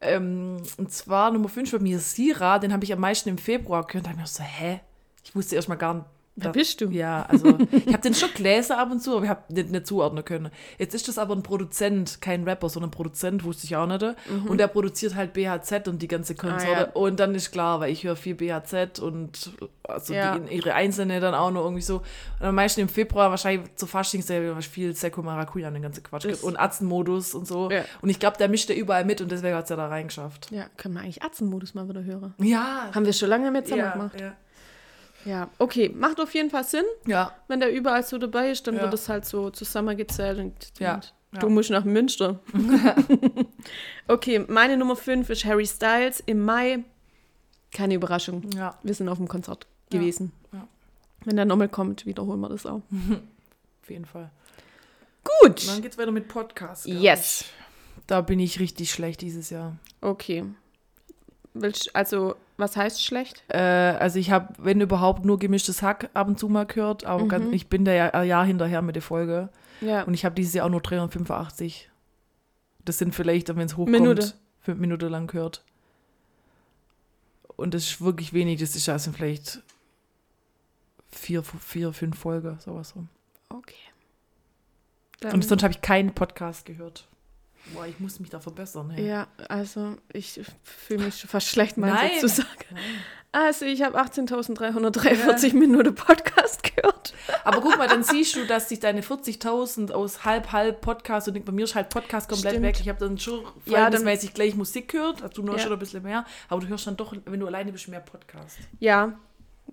[0.00, 3.86] Ähm, und zwar Nummer 5 bei mir Sira, den habe ich am meisten im Februar
[3.86, 4.06] gehört.
[4.06, 4.80] Da habe ich mir so, hä?
[5.24, 6.06] Ich wusste erstmal gar nicht.
[6.36, 6.90] Wer da- bist du?
[6.90, 9.86] Ja, also ich habe den schon gelesen ab und zu, aber ich habe nicht, nicht
[9.86, 10.50] zuordnen können.
[10.78, 14.04] Jetzt ist das aber ein Produzent, kein Rapper, sondern ein Produzent, wusste ich auch nicht.
[14.48, 16.66] Und der produziert halt BHZ und die ganze Konsorte.
[16.66, 16.72] Mhm.
[16.74, 16.90] Ah, ja.
[16.92, 19.52] Und dann ist klar, weil ich höre viel BHZ und
[19.84, 20.38] also Ja.
[20.38, 22.02] die, ihre Einzelne dann auch noch irgendwie so.
[22.40, 26.24] Und am meisten im Februar wahrscheinlich zur Faschingsserie viel Seko Maracuja und den ganzen Quatsch.
[26.24, 27.70] Ist- Und Atzenmodus und so.
[27.70, 27.84] Ja.
[28.02, 30.50] Und ich glaube, der mischt ja überall mit und deswegen hat es ja da reingeschafft.
[30.50, 32.34] Ja, können wir eigentlich Atzenmodus mal wieder hören.
[32.38, 34.20] Ja, Haben wir schon lange nicht zusammen gemacht.
[34.20, 34.32] ja.
[35.24, 36.84] Ja, okay, macht auf jeden Fall Sinn.
[37.06, 37.32] ja.
[37.48, 38.82] Wenn der überall so dabei ist, dann Ja.
[38.82, 41.38] wird es halt so zusammengezählt und, Ja, und ja.
[41.40, 42.40] du musst nach Münster.
[44.08, 46.84] okay, meine Nummer 5 ist Harry Styles im Mai.
[47.72, 48.42] Keine Überraschung.
[48.54, 48.78] ja.
[48.82, 50.32] Wir sind auf dem Konzert gewesen.
[50.52, 50.66] ja.
[51.24, 52.82] Wenn der nochmal kommt, wiederholen wir das auch.
[53.82, 54.30] Auf jeden Fall.
[55.24, 55.60] Gut.
[55.62, 56.84] Und dann geht's weiter mit Podcasts.
[56.86, 57.40] Yes.
[57.42, 57.46] ich.
[58.06, 59.76] Da bin ich richtig schlecht dieses Jahr.
[60.02, 60.44] Okay.
[61.54, 63.42] Willst, also, was heißt schlecht?
[63.48, 67.26] Äh, also ich habe, wenn überhaupt, nur gemischtes Hack ab und zu mal gehört, aber
[67.26, 69.48] ganz, ich bin da ja ein Jahr hinterher mit der Folge.
[69.80, 70.02] Ja.
[70.02, 71.90] Und ich habe dieses Jahr auch nur 385.
[72.84, 74.34] Das sind vielleicht, wenn es hochkommt, Minute.
[74.60, 75.64] fünf Minuten lang gehört.
[77.56, 78.60] Und das ist wirklich wenig.
[78.60, 79.62] Das ist also vielleicht
[81.10, 83.08] vier, vier fünf Folgen, sowas rum.
[83.48, 83.74] Okay.
[85.20, 87.08] Dann, Und sonst habe ich keinen Podcast gehört.
[87.72, 88.90] Boah, ich muss mich da verbessern.
[88.90, 89.06] Hey.
[89.08, 92.48] ja, also ich fühle mich schon fast schlecht, mal zu sagen.
[93.32, 97.14] Also ich habe 18.343 Minuten Podcast gehört.
[97.42, 101.44] Aber guck mal, dann siehst du, dass sich deine 40.000 aus halb, halb Podcast und
[101.44, 102.66] bei mir ist halt Podcast komplett Stimmt.
[102.66, 102.76] weg.
[102.80, 105.64] Ich habe dann schon Ja, dann- verhältnismäßig gleich Musik gehört, also du hörst Ja.
[105.64, 108.58] schon ein bisschen mehr, aber du hörst dann doch, wenn du alleine bist, mehr Podcast.
[108.78, 109.18] Ja,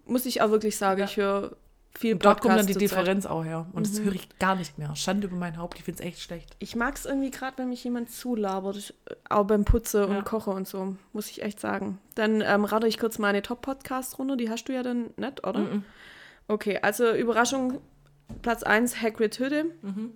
[0.05, 1.05] muss ich auch wirklich sagen, Ja.
[1.05, 1.55] ich höre
[1.93, 2.73] viel Und dort kommt dann die.
[2.73, 3.67] Differenz auch her.
[3.73, 3.91] Und Mhm.
[3.95, 4.95] das höre ich gar nicht mehr.
[4.95, 6.55] Schande über mein Haupt, ich finde es echt schlecht.
[6.59, 8.93] Ich mag es irgendwie gerade, wenn mich jemand zulabert, Ich-
[9.29, 10.21] auch beim Putze und Ja.
[10.21, 11.99] Koche und so, muss ich echt sagen.
[12.15, 15.59] Dann ähm, rate ich kurz meine Top-Podcasts runter, die hast du ja dann nicht, oder?
[15.59, 15.83] Mhm.
[16.47, 17.79] Okay, also Überraschung,
[18.41, 20.11] Platz 1 Hagrid Hütte, Mhm.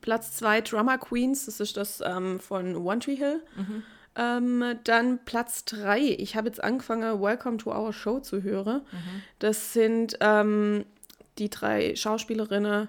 [0.00, 3.42] Platz 2 Drama Queens, das ist das ähm, von One Tree Hill.
[3.56, 3.82] Mhm.
[4.18, 8.80] Ähm, dann Platz 3, ich habe jetzt angefangen, Welcome to Our Show zu hören.
[8.90, 9.22] Mhm.
[9.40, 10.86] Das sind ähm,
[11.38, 12.88] die drei Schauspielerinnen,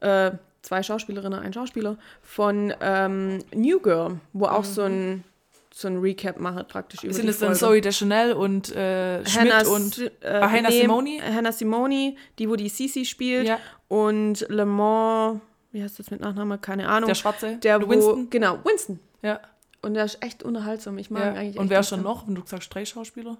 [0.00, 0.30] äh,
[0.62, 5.24] zwei Schauspielerinnen, ein Schauspieler von ähm, New Girl, wo auch so ein
[5.72, 7.16] so ein Recap macht praktisch über Mhm.
[7.18, 7.54] Sind es dann.
[7.54, 11.18] Zoe Deschanel und äh, Schmidt Hannah, und äh, Ah, Hannah Simone?
[11.22, 13.58] Hannah Simone, die wo die Sisi spielt Ja.
[13.88, 15.40] und Le Mans,
[15.72, 16.56] wie heißt das mit Nachname?
[16.56, 17.08] Keine Ahnung.
[17.08, 17.56] der Schwarze?
[17.58, 18.30] Der wo, Winston?
[18.30, 19.00] Genau, Winston.
[19.20, 19.38] Ja.
[19.82, 20.96] Und der ist echt unterhaltsam.
[20.96, 21.40] Ich mag ja.
[21.40, 22.04] eigentlich Und wer schon gern.
[22.10, 23.36] noch, wenn du sagst drei Schauspieler?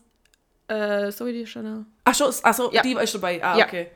[0.68, 1.86] Äh, Zoe Deschanel.
[2.04, 2.82] Ach so, ach so Ja.
[2.82, 3.42] die war ich dabei.
[3.42, 3.86] Ah, okay.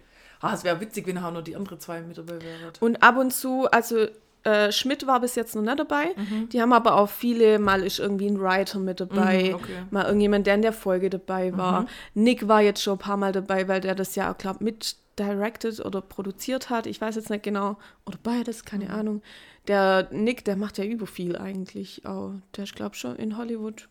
[0.41, 2.73] Ah, es wäre witzig, wenn auch noch die andere zwei mit dabei wären.
[2.81, 4.07] Und ab und zu, also
[4.43, 6.15] äh, Schmidt war bis jetzt noch nicht dabei.
[6.17, 6.49] Mhm.
[6.49, 9.83] Die haben aber auch viele, mal ist irgendwie ein Writer mit dabei, Mhm, okay.
[9.91, 11.87] mal irgendjemand, der in der Folge dabei war.
[12.15, 15.85] Nick war jetzt schon ein paar Mal dabei, weil der das ja, glaube mit directed
[15.85, 16.87] oder produziert hat.
[16.87, 17.77] Ich weiß jetzt nicht genau.
[18.07, 18.91] Oder beides, keine Mhm.
[18.93, 19.23] Ahnung.
[19.69, 22.07] Der Nick, der macht ja über viel eigentlich.
[22.07, 22.33] Auch.
[22.57, 23.89] Der ist, glaube schon in Hollywood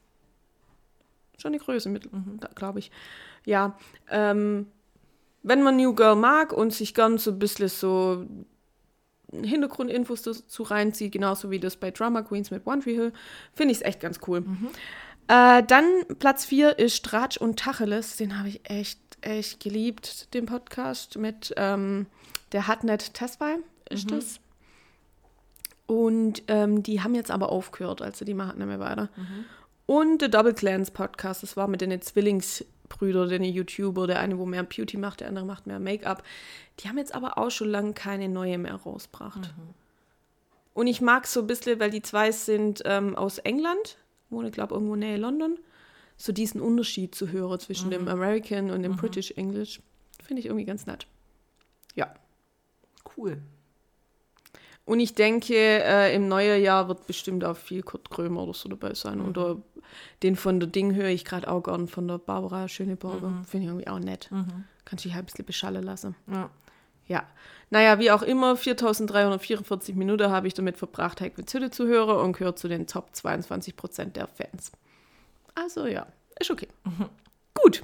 [1.37, 2.39] schon die Größe mit, Mhm.
[2.55, 2.91] glaube ich.
[3.45, 3.77] Ja,
[4.09, 4.67] ähm,
[5.43, 8.25] wenn man New Girl mag und sich ganz so ein bisschen so
[9.31, 13.13] Hintergrundinfos dazu reinzieht, genauso wie das bei Drama Queens mit One Tree Hill,
[13.53, 14.43] finde ich es echt ganz cool.
[15.27, 15.85] Äh, dann
[16.17, 18.17] Platz 4 ist Tratsch und Tacheles.
[18.17, 22.07] Den habe ich echt, echt geliebt, den Podcast mit ähm,
[22.51, 23.57] der Hatnet Tesfai
[23.89, 24.39] ist das.
[25.85, 29.09] Und ähm, die haben jetzt aber aufgehört, also die machen nicht mehr weiter.
[29.85, 31.91] Und der Double Clans Podcast, das war mit den
[32.89, 36.23] Zwillingsbrüdern, den YouTuber, der eine, wo mehr Beauty macht, der andere macht mehr Make-up.
[36.79, 39.53] Die haben jetzt aber auch schon lange keine neue mehr rausgebracht.
[40.73, 43.97] Und ich mag so ein bisschen, weil die zwei sind ähm, aus England,
[44.29, 45.57] wohnen, glaube irgendwo nähe London,
[46.17, 49.81] so diesen Unterschied zu hören zwischen dem American und dem British English.
[50.23, 51.07] Finde ich irgendwie ganz nett.
[51.95, 52.13] Ja.
[53.17, 53.41] Cool.
[54.89, 58.67] Und ich denke, äh, im neuen Jahr wird bestimmt auch viel Kurt Krömer oder so
[58.67, 59.21] dabei sein.
[59.21, 59.57] Oder
[60.23, 63.43] den von der Ding höre ich gerade auch gern, von der Barbara Schöneberger.
[63.47, 64.31] Finde ich irgendwie auch nett.
[64.85, 66.15] Kannst dich halt ein bisschen beschallen lassen.
[66.25, 66.49] Ja.
[67.05, 67.27] Ja.
[67.69, 72.35] Naja, wie auch immer, 4344 Minuten habe ich damit verbracht, Hagrid Hütte zu hören und
[72.35, 74.71] gehört zu den Top 22 Prozent der Fans.
[75.53, 76.07] Also ja,
[76.39, 76.67] ist okay.
[77.53, 77.83] Gut.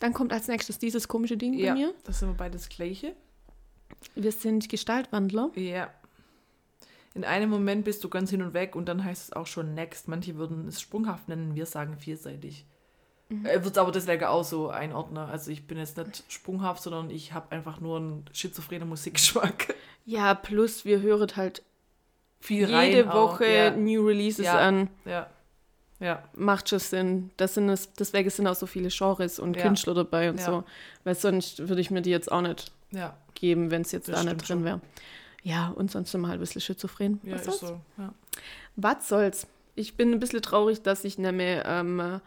[0.00, 1.74] Dann kommt als nächstes dieses komische Ding ja.
[1.74, 1.94] bei mir.
[2.04, 3.14] Das sind wir beide das Gleiche.
[4.14, 5.50] Wir sind Gestaltwandler.
[5.54, 5.90] Ja.
[7.14, 9.74] In einem Moment bist du ganz hin und weg und dann heißt es auch schon
[9.74, 10.08] next.
[10.08, 12.64] Manche würden es sprunghaft nennen, wir sagen vielseitig.
[13.28, 13.44] Mhm.
[13.44, 15.18] Er wird aber deswegen auch so einordnen.
[15.28, 19.74] Also ich bin jetzt nicht sprunghaft, sondern ich habe einfach nur einen schizophrenen Musikgeschmack.
[20.06, 21.62] Ja, plus wir hören halt
[22.40, 23.70] Viel rein jede auch, Woche Ja.
[23.72, 24.58] New Releases Ja.
[24.58, 24.88] an.
[25.04, 25.28] ja.
[26.00, 26.24] Ja.
[26.34, 27.30] macht schon Sinn.
[27.36, 29.62] Das sind es, deswegen sind auch so viele Genres und Ja.
[29.62, 30.46] Künstler dabei und Ja.
[30.46, 30.64] so.
[31.04, 33.16] Weil sonst würde ich mir die jetzt auch nicht Ja.
[33.34, 34.80] geben, wenn es jetzt Das da nicht drin wäre.
[35.42, 37.20] Ja, und sonst mal ein bisschen schizophren.
[37.24, 37.60] Ja, Was soll's?
[37.60, 37.80] so.
[37.98, 38.14] Ja.
[38.76, 39.46] Was soll's?
[39.74, 42.20] Ich bin ein bisschen traurig, dass ich nicht mehr ähm,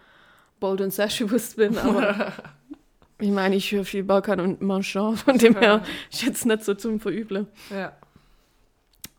[0.59, 2.33] bold und selbstbewusst bin, aber
[3.19, 6.73] ich meine, ich höre viel Balkan und Manchon, von dem her ist jetzt nicht so
[6.73, 7.47] zum Verübeln.
[7.69, 7.93] ja.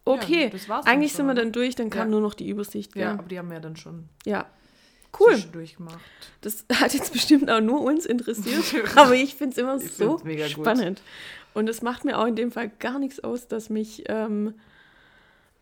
[0.09, 2.95] Okay, Ja, eigentlich sind wir dann durch, dann kam nur noch die Übersicht.
[2.95, 4.47] Ja, aber die haben wir dann schon ja.
[5.19, 5.33] Cool.
[5.35, 5.99] zwischendurch gemacht.
[6.43, 8.65] Das hat jetzt bestimmt auch nur uns interessiert,
[8.97, 10.53] aber ich finde es immer Ich so mega gut.
[10.53, 11.01] spannend.
[11.55, 14.55] Und es macht mir auch in dem Fall gar nichts aus, dass mich ähm,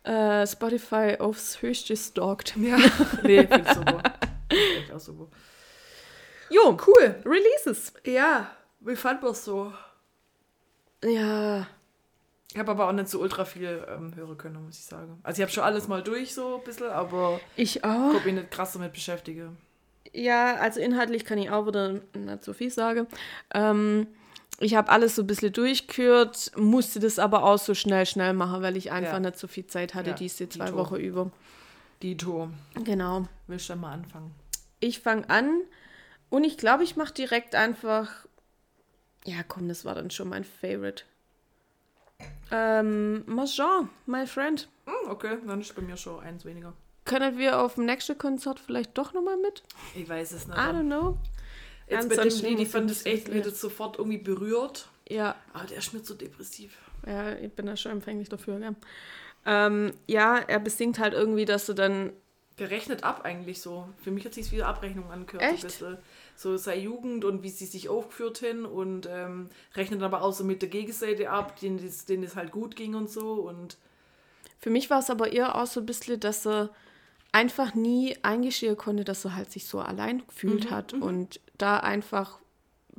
[0.03, 2.55] äh, Spotify aufs Höchste stalkt.
[2.57, 2.77] Ja.
[3.23, 4.03] nee, finde ich super.
[4.49, 5.27] Ich auch super.
[6.49, 7.15] Jo, Cool.
[7.25, 7.93] Releases.
[8.05, 8.51] Ja,
[8.81, 9.73] wie fand man so?
[11.03, 11.67] Ja,
[12.55, 15.19] Ich habe aber auch nicht so ultra viel ähm, hören können, muss ich sagen.
[15.23, 18.11] Also ich habe schon alles mal durch so ein bisschen, aber ich ich auch.
[18.11, 19.51] glaube, mich nicht krass damit beschäftige.
[20.13, 23.07] Ja, also inhaltlich kann ich auch wieder nicht so viel sagen.
[23.53, 24.07] Ähm,
[24.61, 28.61] ich habe alles so ein bisschen durchgehört, musste das aber auch so schnell, schnell machen,
[28.61, 29.19] weil ich einfach Ja.
[29.19, 30.77] nicht so viel Zeit hatte, Ja, diese zwei dito.
[30.77, 31.29] Wochen über.
[32.01, 32.49] Dito,
[32.85, 33.25] Genau.
[33.47, 34.33] willst du dann mal anfangen?
[34.79, 35.59] Ich fange an
[36.29, 38.25] und ich glaube, ich mache direkt einfach.
[39.25, 41.03] Ja, komm, das war dann schon mein Favorite.
[42.51, 44.67] Ähm, Mahjong, my friend.
[44.85, 46.73] Hm, okay, dann ist bei mir schon eins weniger.
[47.05, 49.63] Können wir auf dem nächsten Konzert vielleicht doch nochmal mit?
[49.95, 50.57] Ich weiß es nicht.
[50.57, 51.17] I don't know.
[51.87, 54.89] Jetzt bei dem Lied, ich fand das echt, mir das sofort irgendwie berührt.
[55.07, 56.75] Ja, Aber der ist mir zu depressiv.
[57.05, 58.75] Ja, ich bin da schon empfänglich dafür, gell?
[59.45, 62.11] Ähm, ja, er besingt halt irgendwie, dass du dann.
[62.57, 63.87] Der rechnet ab eigentlich so.
[64.03, 65.43] Für mich hat sich wieder Abrechnung angehört.
[65.43, 65.69] Echt?
[65.69, 65.97] So.
[66.35, 70.43] So seine Jugend und wie sie sich aufgeführt hin und ähm, rechnet aber auch so
[70.43, 73.33] mit der Gegenseite ab, denen es, denen es halt gut ging und so.
[73.33, 73.77] Und
[74.59, 76.69] Für mich war es aber eher auch so ein bisschen, dass er
[77.31, 82.39] einfach nie eingestehen konnte, dass er halt sich so allein gefühlt hat und da einfach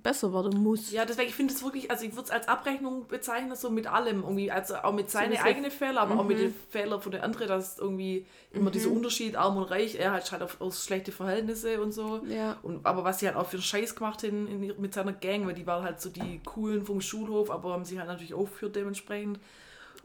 [0.07, 0.90] besser werden muss.
[0.92, 3.86] ja, deswegen, ich finde es wirklich, also ich würde es als Abrechnung bezeichnen, so mit
[3.86, 4.22] allem.
[4.22, 7.22] Irgendwie, also auch mit seinen bisschen- eigenen Fehlern, aber auch mit den Fehlern von den
[7.22, 11.11] anderen, dass irgendwie immer dieser Unterschied, arm und reich, er hat halt auf, aus schlechte
[11.12, 12.22] Verhältnisse und so.
[12.26, 12.57] Ja.
[12.62, 15.12] Und, aber was sie halt auch für einen Scheiß gemacht haben in, in, mit seiner
[15.12, 18.34] Gang, weil die waren halt so die coolen vom Schulhof, aber haben sich halt natürlich
[18.34, 19.40] aufgeführt dementsprechend.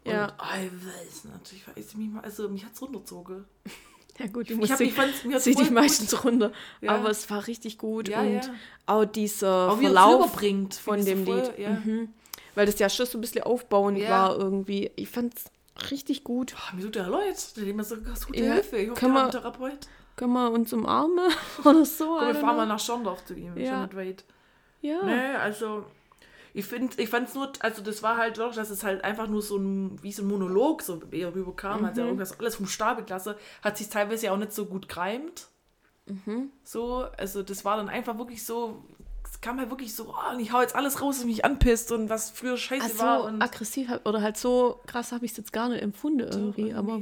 [0.03, 0.33] Und Ja.
[0.39, 3.45] ah, ich weiß nicht, ich weiß mich mal, also mich hat es runtergezogen.
[4.19, 6.51] Ja, gut, die Ich hab- ich hat's zieht die gut- meistens runter.
[6.81, 6.91] Ja.
[6.95, 8.41] Aber es war richtig gut Ja, und ja.
[8.85, 11.85] auch dieser Auch er Verlauf rüberbringt, von dem voll, Lied.
[11.85, 12.09] Mhm.
[12.53, 14.91] Weil das ja schon so ein bisschen aufbauend war irgendwie.
[14.97, 16.53] Ich fand es richtig gut.
[16.57, 18.77] Ah, mir tut der Leute, der hat mir so ganz gute Hilfe.
[18.77, 19.79] Ich hoffe, hat einen Therapeut.
[20.17, 21.31] Können wir uns umarmen
[21.65, 22.17] oder so?
[22.17, 23.71] Komm, wir fahren mal nach Schondorf zu ihm, Ja.
[23.71, 24.25] schon nicht weit.
[24.81, 25.03] Ja.
[25.03, 25.85] Nee, also
[26.53, 29.27] ich finde, ich fand es nur, also das war halt doch, dass es halt einfach
[29.27, 31.85] nur so ein, wie so ein Monolog so eher rüberkam, Mhm.
[31.85, 35.47] also irgendwas alles vom Stapel klasse, hat sich teilweise auch nicht so gut gereimt.
[36.07, 36.49] Mhm.
[36.63, 38.83] So, also das war dann einfach wirklich so,
[39.23, 42.09] es kam halt wirklich so, oh, ich hau jetzt alles raus, was mich anpisst und
[42.09, 45.53] was früher scheiße Also war und aggressiv oder halt so krass habe ich es jetzt
[45.53, 47.01] gar nicht empfunden irgendwie, So, aber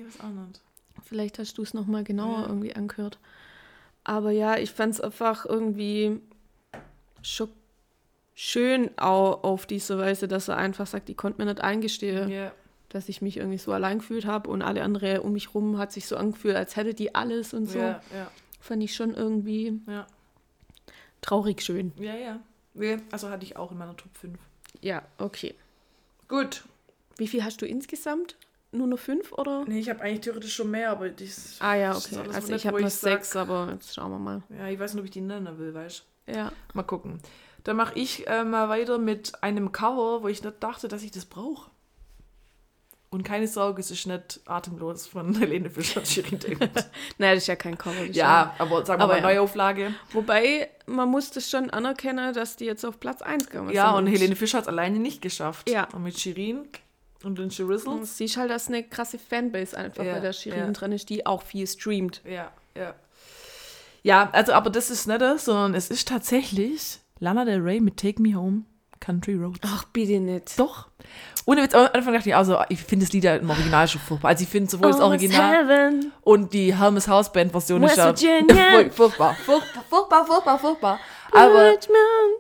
[1.04, 2.48] vielleicht hast du es nochmal genauer Ja.
[2.48, 3.18] irgendwie angehört.
[4.04, 6.20] Aber ja, ich fand es einfach irgendwie
[7.24, 7.50] scho-
[8.42, 12.54] schön auch auf diese Weise, dass er einfach sagt, ich konnte mir nicht eingestehen, Ja,
[12.88, 15.92] dass ich mich irgendwie so allein gefühlt habe und alle andere um mich rum hat
[15.92, 17.80] sich so angefühlt, als hätte die alles und so.
[17.80, 18.32] ja, ja,
[18.62, 20.08] Fand ich schon irgendwie ja,
[21.22, 21.92] traurig schön.
[21.98, 22.40] ja, ja.
[22.76, 24.40] Ja, Also hatte ich auch in meiner Top 5.
[24.80, 25.54] Ja, okay.
[26.30, 26.64] Gut.
[27.18, 28.38] Wie viel hast du insgesamt?
[28.72, 29.66] Nur noch fünf oder?
[29.68, 32.24] Nee, ich habe eigentlich theoretisch schon mehr, aber das Ah ja, ist okay.
[32.32, 34.44] Also ich habe sag- sechs, aber jetzt schauen wir mal.
[34.58, 36.50] Ja, ich weiß nicht, ob ich die nennen will, weißt Ja.
[36.50, 36.56] du.
[36.78, 37.20] Mal gucken.
[37.70, 41.12] Dann mache ich äh, mal weiter mit einem Cover, wo ich nicht dachte, dass ich
[41.12, 41.70] das brauche.
[43.12, 46.02] Und keine Sorge, es ist nicht atemlos von Helene Fischer
[46.32, 46.48] und.
[47.20, 48.06] Nein, das ist ja kein Cover.
[48.06, 49.36] ja, aber sagen wir Aber mal ja.
[49.36, 49.94] Neuauflage.
[50.14, 53.98] Wobei, man muss das schon anerkennen, dass die jetzt auf Platz 1 gekommen Ja, sind.
[54.00, 55.70] und Helene Fischer hat es alleine nicht geschafft.
[55.70, 55.88] Ja.
[55.94, 56.68] Und mit Shirin
[57.24, 58.18] und den Shirizzles.
[58.18, 60.72] Sie ist halt, dass eine krasse Fanbase einfach Ja, bei der Shirin ja.
[60.72, 62.24] drin ist, die auch viel streamt.
[62.26, 62.96] Ja, ja.
[64.02, 67.98] Ja, also, aber das ist nicht das, sondern es ist tatsächlich Lana Del Rey mit
[67.98, 68.64] Take Me Home,
[69.00, 69.60] Country Roads.
[69.64, 70.58] Ach, bitte nicht.
[70.58, 70.88] Doch.
[71.46, 74.02] Ohne Witz, am Anfang dachte ich, also ich finde das Lied ja im Original schon
[74.02, 74.30] furchtbar.
[74.30, 76.12] Also ich finde sowohl das Almost Original Heaven.
[76.22, 78.14] und die Hermes House Band Version ist ja
[78.92, 79.36] furchtbar.
[79.36, 81.00] Furchtbar, furchtbar, furchtbar, furchtbar.
[81.32, 81.74] Aber,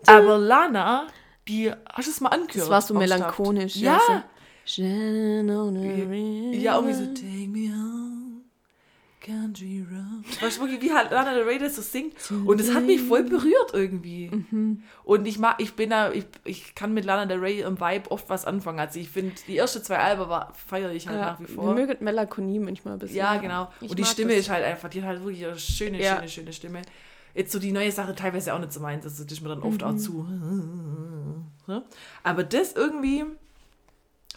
[0.06, 1.08] aber Lana,
[1.48, 2.56] die, hast du es mal angehört?
[2.56, 3.76] Das war so melancholisch.
[3.78, 4.00] Ja.
[4.06, 4.14] so.
[4.66, 8.09] Shining on a Ja, irgendwie so, take me home.
[9.22, 10.42] Country Road.
[10.42, 12.16] Weißt du, wirklich, wie halt Lana Del Rey das so singt.
[12.46, 14.30] Und es hat mich voll berührt irgendwie.
[14.30, 14.84] Mhm.
[15.04, 18.10] Und ich mag, ich bin da, ich, ich kann mit Lana Del Rey im Vibe
[18.12, 18.80] oft was anfangen.
[18.80, 20.26] Also ich finde, die ersten zwei Alben
[20.68, 21.74] feiere ich halt Ja, nach wie vor.
[21.74, 23.18] mögen Melancholie manchmal ein bisschen.
[23.18, 23.70] Ja, genau.
[23.82, 24.42] Ich und die Stimme das.
[24.42, 26.16] ist halt einfach, die hat halt wirklich eine schöne, Ja.
[26.16, 26.82] schöne, schöne Stimme.
[27.36, 29.62] Jetzt so die neue Sache teilweise auch nicht so meins, also das ist mir dann
[29.64, 30.00] oft auch Mhm.
[30.00, 30.24] zu.
[31.68, 31.84] Ne?
[32.24, 33.26] Aber das irgendwie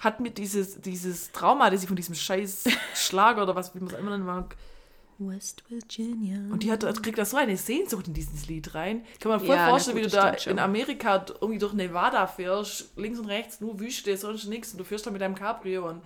[0.01, 2.65] hat mir dieses, dieses Trauma, das ich von diesem scheiß
[2.95, 4.57] Schlager oder was, wie man es immer nennen mag,
[5.29, 6.39] West Virginia.
[6.53, 9.05] und die hat, kriegt da so eine Sehnsucht in dieses Lied rein.
[9.21, 12.97] Kann mir voll Ja, vorstellen, gut, wie du da in Amerika irgendwie durch Nevada fährst,
[12.97, 16.03] links und rechts nur Wüste, sonst nichts und du fährst da mit deinem Cabrio und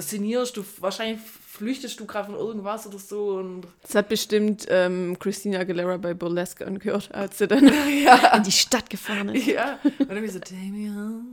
[0.00, 1.20] szenierst, du wahrscheinlich
[1.56, 6.14] flüchtest du gerade von irgendwas oder so und Das hat bestimmt ähm, Christina Aguilera bei
[6.14, 7.66] Burlesque angehört, als sie dann
[8.36, 9.46] in die Stadt gefahren ist.
[9.46, 9.78] Ja.
[9.98, 11.24] Und dann wie so, take me home.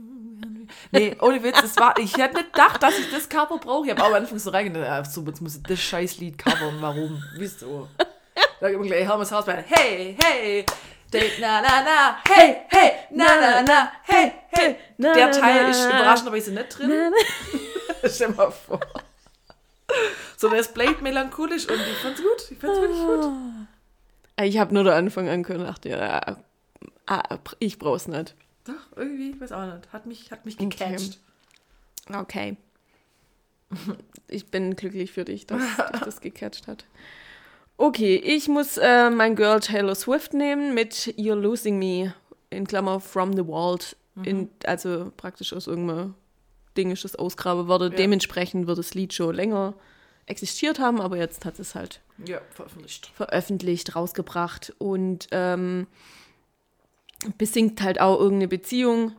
[0.90, 3.86] Nee, ohne Witz, es war, ich hätte nicht gedacht, dass ich das Cover brauche.
[3.86, 6.38] Ich habe auch am Anfang so reingedacht, ah, so, jetzt muss ich das scheiß Lied
[6.38, 7.22] covern, warum?
[7.36, 7.88] Wieso?
[8.60, 10.64] Da gibt gleich Hermes Hausband, hey, hey,
[11.38, 14.76] na, na, na, hey, hey, na, na, na, hey, hey.
[14.98, 15.96] Der Teil ist na.
[15.96, 17.12] überraschenderweise nicht drin.
[18.06, 18.80] Stell dir mal vor.
[20.36, 22.50] So, der ist bleibt melancholisch und ich fand's gut.
[22.50, 23.32] Ich fand's wirklich gut.
[24.42, 26.36] Ich habe nur den Anfang angehört und dachte, ja,
[27.06, 28.34] ah, ich brauch's nicht.
[28.64, 29.92] Doch, irgendwie, ich weiß auch nicht.
[29.92, 30.68] Hat mich, hat mich Okay.
[30.68, 31.18] gecatcht.
[32.12, 32.56] Okay.
[34.28, 35.60] Ich bin glücklich für dich, dass
[35.92, 36.84] dich das gecatcht hat.
[37.76, 42.14] Okay, ich muss äh, mein Girl Taylor Swift nehmen mit You're Losing Me
[42.50, 43.96] in Klammer From the Vault.
[44.22, 46.14] In, also praktisch aus irgendeinem
[46.76, 47.90] Ding ist das ausgraben worden.
[47.92, 47.96] Ja.
[47.96, 49.74] Dementsprechend wird das Lied schon länger
[50.26, 53.06] existiert haben, aber jetzt hat es halt Ja, veröffentlicht.
[53.14, 55.86] veröffentlicht, rausgebracht und ähm,
[57.38, 59.12] besingt halt auch irgendeine Beziehung.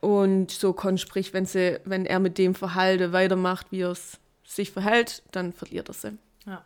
[0.00, 4.18] Und so kon sprich, wenn sie, wenn er mit dem Verhalten weitermacht, wie er es
[4.44, 6.18] sich verhält, dann verliert er sie.
[6.46, 6.64] Ja.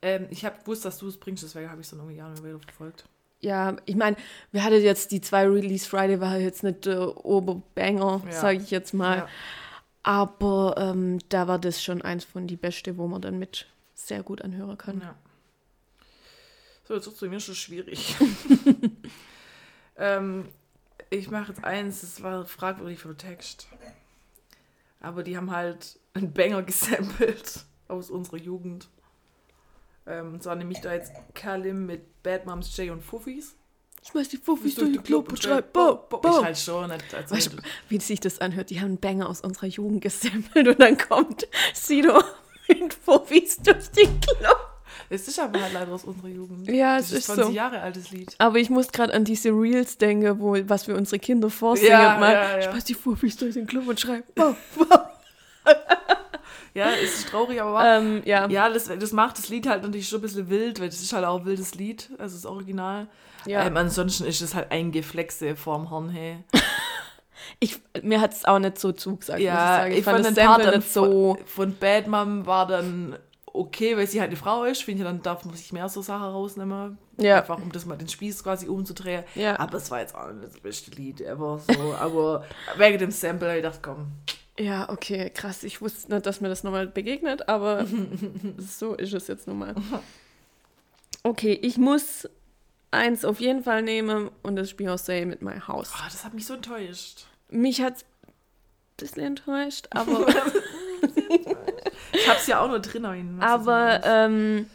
[0.00, 2.36] Ähm, ich habe gewusst, dass du es bringst, deswegen habe ich es dann irgendwie Jahre
[2.44, 3.04] wieder verfolgt.
[3.42, 4.16] Ja, ich meine,
[4.52, 8.32] wir hatten jetzt die zwei Release Friday, war jetzt nicht der Oberbanger, Ja.
[8.32, 9.18] sage ich jetzt mal.
[9.18, 9.28] Ja.
[10.04, 14.22] Aber ähm, da war das schon eins von die beste, wo man dann mit sehr
[14.22, 15.00] gut anhören kann.
[15.00, 15.14] Ja.
[16.84, 18.16] So, jetzt wird es mir schon schwierig.
[19.96, 20.48] ähm,
[21.10, 23.68] ich mache jetzt eins, das war fragwürdig für den Text.
[25.00, 28.88] Aber die haben halt einen Banger gesampelt aus unserer Jugend.
[30.06, 33.56] Ähm, und zwar nämlich da jetzt Kalim mit Bad Moms J und Fuffis.
[34.10, 36.20] Schmeiß die Fuffis durch den Club und schreib, bo, bo.
[36.24, 36.90] Ich halt schon.
[36.90, 37.56] Also Weißt du,
[37.88, 38.70] wie sich das anhört?
[38.70, 42.20] Die haben einen Banger aus unserer Jugend gesammelt und dann kommt Sido
[42.68, 44.82] mit Fuffis durch den Club.
[45.08, 46.68] es ist aber halt leider aus unserer Jugend.
[46.68, 47.50] Ja, das es ist ist 20 so.
[47.52, 48.34] Jahre altes Lied.
[48.38, 51.92] Aber ich muss gerade an diese Reels denken, wo, was wir unsere Kinder vorsingen.
[51.92, 52.70] Ja, mal, ja, ja.
[52.70, 54.86] Schmeiß die Fuffis durch den Club und schreib, bo, bo.
[56.74, 57.98] Ja, es ist traurig, aber wahr.
[57.98, 58.48] ähm, ja.
[58.48, 61.12] Ja, das, das macht das Lied halt natürlich schon ein bisschen wild, weil das ist
[61.12, 63.08] halt auch ein wildes Lied, also das Original.
[63.46, 63.66] Ja.
[63.66, 66.38] Ähm, ansonsten ist es halt ein Geflexe vorm Horn, hey.
[67.58, 69.92] Ich, mir hat es auch nicht so zugesagt, muss ich Ja, sagen.
[69.92, 71.36] Ich, ich fand fand den Part nicht so...
[71.36, 73.16] von, von Bad Mom war dann
[73.52, 74.82] okay, weil sie halt eine Frau ist.
[74.82, 76.98] Finde ich, dann darf man sich mehr so Sachen rausnehmen.
[77.18, 77.38] Ja.
[77.38, 79.24] Einfach, um das mal den Spieß quasi umzudrehen.
[79.34, 79.58] Ja.
[79.58, 81.58] Aber es war jetzt auch nicht das beste Lied ever.
[81.58, 81.94] So.
[81.94, 82.44] aber
[82.76, 84.12] wegen dem Sample habe ich gedacht, komm.
[84.58, 85.64] Ja, okay, krass.
[85.64, 87.86] Ich wusste nicht, dass mir das nochmal begegnet, aber
[88.58, 89.74] so ist es jetzt nun mal.
[91.22, 92.28] Okay, ich muss
[92.90, 95.90] eins auf jeden Fall nehmen und das ist Beyoncé mit My House.
[95.94, 97.26] Oh, das hat mich so enttäuscht.
[97.48, 98.32] Mich hat es ein
[98.98, 100.26] bisschen enttäuscht, aber,
[102.12, 103.04] Ich habe es ja auch nur drin.
[103.40, 104.66] aber ähm,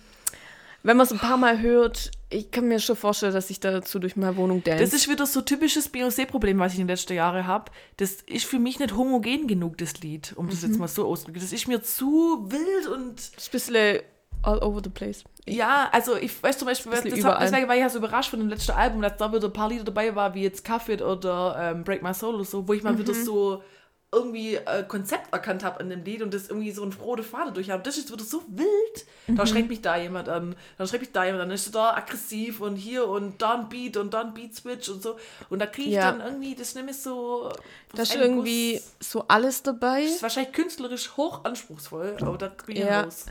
[0.83, 3.99] wenn man es ein paar Mal hört, ich kann mir schon vorstellen, dass ich dazu
[3.99, 4.83] durch meine Wohnung dance.
[4.83, 7.71] Das ist wieder so typisches Beyoncé-Problem, was ich in den letzten Jahren habe.
[7.97, 10.69] Das ist für mich nicht homogen genug, das Lied, um das Mhm.
[10.69, 11.41] jetzt mal so auszudrücken.
[11.41, 13.99] Das ist mir zu wild und Das ist ein bisschen
[14.43, 15.23] all over the place.
[15.45, 18.49] ja, also ich weiß zum Beispiel, hab, deswegen war ich ja so überrascht von dem
[18.49, 21.83] letzten Album, dass da wieder ein paar Lieder dabei war, wie jetzt Cuff oder ähm,
[21.83, 22.99] Break My Soul oder so, wo ich mal Mhm.
[22.99, 23.63] wieder so
[24.09, 27.53] irgendwie äh, Konzept erkannt habe an dem Lied und das irgendwie so ein rote Faden
[27.53, 27.83] durch habe.
[27.83, 29.05] Das ist wieder so wild.
[29.27, 29.35] Mhm.
[29.35, 31.93] Da schreckt mich da jemand an, dann schreckt mich da jemand an, dann ist da
[31.93, 35.17] aggressiv und hier und da ein Beat und dann Beat Switch und so.
[35.49, 36.09] Und da kriege ich Ja.
[36.11, 37.51] dann irgendwie, das ist nämlich so.
[37.93, 39.11] Da ist irgendwie Guss.
[39.11, 40.03] so alles dabei.
[40.03, 43.01] Das ist wahrscheinlich künstlerisch hoch anspruchsvoll, aber da kriege ich Ja.
[43.01, 43.25] raus.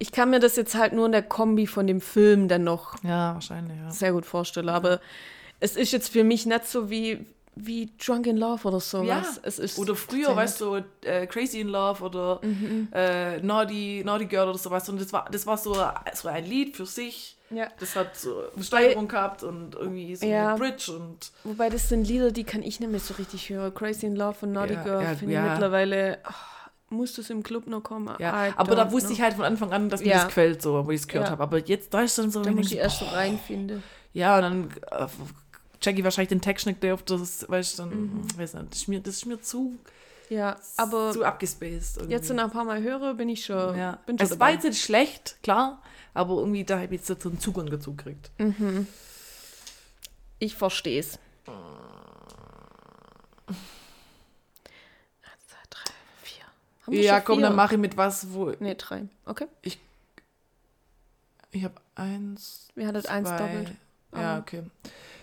[0.00, 2.96] Ich kann mir das jetzt halt nur in der Kombi von dem Film dann noch
[3.04, 3.90] Ja, wahrscheinlich, ja.
[3.92, 4.70] sehr gut vorstellen.
[4.70, 5.00] Aber
[5.60, 9.06] es ist jetzt für mich nicht so wie, wie Drunk in Love oder sowas.
[9.06, 9.24] Ja.
[9.42, 12.88] Es ist Oder früher, weißt du, äh, Crazy in Love oder Mhm.
[12.92, 14.88] äh, Naughty, Naughty Girl oder sowas.
[14.88, 15.74] Und das war, das war so,
[16.14, 17.36] so ein Lied für sich.
[17.50, 17.66] Ja.
[17.80, 20.50] Das hat so eine Steigerung gehabt und irgendwie so Ja.
[20.50, 23.74] eine Bridge und Wobei das sind Lieder, die kann ich nicht mehr so richtig hören.
[23.74, 25.44] Crazy in Love und Naughty Ja, Girl ja, finde ja.
[25.46, 26.18] ich mittlerweile.
[26.28, 28.14] Oh, musst du es im Club noch kommen.
[28.20, 29.14] Ja, aber da wusste know.
[29.16, 31.42] ich halt von Anfang an, dass mir das gefällt, so, wo ich es gehört habe.
[31.42, 33.82] Aber jetzt, da ist dann so, wenn muss ich denk, erst so reinfinden.
[34.12, 35.06] ja, und dann äh,
[35.82, 38.38] Jackie wahrscheinlich den Text nicht auf das, weißt du, dann, Mhm.
[38.38, 39.78] weiß nicht, das ist mir, das ist mir zu,
[40.28, 41.96] Ja, aber zu abgespaced.
[41.96, 42.12] Irgendwie.
[42.12, 43.98] jetzt, nach ein paar Mal höre, bin ich schon, ja.
[44.06, 44.52] bin schon Es war dabei.
[44.54, 45.82] jetzt nicht schlecht, klar,
[46.14, 48.30] aber irgendwie da habe ich jetzt so einen Zugang dazu gekriegt.
[48.38, 48.86] Mhm.
[50.38, 51.18] Ich verstehe es.
[56.88, 57.46] Ja, komm, vier?
[57.46, 59.04] dann mache ich mit was, wo Nee, drei.
[59.24, 59.46] Okay.
[59.62, 59.78] ich
[61.64, 63.72] habe eins, Wir hatten eins doppelt.
[64.12, 64.62] Ja, okay.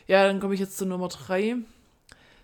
[0.08, 1.56] Ja, dann komme ich jetzt zu Nummer drei.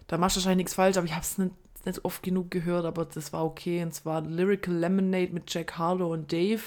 [0.07, 1.52] Da machst du wahrscheinlich nichts falsch, aber ich habe es nicht,
[1.85, 3.81] nicht oft genug gehört, aber das war okay.
[3.84, 6.61] Und zwar Lyrical Lemonade mit Jack Harlow und Dave.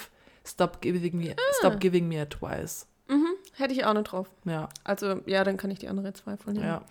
[0.44, 1.54] Stop giving me, Ah.
[1.58, 2.86] stop giving me advice.
[3.08, 3.26] Mhm.
[3.58, 4.28] Hätte ich auch nicht drauf.
[4.44, 6.82] Ja, Also, ja, dann kann ich die andere zwei von ja.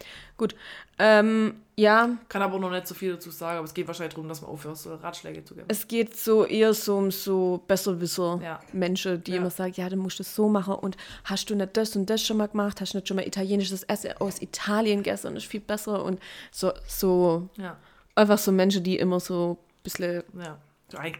[0.97, 4.29] Ähm, ja, Kann aber noch nicht so viel dazu sagen, aber es geht wahrscheinlich darum,
[4.29, 5.67] dass man aufhört, so Ratschläge zu geben.
[5.69, 8.39] es geht so eher so um so Besserwisser.
[8.41, 8.59] Ja.
[8.73, 9.37] Menschen, die Ja.
[9.37, 12.23] immer sagen, ja, du musst es so machen und hast du nicht das und das
[12.23, 15.45] schon mal gemacht, hast du nicht schon mal italienisches Essen aus Italien gegessen und ist
[15.45, 16.19] viel besser und
[16.51, 17.77] so, so Ja,
[18.15, 20.57] einfach so Menschen, die immer so ein bisschen, ja.
[20.89, 21.13] So rein,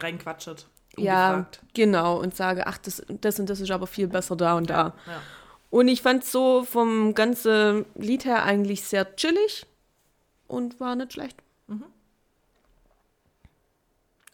[0.98, 1.06] reinquatschert.
[1.06, 1.62] ja, ungefragt.
[1.74, 4.94] genau, und sage, ach, das, das und das ist aber viel besser da und da.
[5.08, 5.22] Ja.
[5.70, 9.66] Und ich fand so vom ganzen Lied her eigentlich sehr chillig
[10.48, 11.38] und war nicht schlecht.
[11.68, 11.84] Mhm.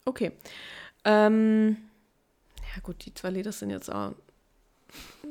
[0.05, 0.31] Okay.
[1.03, 1.77] Ähm,
[2.75, 4.13] ja gut, die zwei Lieder sind jetzt auch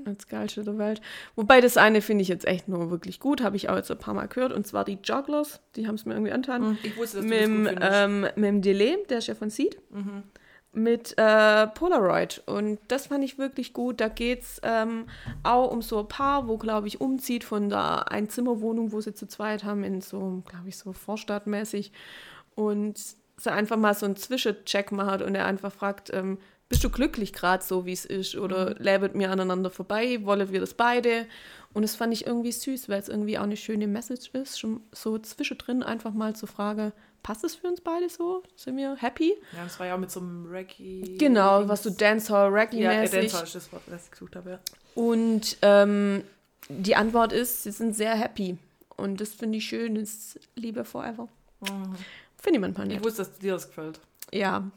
[0.05, 1.01] das geilste der Welt.
[1.37, 3.99] Wobei das eine finde ich jetzt echt nur wirklich gut, habe ich auch jetzt ein
[3.99, 4.53] paar Mal gehört.
[4.53, 6.79] Und zwar die Jugglers, die haben es mir irgendwie angetan.
[6.83, 9.35] Ich wusste, dass du Mit, das dem, gut ähm, mit dem Delay, der ist ja
[9.35, 10.23] von Seed Mhm.
[10.73, 12.43] Mit äh, Polaroid.
[12.47, 14.01] Und das fand ich wirklich gut.
[14.01, 15.07] Da geht es ähm,
[15.43, 19.27] auch um so ein Paar, wo, glaube ich, umzieht von der Einzimmerwohnung, wo sie zu
[19.27, 21.93] zweit haben, in so, glaube ich, so vorstadtmäßig.
[22.55, 22.99] Und
[23.37, 26.39] sie einfach mal so einen Zwischencheck macht und er einfach fragt, ähm,
[26.71, 28.37] bist du glücklich gerade so, wie es ist?
[28.37, 30.21] Oder lebt mir aneinander vorbei?
[30.23, 31.27] Wollen wir das beide?
[31.75, 34.81] Und das fand ich irgendwie süß, weil es irgendwie auch eine schöne Message ist, schon
[34.93, 36.93] so zwischendrin einfach mal zur Frage,
[37.23, 38.43] passt es für uns beide so?
[38.57, 39.35] Sind wir happy?
[39.55, 41.17] Ja, das war ja auch mit so einem Reggae.
[41.19, 43.21] Genau, was so Dancehall, Ja, äh, Reggae-mäßig.
[43.21, 44.59] Dancehall ist das Wort, das ich gesucht habe, ja.
[44.95, 46.23] und ähm,
[46.69, 48.57] die Antwort ist, sie sind sehr happy.
[48.97, 51.29] Und das finde ich schön, ist Liebe forever.
[51.63, 53.05] Finde ich manchmal Ich nicht.
[53.05, 53.99] wusste, dass dir das gefällt.
[54.33, 54.71] Ja,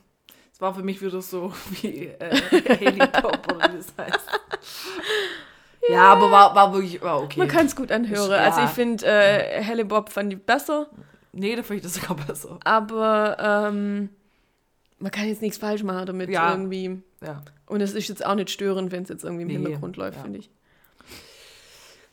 [0.63, 2.35] war für mich wieder so wie äh,
[2.79, 4.19] Haley Pop oder wie das heißt.
[5.89, 7.37] Ja, aber war, war wirklich war okay.
[7.39, 8.31] man kann es gut anhören.
[8.31, 8.37] Ja.
[8.37, 10.87] Also ich finde, äh, Helle Bob fand ich besser,
[11.33, 12.57] nee, da fand ich das sogar besser.
[12.63, 13.35] aber
[13.67, 14.07] ähm,
[14.99, 16.51] man kann jetzt nichts falsch machen damit Ja.
[16.51, 17.01] irgendwie.
[17.21, 17.41] Ja.
[17.65, 20.15] Und es ist jetzt auch nicht störend, wenn es jetzt irgendwie im Nee, Hintergrund läuft,
[20.19, 20.23] ja.
[20.23, 20.49] finde ich.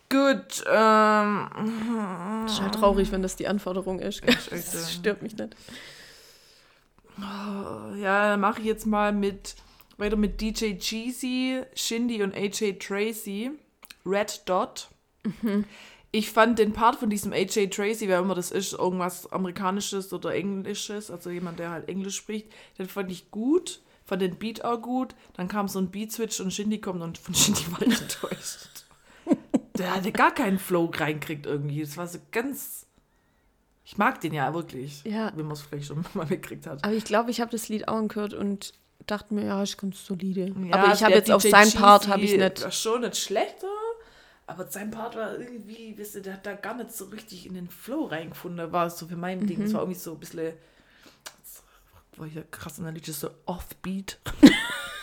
[0.09, 1.49] Gut, ähm.
[2.47, 4.21] Ist halt traurig, wenn das die Anforderung ist.
[4.51, 5.55] Das stört mich nicht.
[7.21, 9.57] Ja, dann mache ich jetzt mal mit
[9.99, 13.51] weiter mit DJ Cheesy, Shindy und AJ Tracy.
[14.05, 14.89] Red Dot.
[16.13, 20.35] Ich fand den Part von diesem AJ Tracy, wer immer das ist, irgendwas Amerikanisches oder
[20.35, 22.49] Englisches, also jemand, der halt Englisch spricht,
[22.79, 23.81] den fand ich gut.
[24.05, 25.15] Fand den Beat auch gut.
[25.35, 28.87] Dann kam so ein Beat-Switch und Shindy kommt und von Shindy war ich enttäuscht.
[29.79, 31.81] Der hatte gar keinen Flow reinkriegt irgendwie.
[31.83, 32.87] Das war so ganz.
[33.91, 35.03] Ich mag den ja wirklich.
[35.03, 35.33] Ja.
[35.35, 36.85] Wenn man es vielleicht schon mal mitgekriegt hat.
[36.85, 38.73] Aber ich glaube, ich habe das Lied auch gehört und
[39.07, 40.55] dachte mir, ja, ist ganz solide.
[40.69, 42.63] Ja, aber ich habe der jetzt auf DJ seinen Part habe ich nicht.
[42.63, 43.67] War schon nicht schlechter,
[44.47, 47.55] aber sein Part war irgendwie, wisst ihr, der hat da gar nicht so richtig in
[47.55, 48.71] den Flow reingefunden.
[48.71, 49.59] War so für mein Ding.
[49.59, 49.65] Mhm.
[49.65, 50.53] Es war irgendwie so ein bisschen.
[52.17, 54.21] War hier krass analytisch, so offbeat.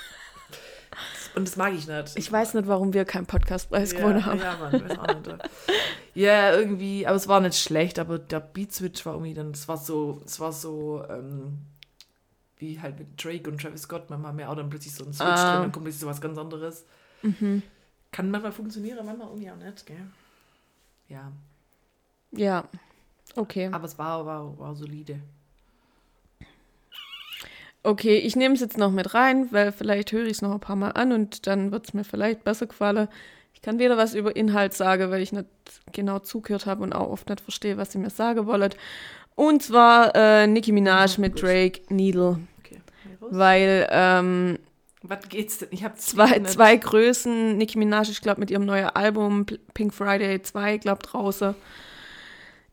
[1.36, 2.14] Und das mag ich nicht.
[2.18, 4.40] Ich weiß nicht, warum wir keinen Podcastpreis ja, gewonnen haben.
[4.40, 5.30] Ja, Mann, weiß auch nicht.
[6.16, 9.78] Ja, irgendwie, aber es war nicht schlecht, aber der Beat-Switch war irgendwie dann, es war
[9.78, 11.60] so, es war so, ähm,
[12.58, 15.14] wie halt mit Drake und Travis Scott, manchmal haben wir auch dann plötzlich so einen
[15.14, 15.52] Switch Ah.
[15.54, 16.86] drin, dann kommt plötzlich so was ganz anderes.
[17.22, 17.62] Mhm.
[18.12, 20.08] Kann manchmal funktionieren, manchmal irgendwie auch nicht, gell?
[21.10, 21.32] Ja,
[22.32, 22.68] Ja,
[23.36, 23.70] okay.
[23.72, 25.20] aber es war, war, war solide.
[27.88, 30.60] Okay, ich nehme es jetzt noch mit rein, weil vielleicht höre ich es noch ein
[30.60, 33.08] paar Mal an und dann wird es mir vielleicht besser gefallen.
[33.54, 35.46] Ich kann weder was über Inhalt sagen, weil ich nicht
[35.94, 38.76] genau zugehört habe und auch oft nicht verstehe, was sie mir sagen wollen.
[39.36, 41.42] Und zwar äh, Nicki Minaj mit.
[41.42, 42.82] Drake Needle, Okay,
[43.22, 44.60] weil ähm,
[45.04, 45.70] Was geht's denn?
[45.72, 47.58] Ich habe zwei, zwei Größen.
[47.58, 51.56] Nicki Minaj, ich glaube, mit ihrem neuen Album Pink Friday 2, glaube draußen.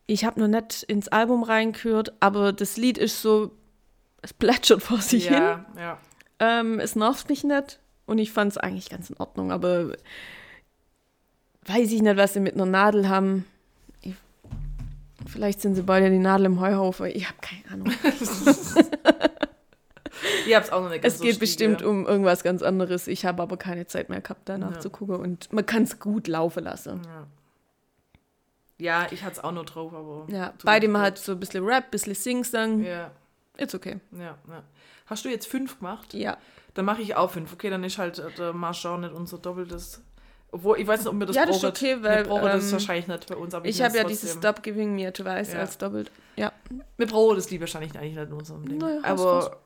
[0.07, 3.51] Ich habe noch nicht ins Album reingehört, aber das Lied ist so,
[4.25, 5.37] es plätschert vor sich hin.
[5.41, 5.97] Ja, ja.
[6.39, 9.93] Ähm, es nervt mich nicht und ich fand es eigentlich ganz in Ordnung, aber
[11.67, 13.45] weiß ich nicht, was sie mit einer Nadel haben.
[14.01, 14.13] Ich,
[15.27, 17.05] vielleicht sind sie beide die Nadel im Heuhaufen.
[17.07, 17.93] Ich habe keine Ahnung.
[20.47, 21.45] Ich hab's auch noch nicht ganz Es so geht stiege.
[21.45, 23.07] bestimmt um irgendwas ganz anderes.
[23.07, 24.79] Ich habe aber keine Zeit mehr gehabt, danach Ja.
[24.79, 25.15] zu gucken.
[25.17, 27.01] Und man kann es gut laufen lassen.
[27.05, 27.27] Ja.
[28.77, 30.25] Ja, ich hatte es auch noch drauf, aber.
[30.29, 32.83] Ja, beide mal halt so ein bisschen Rap, ein bisschen Sing-Sang.
[32.83, 33.11] Ja,
[33.57, 33.99] It's okay.
[34.11, 34.63] ja, ja.
[35.05, 36.13] Hast du jetzt fünf gemacht?
[36.13, 36.37] Ja.
[36.73, 37.53] Dann mache ich auch fünf.
[37.53, 40.01] Okay, dann ist halt äh, der Marschau nicht unser doppeltes.
[40.51, 41.71] Obwohl, ich weiß nicht, ob wir das Ja, das ist brauchen.
[41.71, 44.07] okay, weil, Wir brauchen das ähm, wahrscheinlich nicht bei uns, aber Ich habe ja es
[44.07, 44.51] dieses trotzdem.
[44.53, 45.59] Stop Giving Me Advice Ja.
[45.59, 46.11] als doppelt.
[46.37, 46.51] Ja.
[46.97, 48.77] Wir brauchen das Lied wahrscheinlich eigentlich nicht in unserem Ding.
[48.77, 49.57] Naja, aber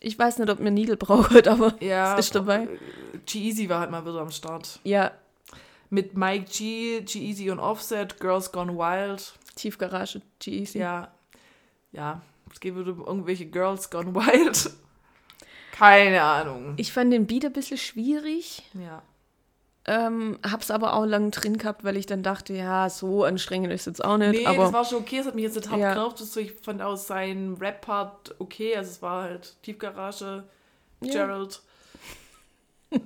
[0.00, 2.68] Ich weiß nicht, ob mir Needle braucht, aber ja, es ist dabei.
[3.26, 4.80] G-Easy war halt mal wieder am Start.
[4.84, 5.10] Ja,
[5.90, 9.34] Mit Mike G, G-Easy und Offset, Girls Gone Wild.
[9.56, 10.78] Tiefgarage, G-Easy.
[10.78, 11.12] Ja,
[11.92, 12.22] ja.
[12.52, 14.70] Es geht um irgendwelche Girls Gone Wild.
[15.72, 16.74] Keine Ahnung.
[16.76, 19.02] Ich fand den Beat ein bisschen schwierig, ja.
[19.86, 23.86] ähm, hab's aber auch lang drin gehabt, weil ich dann dachte, ja, so anstrengend ist
[23.86, 24.32] jetzt auch nicht.
[24.32, 26.10] Nee, aber das war schon okay, es hat mich jetzt nicht hart Ja.
[26.16, 30.44] so, ich fand auch seinen Rap-Part okay, also es war halt Tiefgarage,
[31.00, 31.12] Ja.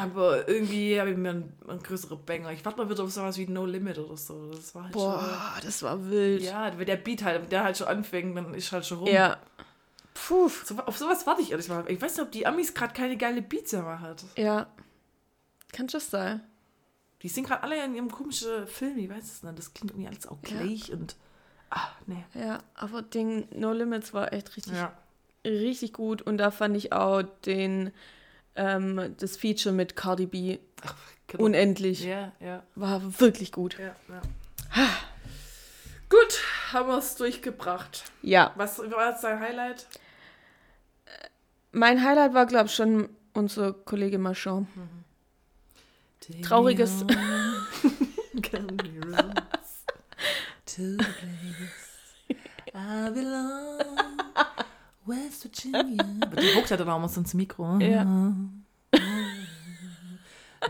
[0.00, 2.52] Aber irgendwie habe ich mir einen, einen größeren Banger.
[2.52, 4.50] Ich warte mal wieder auf sowas wie No Limit oder so.
[4.52, 6.10] Das war halt boah, das war schon.
[6.10, 6.42] wild.
[6.42, 9.08] Ja, wenn der Beat halt, wenn der halt schon anfängt, dann ist halt schon rum.
[9.08, 9.38] Ja.
[10.12, 10.48] Puh.
[10.64, 11.84] So, auf sowas warte ich ehrlich mal.
[11.88, 14.14] Ich weiß nicht, ob die Amis gerade keine geile Beats mehr machen.
[14.36, 14.66] Ja.
[15.72, 16.40] Kann schon sein.
[17.22, 19.58] Die sind gerade alle in ihrem komischen Film, ich weiß es nicht.
[19.58, 20.58] Das klingt irgendwie alles auch Ja.
[20.60, 21.16] gleich und.
[21.70, 22.22] Ah, nee.
[22.34, 24.92] Ja, aber den No Limits war echt richtig, Ja.
[25.44, 26.22] richtig gut.
[26.22, 27.90] Und da fand ich auch den,
[28.56, 30.58] ähm, das Feature mit Cardi B
[31.26, 31.44] Genau.
[31.44, 32.04] unendlich.
[32.04, 32.62] Ja, ja.
[32.74, 33.78] War wirklich gut.
[33.78, 34.22] Ja, ja.
[36.08, 38.04] Gut, haben wir es durchgebracht.
[38.22, 38.52] Ja.
[38.56, 39.86] Was war jetzt dein Highlight?
[41.72, 44.68] Mein Highlight war, glaube ich, schon unser Kollege Marchand.
[46.42, 47.04] Trauriges.
[55.06, 56.04] West Virginia.
[56.20, 57.78] Aber die guckt halt dann auch mal so ins Mikro.
[57.78, 58.04] Ja.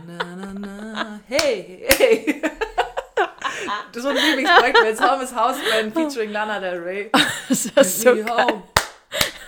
[0.07, 1.21] Na, na, na.
[1.29, 2.43] Hey, hey.
[3.93, 7.11] Das ist ein Lieblingsprojekt, jetzt Homes Houseband featuring Lana Del Rey.
[7.49, 8.27] Das war so geil.
[8.29, 8.63] home.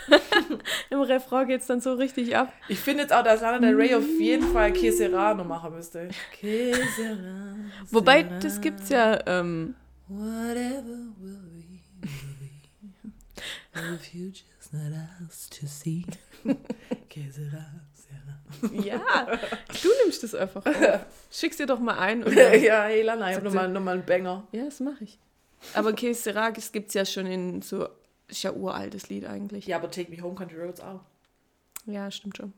[0.91, 2.53] Im Refrain geht es dann so richtig ab.
[2.69, 5.75] Ich finde jetzt auch, dass Lana Del Rey auf jeden Fall Que Sera noch machen
[5.75, 6.09] müsste.
[6.33, 7.57] Que sera,
[7.91, 9.19] Wobei, das gibt's ja.
[9.27, 9.75] Ähm,
[10.09, 10.85] Whatever
[11.21, 11.41] will
[12.01, 12.09] be,
[13.73, 14.41] will be.
[14.67, 16.05] Future's not ours to see.
[18.73, 19.27] Ja,
[19.83, 21.01] du nimmst das einfach auf.
[21.31, 22.23] Schick's dir doch mal ein.
[22.25, 24.47] Und ja, hey Lana, ich hab nochmal noch mal einen Banger.
[24.53, 25.19] ja, das mache ich.
[25.75, 27.89] Aber Que Sera, das gibt's ja schon in so.
[28.29, 29.67] Ist ja uraltes Lied eigentlich.
[29.67, 31.01] Ja, aber Take Me Home Country Roads auch.
[31.87, 32.53] Ja, stimmt schon.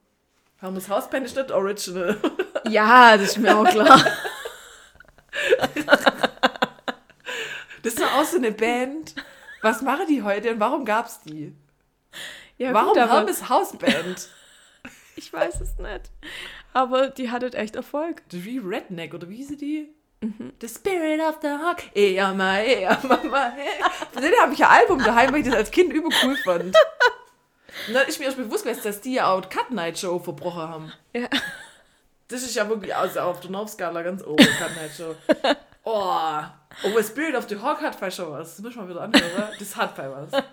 [0.62, 2.16] Homes Houseband ist nicht original.
[2.68, 4.04] Ja, das ist mir auch klar.
[7.82, 9.14] Das ist doch auch so eine Band.
[9.62, 11.54] Was machen die heute und warum gab's die?
[12.58, 14.28] Ja, warum gut, aber Hermes Houseband?
[15.16, 16.10] ich weiß es nicht.
[16.72, 18.22] Aber die hattet echt Erfolg.
[18.30, 19.94] Wie Redneck oder wie hieß die?
[20.20, 20.52] Mhm.
[20.60, 21.82] The Spirit of the Hawk.
[21.94, 23.82] Ey, ja, mal, ey, ja, Mama, hey.
[24.12, 26.76] Von denen habe ich ein Album daheim, weil ich das als Kind übel cool fand.
[27.86, 30.18] Und dann ist mir erst bewusst gewesen, dass die ja auch die Cut Night Show
[30.18, 30.92] verbrochen haben.
[31.12, 31.28] Ja.
[32.26, 35.14] Das ist ja wirklich also auf der North-Skala ganz oben, Cut Night Show.
[35.90, 36.42] Oh,
[36.84, 38.56] oh, Spirit of the Hawk hat vielleicht schon was.
[38.56, 39.54] Das muss ich mal wieder anhören.
[39.58, 40.44] Das hat vielleicht was.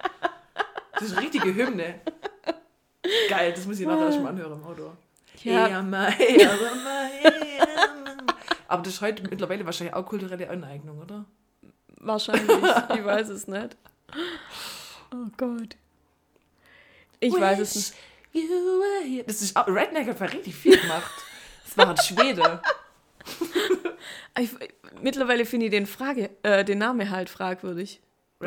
[0.95, 2.01] Das ist eine richtige Hymne.
[3.29, 4.91] Geil, das muss ich nachher schon mal anhören im Auto.
[5.43, 5.83] Ja.
[8.67, 11.25] Aber das ist heute mittlerweile wahrscheinlich auch kulturelle Aneignung, oder?
[11.99, 12.49] Wahrscheinlich.
[12.49, 13.77] ich weiß es nicht.
[15.13, 15.75] Oh Gott.
[17.19, 17.93] Ich weiß es
[18.33, 19.29] nicht.
[19.29, 21.11] Das ist auch, Redneck hat richtig viel gemacht.
[21.63, 22.61] Das war ein Schwede.
[24.37, 24.49] Ich,
[25.01, 28.01] mittlerweile finde ich den, Frage, äh, den Namen halt fragwürdig.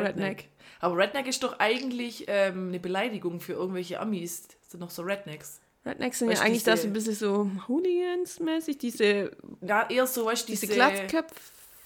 [0.07, 0.49] Redneck.
[0.81, 4.47] Aber Redneck ist doch eigentlich ähm, eine Beleidigung für irgendwelche Amis.
[4.49, 5.61] Das sind noch so Rednecks.
[5.85, 9.31] Rednecks sind Weißt ja eigentlich das diese- ein bisschen so Hooligans-mäßig, diese,
[9.61, 10.75] Ja, eher so, weißt du, diese diese...
[10.75, 11.35] Glatzköpfe.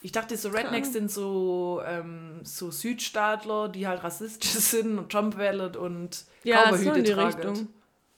[0.04, 5.38] Ich dachte, so Rednecks sind so, ähm, so Südstaatler, die halt rassistisch sind und Trump
[5.38, 7.26] wählen und Ja, so Cowboyhüte in die tragen.
[7.48, 7.68] Richtung.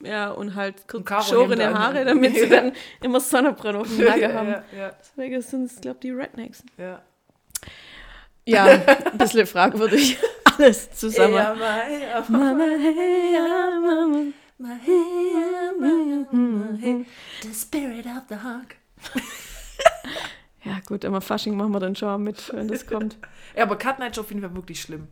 [0.02, 1.78] Ja, und halt kurz geschorene.
[1.78, 2.72] Haare, damit sie dann
[3.02, 4.48] immer Sonnenbrille auf dem Nacken haben.
[4.48, 6.62] ja, ja, Deswegen sind es, glaube ich, die Rednecks.
[6.78, 7.02] ja.
[8.46, 10.18] Ja, ein bisschen fragwürdig.
[10.58, 11.34] Alles zusammen.
[11.34, 13.38] Ja, Mama, hey,
[13.88, 14.32] Mama.
[17.42, 18.76] The spirit of the hawk.
[20.64, 23.18] Ja, gut, aber Fasching machen wir dann schon mal mit, wenn das kommt.
[23.54, 25.08] Ja, aber Cut Night Show finde ich wirklich schlimm.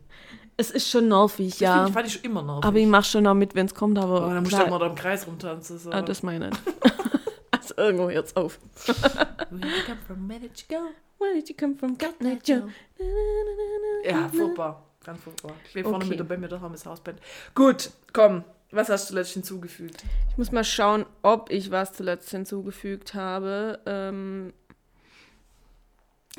[0.57, 1.75] Es ist schon nervig, Das ja.
[1.75, 2.63] find ich, fand ich schon immer noch.
[2.63, 4.25] Aber ich mach schon auch mit, wenn es kommt, aber.
[4.25, 5.77] Oh, dann musst du immer da im Kreis rumtanzen.
[5.77, 5.91] So.
[5.91, 6.91] ah, das meine ich.
[7.51, 8.59] also irgendwo jetzt auf.
[8.85, 8.97] Where
[9.67, 10.85] you come from, where did you go?
[11.23, 11.97] Where did you come from?
[11.97, 12.67] Got night Joe.
[14.03, 14.83] Ja, furchtbar.
[15.05, 15.53] Ganz furchtbar.
[15.67, 16.09] Ich will vorne Okay.
[16.09, 17.19] mit dabei mit der Hammes Hausband.
[17.55, 18.43] Gut, komm.
[18.71, 20.03] Was hast du letztens hinzugefügt?
[20.31, 23.79] Ich muss mal schauen, ob ich was zuletzt hinzugefügt habe.
[23.85, 24.51] Ähm,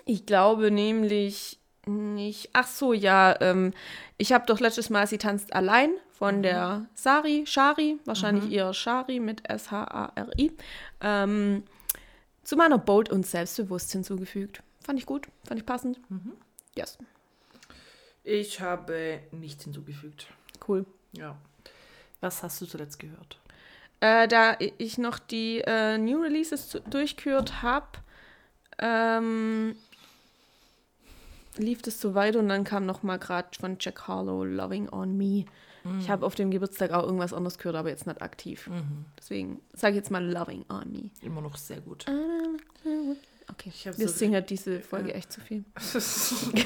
[0.05, 2.51] ich glaube nämlich nicht.
[2.53, 3.37] Ach so, ja.
[3.41, 3.73] Ähm,
[4.19, 9.21] ich habe doch letztes Mal Sie tanzt allein von der Sari, Shari, wahrscheinlich eher Shari
[9.21, 10.53] mit S-H-A-R-I,
[11.03, 11.63] ähm,
[12.43, 14.63] zu meiner Bold und selbstbewusst hinzugefügt.
[14.85, 15.99] Fand ich gut, fand ich passend.
[16.77, 16.99] Yes,
[18.23, 20.27] Ich habe nichts hinzugefügt.
[20.69, 20.85] cool.
[21.13, 21.37] Ja.
[22.21, 23.39] Was hast du zuletzt gehört?
[24.01, 27.87] Äh, da ich noch die äh, New Releases durchgehört habe,
[28.79, 29.77] ähm,
[31.57, 35.17] lief das so weiter und dann kam noch mal gerade von Jack Harlow Loving on
[35.17, 35.45] Me.
[36.01, 38.71] Ich habe auf dem Geburtstag auch irgendwas anderes gehört, aber jetzt nicht aktiv.
[39.19, 41.11] Deswegen sage ich jetzt mal Loving on Me.
[41.21, 42.07] Immer noch sehr gut.
[43.51, 45.65] Okay, wir so- singen diese Folge echt zu viel.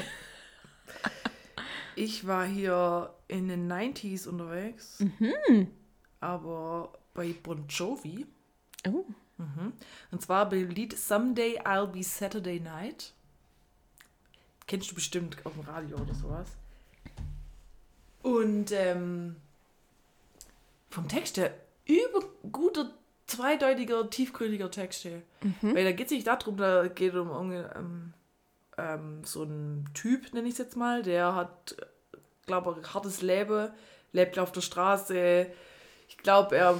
[1.95, 5.03] ich war hier in den 90s unterwegs,
[6.19, 8.25] aber bei Bon Jovi.
[8.87, 9.05] Oh,
[10.11, 13.13] Und zwar beim Lied Someday I'll Be Saturday Night.
[14.67, 16.47] Kennst du bestimmt auf dem Radio oder sowas.
[18.21, 19.35] Und ähm,
[20.89, 21.53] vom Text her
[21.85, 22.93] überguter,
[23.29, 25.21] zweideutiger, tiefgründiger Text her.
[25.61, 28.13] Weil da geht es nicht darum, da geht um irgendwie, ähm,
[28.77, 31.75] ähm, so einen Typ, nenne ich es jetzt mal, der hat,
[32.45, 33.69] glaube ich, ein hartes Leben,
[34.11, 35.47] lebt auf der Straße.
[36.07, 36.79] Ich glaube, er,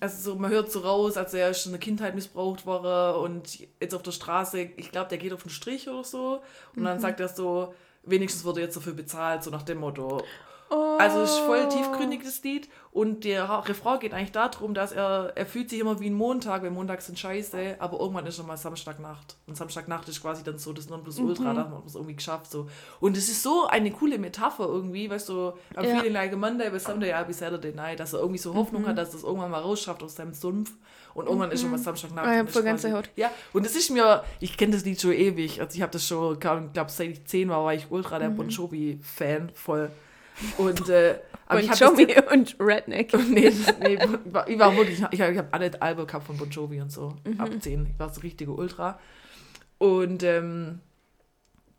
[0.00, 3.58] also so, man hört so raus, als er schon in der Kindheit missbraucht war und
[3.80, 6.42] jetzt auf der Straße, ich glaube, der geht auf den Strich oder so.
[6.76, 10.22] Und dann sagt er so, wenigstens wurde jetzt dafür bezahlt, so nach dem Motto.
[10.70, 15.32] Also es ist voll tiefgründig das Lied und der Refrain geht eigentlich darum, dass er,
[15.34, 18.46] er fühlt sich immer wie ein Montag, weil Montags sind scheiße, aber irgendwann ist schon
[18.46, 19.36] mal Samstagnacht.
[19.46, 22.50] Und Samstagnacht ist quasi dann so das Nonplusultra, da hat man es irgendwie geschafft.
[22.50, 22.68] So.
[23.00, 25.96] Und es ist so eine coole Metapher irgendwie, weißt du, am Ja.
[25.96, 28.86] feeling like a Monday, but someday I'll be Saturday night, dass er irgendwie so Hoffnung
[28.86, 30.72] hat, dass er es irgendwann mal rausschafft aus seinem Sumpf
[31.14, 32.26] und irgendwann ist schon mal Samstagnacht.
[32.26, 33.08] Ah, ich quasi- Gänsehaut.
[33.16, 36.06] Ja, und es ist mir, ich kenne das Lied schon ewig, also ich habe das
[36.06, 39.90] schon, ich glaube seit ich zehn war, war ich ultra der Bon Jovi-Fan, voll.
[40.56, 43.12] Und, äh, aber und ich habe Joey und Redneck.
[43.28, 46.48] nee, nee, ich war, ich war wirklich, ich, ich habe alle Alben gehabt von Bon
[46.50, 47.86] Jovi und so, ab 10.
[47.92, 48.98] Ich war so richtige Ultra.
[49.78, 50.80] Und ähm,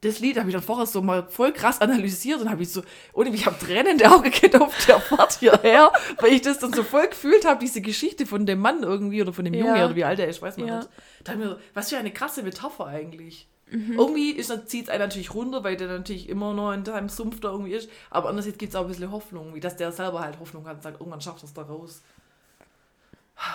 [0.02, 2.82] das Lied habe ich dann vorher so mal voll krass analysiert und habe ich so,
[3.12, 5.92] ohne ich habe Tränen in der Augen gehabt auf der Fahrt hierher,
[6.22, 9.34] weil ich das dann so voll gefühlt habe, diese Geschichte von dem Mann irgendwie oder
[9.34, 9.86] von dem Junge Ja.
[9.86, 10.78] oder wie alt er ist, weiß man Ja.
[10.78, 10.90] nicht.
[11.26, 13.49] Da mir so, was für eine krasse Metapher eigentlich.
[13.72, 13.94] Mhm.
[13.94, 17.52] Irgendwie zieht es einen natürlich runter, weil der natürlich immer noch in seinem Sumpf da
[17.52, 17.90] irgendwie ist.
[18.10, 20.78] Aber andererseits gibt es auch ein bisschen Hoffnung, wie dass der selber halt Hoffnung hat
[20.78, 22.02] und sagt, irgendwann schafft er es da raus.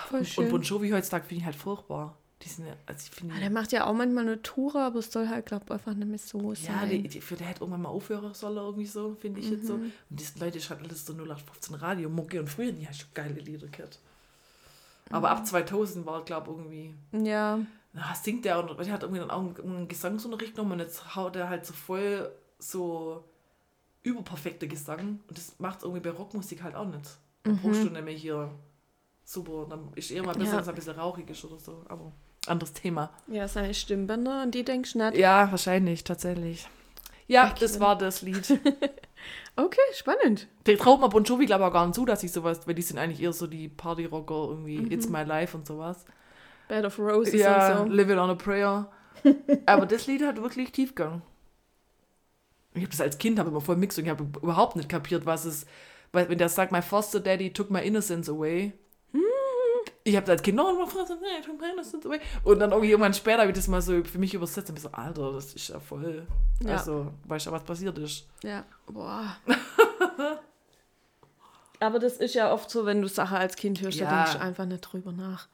[0.08, 0.48] Voll Und schön.
[0.50, 2.16] Bon Jovi heutzutage finde ich halt furchtbar.
[2.42, 4.98] Die sind, ja- also ich finde, Ah, der macht ja auch manchmal eine Tour, aber
[4.98, 6.90] es soll halt, glaube ich, einfach nicht mehr so ja, sein.
[6.90, 9.76] die, die, für der hätte irgendwann mal aufhören sollen, irgendwie so, finde ich jetzt so.
[9.78, 9.92] Mhm.
[10.10, 13.34] Und diese Leute halt alles so 0815 Radio, Mucke und früher, die hast schon geile
[13.40, 13.98] Lieder gehört.
[15.10, 15.36] Aber Mhm.
[15.38, 17.60] ab 2000 war, glaube ich, irgendwie, ja,
[17.94, 21.14] na, singt der und der hat irgendwie dann auch einen, einen Gesangsunterricht genommen und jetzt
[21.16, 23.24] haut er halt so voll so
[24.02, 27.16] überperfekte Gesang und das macht irgendwie bei Rockmusik halt auch nicht.
[27.44, 28.50] Da brauchst du nämlich hier
[29.24, 30.46] super, dann ist eher mal besser, Mhm.
[30.46, 30.52] Ja.
[30.56, 32.12] wenn es ein bisschen rauchig ist oder so, aber
[32.46, 33.10] anderes Thema.
[33.28, 35.16] ja, seine Stimmbänder, an die denkst du nicht.
[35.16, 36.66] Ja, wahrscheinlich, tatsächlich.
[37.26, 38.60] Ja, Becky das war das Lied.
[39.56, 40.48] Okay, spannend.
[40.66, 42.74] Der traut mir Bon Jovi, glaube ich, auch gar nicht zu, dass ich sowas, weil
[42.74, 44.90] die sind eigentlich eher so die Partyrocker, irgendwie Mhm.
[44.90, 46.04] It's My Life und sowas.
[46.68, 47.94] Bed of Roses Ja, und so.
[47.94, 48.90] Living on a Prayer.
[49.66, 51.22] Aber das Lied hat wirklich Tiefgang.
[52.74, 55.26] Ich habe das als Kind habe immer voll mix und ich habe überhaupt nicht kapiert,
[55.26, 55.64] was es,
[56.12, 58.72] weil wenn der sagt, my foster daddy took my innocence away.
[60.06, 62.20] Ich habe als Kind noch immer gefragt, nee, took my innocence away.
[62.42, 64.82] Und dann irgendwie irgendwann später habe ich das mal so für mich übersetzt und bin
[64.82, 66.26] so, Alter, das ist ja voll,
[66.60, 66.72] Ja.
[66.72, 68.26] also, weißt du, was passiert ist.
[68.42, 69.36] Ja, boah.
[71.80, 74.16] Aber das ist ja oft so, wenn du Sachen als Kind hörst, da Ja.
[74.16, 75.48] denkst du einfach nicht drüber nach.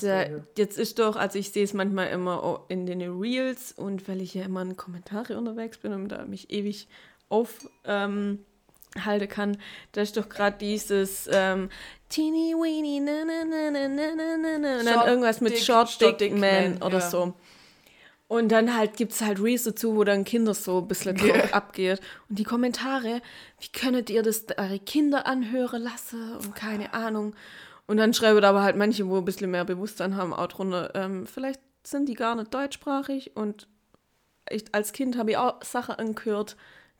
[0.00, 4.08] Da, äh, jetzt ist doch, also ich sehe es manchmal immer in den Reels und
[4.08, 6.88] weil ich ja immer in Kommentare unterwegs bin und da mich ewig
[7.28, 9.58] aufhalten ähm, kann,
[9.92, 11.68] da ist doch gerade dieses ähm,
[12.08, 16.00] Teeny Weeny na na na na na na na und dann irgendwas mit Dick, Short
[16.00, 16.40] Dick, Dick Man,
[16.74, 17.10] Man oder ja.
[17.10, 17.34] so.
[18.28, 21.48] Und dann halt gibt es halt Reels dazu, wo dann Kinder so ein bisschen yeah.
[21.52, 22.00] abgeht.
[22.28, 23.22] Und die Kommentare,
[23.58, 27.34] wie könntet ihr das eure Kinder anhören lassen und keine Ahnung.
[27.88, 31.26] Und dann schreiben aber halt manche, wo ein bisschen mehr Bewusstsein haben, auch drunter, ähm,
[31.26, 33.66] vielleicht sind die gar nicht deutschsprachig und
[34.50, 36.56] ich, als Kind habe ich auch Sachen angehört,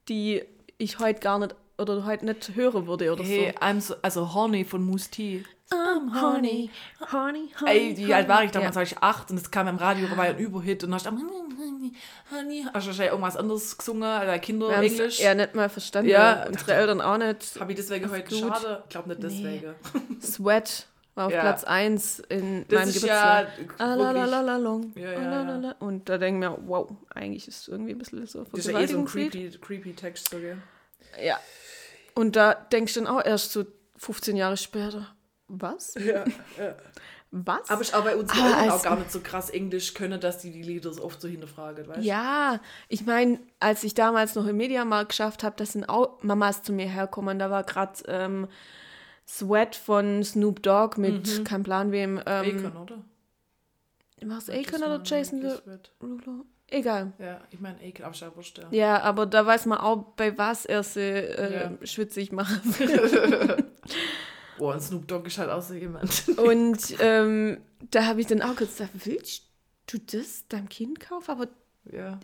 [0.08, 0.42] die
[0.78, 4.64] ich heute gar nicht oder heute nicht hören würde oder Hey, I'm so, also Horny
[4.64, 5.44] von Moose T.
[5.70, 6.70] I'm horny,
[7.12, 7.70] horny, horny.
[7.70, 8.74] Ey, wie alt war ich damals?
[8.74, 8.76] Ja.
[8.76, 11.06] War ich acht und es kam im Radio, war ja ein Überhit und dann hast
[11.06, 11.92] du Honey,
[12.30, 12.62] Honey.
[12.72, 14.52] Hast du wahrscheinlich irgendwas anderes gesungen, es
[14.92, 15.20] Englisch?
[15.20, 16.10] eher nicht mal verstanden.
[16.10, 17.60] Ja, unsere Eltern auch nicht.
[17.60, 18.38] Habe ich deswegen heute gut.
[18.38, 18.82] schade?
[18.84, 19.74] Ich glaube nicht deswegen.
[20.22, 21.40] Sweat war auf Ja.
[21.40, 23.48] Platz 1 in Das meinem ja Geburtstag.
[23.78, 25.74] Ja, ja, ja.
[25.80, 28.80] Und da denken wir, wow, eigentlich ist es irgendwie ein bisschen so Das ist ja
[28.80, 30.56] eh so ein creepy, creepy Text sogar.
[31.22, 31.38] Ja.
[32.14, 33.64] Und da denkst du dann auch erst so
[33.96, 35.08] 15 Jahre später,
[35.48, 35.94] was?
[35.98, 36.24] Ja,
[36.58, 36.76] ja.
[37.30, 37.68] Was?
[37.68, 40.50] Aber ich auch bei uns Ah, auch gar nicht so krass Englisch können, dass die
[40.50, 42.02] die Lieder so oft so hinterfragen, weißt du?
[42.02, 42.58] Ja,
[42.88, 46.72] ich meine, als ich damals noch im Mediamarkt geschafft habe, da sind auch Mamas zu
[46.72, 47.38] mir herkommen.
[47.38, 48.48] Da war gerade ähm,
[49.26, 52.18] Sweat von Snoop Dogg mit, kein Plan wem.
[52.24, 53.04] Ähm, Akon, oder?
[54.30, 55.58] war es Akon oder Jason Derulo?
[55.60, 55.90] sweat.
[56.70, 57.12] Egal.
[57.18, 58.64] Ja, ich meine Akon, aber ich ja wurscht, ja.
[58.70, 61.86] Ja, aber da weiß man auch, bei was er sie äh, Ja.
[61.86, 62.60] schwitzig machen
[64.58, 66.24] Boah, und Snoop Dogg ist halt auch so jemand.
[66.38, 67.58] Und ähm,
[67.90, 69.42] da habe ich dann auch kurz gesagt, willst
[69.86, 71.30] du das deinem Kind kaufen?
[71.30, 71.48] Aber
[71.90, 72.18] ja.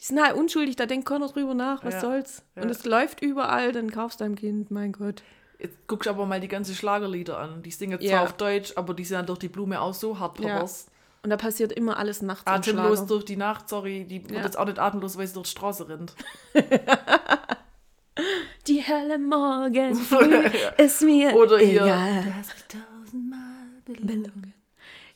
[0.00, 2.42] die sind halt unschuldig, da denkt keiner drüber nach, was Ja, soll's.
[2.56, 2.62] ja.
[2.62, 5.22] Und es läuft überall, dann kaufst du deinem Kind, mein Gott.
[5.58, 7.62] Jetzt guckst du aber mal die ganzen Schlagerlieder an.
[7.62, 8.22] Die singen zwar Ja.
[8.22, 10.86] auf Deutsch, aber die sind dann durch die Blume auch so hart pervers.
[11.22, 14.66] Und da passiert immer alles nachts Atemlos durch die Nacht, sorry, die wird jetzt auch
[14.66, 16.14] nicht atemlos, weil sie durch die Straße rennt.
[18.68, 20.34] Die helle Morgen früh
[20.76, 21.82] ist mir Oder hier.
[21.82, 22.22] egal.
[22.24, 23.40] Du hast mich tausendmal
[23.84, 24.54] belogen.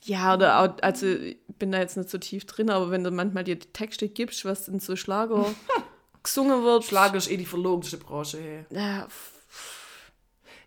[0.05, 3.11] Ja, oder auch, also ich bin da jetzt nicht so tief drin, aber wenn du
[3.11, 5.47] manchmal dir die Texte gibst, was in so Schlager
[6.23, 8.65] gesungen wird, Schlager ist eh die verlogenste Branche, hey.
[8.71, 9.07] ja,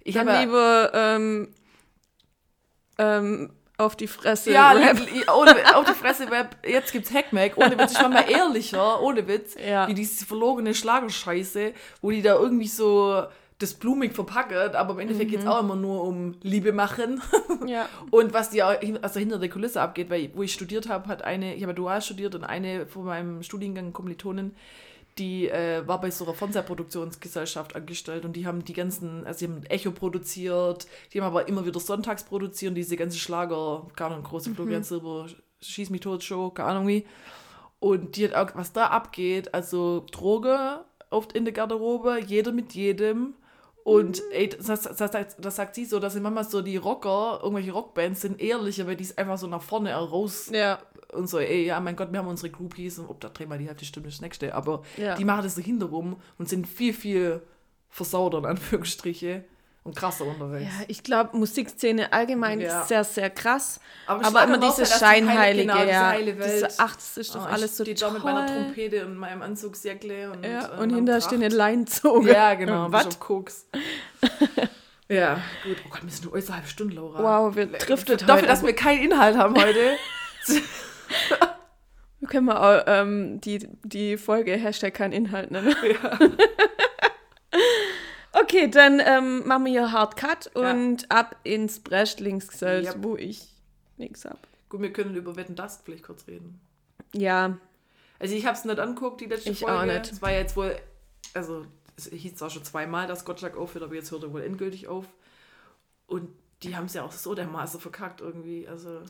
[0.04, 1.54] Ich dann habe lieber ähm,
[2.98, 4.98] ähm, auf die Fresse ja, Rap.
[5.36, 9.28] ohne, auf die Fresse, Web, jetzt gibt's Hackmack, ohne Witz, ich war mal ehrlicher, ohne
[9.28, 9.88] Witz, Ja.
[9.88, 13.24] wie diese verlogene Schlagerscheiße, wo die da irgendwie so
[13.60, 17.22] das blumig verpacken, aber im Endeffekt geht's auch immer nur um Liebe machen.
[17.68, 17.88] Ja.
[18.12, 21.24] Und was die auch also hinter der Kulisse abgeht, weil wo ich studiert habe, hat
[21.24, 24.54] eine, ich habe dual studiert und eine von meinem Studiengang Kommilitonin,
[25.18, 29.52] die äh, war bei so einer Fernsehproduktionsgesellschaft angestellt und die haben die ganzen, also die
[29.52, 34.28] haben Echo produziert, die haben aber immer wieder sonntags produziert, diese ganzen Schlager, gar nicht
[34.28, 35.28] große Florian Silber,
[35.62, 37.06] Schieß mich tot Show, keine Ahnung wie.
[37.80, 42.74] Und die hat auch, was da abgeht, also Droge oft in der Garderobe, jeder mit
[42.74, 43.36] jedem.
[43.86, 47.40] Und ey, das, das, das, sagt- das sagt sie so, dass manchmal so die Rocker,
[47.44, 50.80] irgendwelche Rockbands sind ehrlicher, weil die es einfach so nach vorne raus Ja.
[51.14, 53.60] und so, ey, ja, mein Gott, wir haben unsere Groupies und ob da drehen wir
[53.60, 55.14] die halbe Stunde das nächste, aber Ja.
[55.16, 57.44] die machen das so hinterrum und sind viel, viel
[57.90, 59.44] versauter, in Anführungsstriche,
[59.86, 60.66] und krasser unterwegs.
[60.66, 62.82] Ja, ich glaube, Musikszene allgemein Ja.
[62.82, 63.80] ist sehr, sehr krass.
[64.08, 66.12] Aber Aber, immer diese halt, scheinheilige, genau, diese ja.
[66.14, 66.38] Welt.
[66.44, 68.08] Diese, ach, das ist doch Oh, alles so ich stehe toll.
[68.10, 71.54] da mit meiner Trompete und meinem Anzugsjäckle und, ja, äh, und meinem hinterher stehen eine
[71.56, 72.34] Leinzoge.
[72.34, 73.20] Ja, genau, Was?
[73.20, 73.68] Koks.
[75.08, 75.78] ja, gut.
[75.86, 77.48] Oh Gott, wir sind nur eine halbe Stunde, Laura.
[77.48, 78.48] Wow, wir driftet Dafür, heute.
[78.48, 79.96] dass wir keinen Inhalt haben heute.
[82.20, 85.76] Wir können auch ähm, die, die Folge Hashtag kein Inhalt nennen.
[88.42, 90.72] Okay, dann ähm, machen wir hier Hard Cut Ja.
[90.72, 92.96] und ab ins Breschlingsgeld, Yep.
[93.00, 93.48] wo ich
[93.98, 94.40] nichts hab.
[94.70, 96.60] gut, wir können über Wetten, das vielleicht kurz reden.
[97.14, 97.58] Ja,
[98.20, 99.80] Also ich habe es nicht angeguckt, die letzte Ich Folge.
[99.80, 100.12] auch nicht.
[100.12, 100.76] Es war ja jetzt wohl,
[101.34, 101.66] also
[101.98, 105.06] es hieß zwar schon zweimal, dass Gottschalk aufhört, aber jetzt hört er wohl endgültig auf.
[106.08, 106.30] Und
[106.64, 108.68] die haben es ja auch so dermaßen verkackt irgendwie.
[108.68, 109.02] Also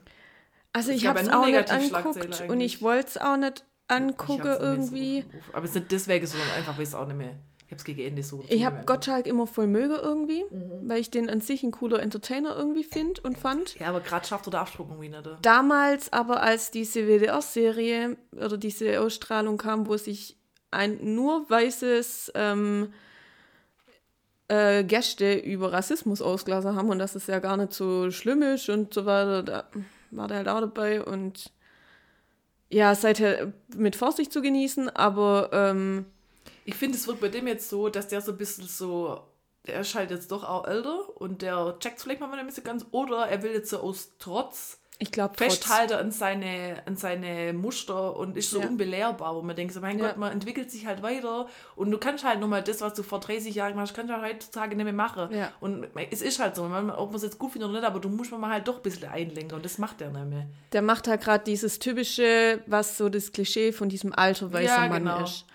[0.74, 3.96] also ich habe es ja auch nicht angeguckt und ich wollte es auch nicht ich
[3.96, 5.24] angucken irgendwie.
[5.24, 7.36] Auf- aber es ist nicht deswegen, sondern einfach, weil es auch nicht mehr.
[7.68, 8.44] Ich habe es gegen Ende so.
[8.48, 10.88] Ich habe Gottschalk immer voll möge irgendwie, Mhm.
[10.88, 13.76] weil ich den an sich ein cooler Entertainer irgendwie finde und fand.
[13.80, 15.20] Ja, aber gerade schafft er der Absprung irgendwie nicht.
[15.26, 15.40] oder?
[15.42, 20.38] Damals aber, als diese WDR-Serie oder diese Ausstrahlung kam, wo sich
[20.70, 22.94] ein nur weißes ähm,
[24.48, 28.70] äh, Gäste über Rassismus ausgelassen haben und dass es ja gar nicht so schlimm ist
[28.70, 29.64] und so weiter, da
[30.12, 31.52] war der halt auch dabei und
[32.70, 36.06] ja, seither mit Vorsicht zu genießen, aber ähm,
[36.66, 39.22] Ich finde, es wird bei dem jetzt so, dass der so ein bisschen so.
[39.68, 42.86] Der ist halt jetzt doch auch älter und der checkt vielleicht mal ein bisschen ganz.
[42.92, 48.16] Oder er will jetzt so aus Trotz ich glaube festhalten an seine, an seine Muster
[48.16, 48.68] und ist so Ja.
[48.68, 50.08] unbelehrbar, wo man denkt, so, mein Ja.
[50.08, 53.20] Gott, man entwickelt sich halt weiter und du kannst halt nochmal das, was du vor
[53.20, 55.34] 30 Jahren machst, kannst du halt heutzutage nicht mehr machen.
[55.36, 55.52] Ja.
[55.60, 58.00] Und es ist halt so, man, ob man es jetzt gut findet oder nicht, aber
[58.00, 60.46] du musst man mal halt doch ein bisschen einlenken und das macht er nicht mehr.
[60.72, 64.88] Der macht halt gerade dieses typische, was so das Klischee von diesem alter weißer Ja,
[64.88, 65.24] Mann genau.
[65.24, 65.46] ist.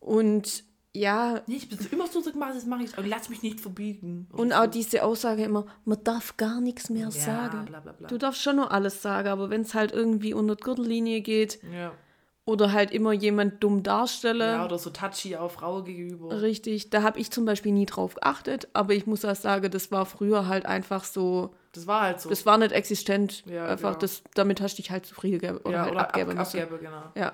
[0.00, 3.60] Und ja, Nee, ich bin immer so gemacht, das mache ich, aber lass mich nicht
[3.60, 4.26] verbieten.
[4.32, 4.56] Oder und so.
[4.56, 7.66] auch diese Aussage immer, man darf gar nichts mehr ja, sagen.
[7.66, 8.08] Bla, bla, bla.
[8.08, 11.60] Du darfst schon noch alles sagen, aber wenn es halt irgendwie unter die Gürtellinie geht
[11.72, 11.92] ja.
[12.44, 16.42] oder halt immer jemand dumm darstelle, ja, oder so touchy auf Frau gegenüber.
[16.42, 19.92] richtig, da habe ich zum Beispiel nie drauf geachtet, aber ich muss auch sagen, das
[19.92, 22.30] war früher halt einfach so, Das war halt so.
[22.30, 23.44] das war nicht existent.
[23.46, 24.00] Ja, einfach, genau.
[24.00, 26.60] das, damit hast du dich halt zufrieden oder ja, halt oder ab, abgeben müssen.
[26.60, 27.02] abgeben, genau.
[27.14, 27.32] Ja.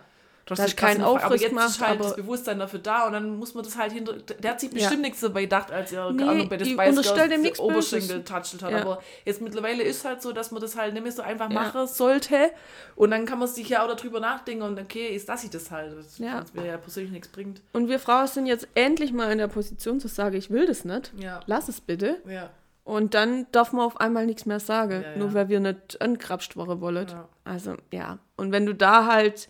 [0.48, 1.16] Du Da ist so krass kein hinterfragt.
[1.24, 3.64] aber Aufriss jetzt gemacht, ist halt aber- das Bewusstsein dafür da und dann muss man
[3.64, 4.12] das halt hinter.
[4.14, 5.00] Der hat sich bestimmt Ja.
[5.00, 8.70] nichts dabei gedacht, als er Nee, Ahnung, bei die Spice Oberschenkel touchelt hat.
[8.70, 8.80] Ja.
[8.82, 11.86] Aber jetzt mittlerweile ist halt so, dass man das halt nicht mehr so einfach machen
[11.88, 12.50] sollte.
[12.94, 15.70] Und dann kann man sich ja auch darüber nachdenken und okay, ist das ich das
[15.72, 15.96] halt.
[15.98, 16.44] Das Ja.
[16.52, 17.60] mir ja persönlich nichts bringt.
[17.72, 20.84] Und wir Frauen sind jetzt endlich mal in der Position zu sagen, ich will das
[20.84, 21.12] nicht.
[21.18, 21.40] Ja.
[21.46, 22.18] Lass es bitte.
[22.28, 22.50] Ja.
[22.84, 25.16] Und dann darf man auf einmal nichts mehr sagen, Ja, ja.
[25.16, 27.08] nur weil wir nicht angrapscht worden wollen.
[27.08, 27.28] Ja.
[27.42, 28.18] Also, ja.
[28.36, 29.48] Und wenn du da halt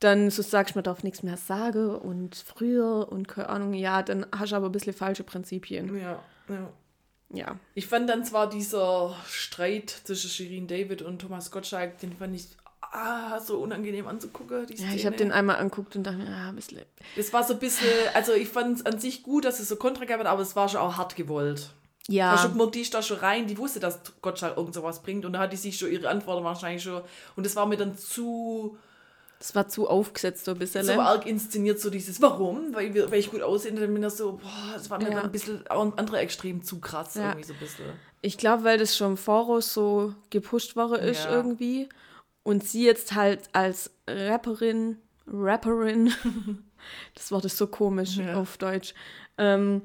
[0.00, 4.26] dann so sagst, man darf nichts mehr sagen und früher und keine Ahnung, ja, dann
[4.36, 5.96] hast du aber ein bisschen falsche Prinzipien.
[5.96, 6.22] Ja.
[6.48, 6.72] ja.
[7.30, 7.58] Ja.
[7.74, 12.46] Ich fand dann zwar dieser Streit zwischen Shirin David und Thomas Gottschalk, den fand ich
[12.80, 14.66] ah, so unangenehm anzugucken.
[14.76, 16.82] Ja, ich habe den einmal anguckt und dachte mir, ja, ein bisschen.
[17.16, 19.76] Es war so ein bisschen, also ich fand es an sich gut, dass es so
[19.76, 21.70] kontra gab, aber es war schon auch hart gewollt.
[22.06, 22.38] Da Ja.
[22.38, 25.40] schon gemerkt, die da schon rein, die wusste, dass Gottschalk irgend sowas bringt und da
[25.40, 27.02] hat die sich schon ihre Antworten wahrscheinlich schon
[27.34, 28.78] und das war mir dann zu,
[29.38, 30.84] Das war zu aufgesetzt, so ein bisschen.
[30.84, 31.02] so ne?
[31.02, 32.74] arg inszeniert, so dieses Warum?
[32.74, 35.16] Weil, weil ich gut aussehe, dann bin ich so, boah, das war mir Ja.
[35.16, 37.28] dann ein bisschen anderer Extrem zu krass Ja.
[37.30, 37.84] irgendwie so ein bisschen.
[38.22, 41.32] Ich glaube, weil das schon im Voraus so gepusht worden ist Ja.
[41.32, 41.88] irgendwie.
[42.44, 44.96] Und sie jetzt halt als Rapperin,
[45.26, 46.12] Rapperin,
[47.14, 48.94] das Wort ist so komisch auf Deutsch,
[49.36, 49.82] ähm,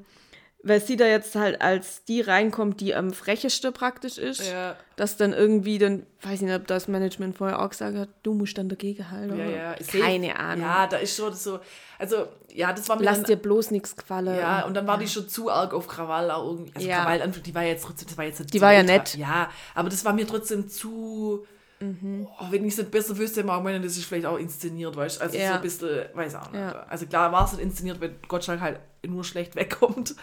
[0.64, 4.76] weil sie da jetzt halt als die reinkommt, die am frecheste praktisch ist, Ja.
[4.96, 8.34] dass dann irgendwie dann, weiß ich nicht, ob das Management vorher auch gesagt hat, du
[8.34, 9.36] musst dann dagegen halten.
[9.38, 9.74] Ja, ja.
[9.80, 10.64] Ich Keine seh- Ahnung.
[10.64, 11.58] Ja, da ist schon so,
[11.98, 14.36] also, ja, das war mir Lass dann, dir bloß nichts gefallen.
[14.36, 16.72] Ja, und dann war die schon zu arg auf Krawall auch irgendwie.
[16.76, 17.04] Also Ja.
[17.04, 19.16] Krawall, die war jetzt trotzdem, das war jetzt nicht Die war ja nett.
[19.16, 21.44] Ja, aber das war mir trotzdem zu.
[21.84, 25.18] Oh, wenn ich es nicht besser wüsste, mag man, das ist vielleicht auch inszeniert, weißt
[25.18, 25.24] du?
[25.24, 25.48] Also Ja.
[25.48, 26.60] so ein bisschen, weiß auch nicht.
[26.60, 26.86] Ja.
[26.88, 30.14] Also klar war es nicht inszeniert, wenn Gottschalk halt nur schlecht wegkommt.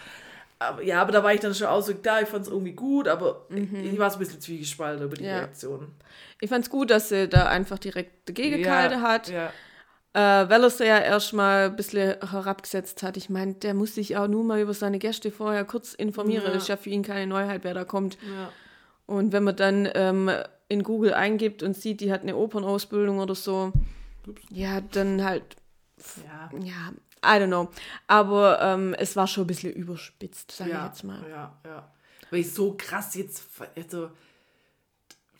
[0.62, 2.74] Aber ja, aber da war ich dann schon auch so, klar, ich fand es irgendwie
[2.74, 5.30] gut, aber ich war so ein bisschen zwiegespalten über die Mhm.
[5.30, 5.38] Ja.
[5.38, 5.88] Reaktion.
[6.42, 9.30] Ich fand's gut, dass sie da einfach direkt dagegen gehalten hat.
[9.30, 9.52] Ja.
[10.12, 13.16] Äh, weil er sie ja erstmal ein bisschen herabgesetzt hat.
[13.16, 16.44] Ich meine, der muss sich auch nur mal über seine Gäste vorher kurz informieren.
[16.46, 16.52] Ja.
[16.52, 18.18] Ist ja für ihn keine Neuheit, wer da kommt.
[18.24, 18.52] ja.
[19.06, 20.30] Und wenn man dann ähm,
[20.68, 23.72] in Google eingibt und sieht, die hat eine Opernausbildung oder so,
[24.28, 24.42] Ups.
[24.52, 25.44] ja, dann halt,
[26.26, 26.50] Ja.
[26.60, 26.94] ja,
[27.24, 27.70] I don't know.
[28.08, 31.20] Aber ähm, es war schon ein bisschen überspitzt, sage ja, ich jetzt mal.
[31.30, 31.92] Ja, ja.
[32.30, 33.44] Weil ich so krass jetzt,
[33.76, 34.12] also,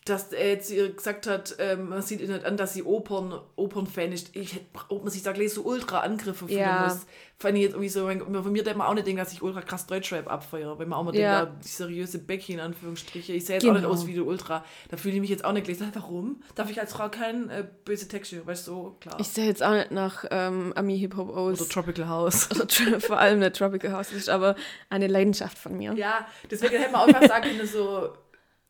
[0.10, 3.40] dass er jetzt ihr gesagt hat, ähm, man sieht ihr nicht an, dass sie Opern,
[3.56, 4.36] Opernfan ist.
[4.36, 6.84] Ich hätte, ob man sich da gleich so ultra Angriffe fühlen Ja.
[6.88, 7.06] muss.
[7.42, 9.42] Fand ich jetzt irgendwie so, wenn- von mir denkt man auch nicht denken, dass ich
[9.42, 10.78] ultra krass Deutschrap abfeiere.
[10.78, 11.46] Wenn man auch mal Ja.
[11.46, 13.32] denkt, die seriöse Becky in Anführungsstriche.
[13.32, 13.94] Ich sehe jetzt auch nicht Genau.
[13.94, 14.66] aus wie du Ultra.
[14.90, 15.78] Da fühle ich mich jetzt auch nicht gleich.
[15.94, 16.42] Warum?
[16.56, 18.46] Darf ich als Frau kein äh, böse Texte?
[18.46, 19.18] Weißt du, so, klar.
[19.22, 21.62] Ich sehe jetzt auch nicht nach ähm, Ami-Hip-Hop aus.
[21.62, 22.50] Oder Tropical House.
[22.52, 22.68] Oder
[23.00, 24.56] vor allem der Tropical House ist aber
[24.90, 25.94] eine Leidenschaft von mir.
[25.94, 28.10] Ja, deswegen hätte man auch einfach sagen können, so,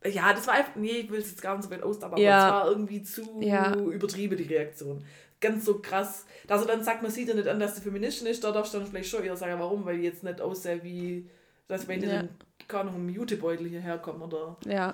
[0.05, 2.21] ja, das war einfach, nee, ich will es jetzt gar nicht so weit ausdauern, aber
[2.21, 3.75] es war irgendwie zu Ja.
[3.75, 5.03] übertrieben, die Reaktion.
[5.41, 6.25] Ganz so krass.
[6.47, 8.73] Dass er dann sagt, man sieht ja nicht an, dass sie Feministin ist, da darfst
[8.73, 11.29] du dann vielleicht schon eher sagen, warum, weil die jetzt nicht aussehen wie,
[11.67, 12.13] dass wenn die Ja.
[12.17, 12.29] dann
[12.67, 14.57] gar noch im Jutebeutel hierher kommen oder.
[14.65, 14.93] Ja.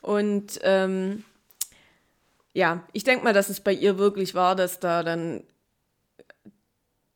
[0.00, 1.24] Und ähm,
[2.52, 5.42] ja, ich denke mal, dass es bei ihr wirklich war, dass da dann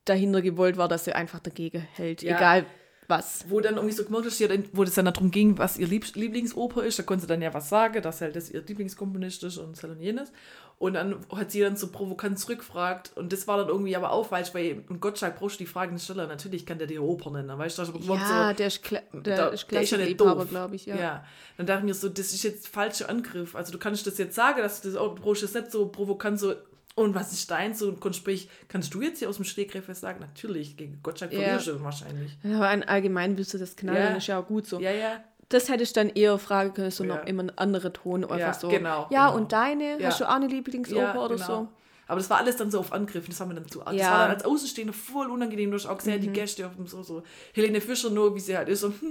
[0.04, 2.36] dahinter gewollt war, dass sie einfach dagegen hält, Ja.
[2.36, 2.66] egal
[3.08, 3.44] was.
[3.48, 4.04] Wo dann irgendwie so
[4.38, 7.26] ja, dann- wo es dann darum ging, was ihr Lieb Lieblingsoper ist, da konnte sie
[7.26, 10.32] dann ja was sagen, dass halt das ihr Lieblingskomponist ist und so und jenes.
[10.78, 14.26] Und dann hat sie dann so provokant zurückgefragt und das war dann irgendwie aber auch
[14.26, 16.28] falsch, weil im Gottschalk brauchst du die Fragen nicht stellen.
[16.28, 17.82] Natürlich kann der die Oper nennen, weißt du?
[17.82, 20.84] Also, Ja, der ist, Kla der da- ist der ist ja nicht glaube ich.
[20.84, 20.96] Ja.
[20.96, 21.24] Ja.
[21.56, 23.56] Dann dachte ich mir so, das ist jetzt falscher Angriff.
[23.56, 26.52] Also du kannst das jetzt sagen, dass du das brauchst das nicht so provokant so,
[26.96, 28.48] und was ist dein so ein Gespräch?
[28.68, 30.18] Kannst du jetzt hier aus dem Stegreif was sagen?
[30.18, 31.40] Natürlich, gegen Gottschalk Ja.
[31.40, 32.36] verlierst du wahrscheinlich.
[32.44, 34.16] Aber ein allgemein willst du das knallen, Ja.
[34.16, 34.80] ist ja auch gut so.
[34.80, 35.20] Ja, ja.
[35.48, 37.14] Das hätte ich dann eher fragen können, so Ja.
[37.16, 38.68] noch immer einen anderen Ton, einfach Ja, so.
[38.68, 39.36] genau, Ja, genau.
[39.38, 40.00] und deine?
[40.00, 40.08] Ja.
[40.08, 41.68] Hast du auch eine Lieblingsoper oder so?
[42.08, 43.80] Aber das war alles dann so auf Angriff, das war mir dann zu.
[43.80, 44.06] Das Ja.
[44.08, 44.10] Mhm.
[44.12, 45.70] war dann als Außenstehender voll unangenehm.
[45.70, 47.22] Du hast auch gesehen, die Gäste auf dem so, so.
[47.52, 48.92] Helene Fischer nur, wie sie halt ist, so.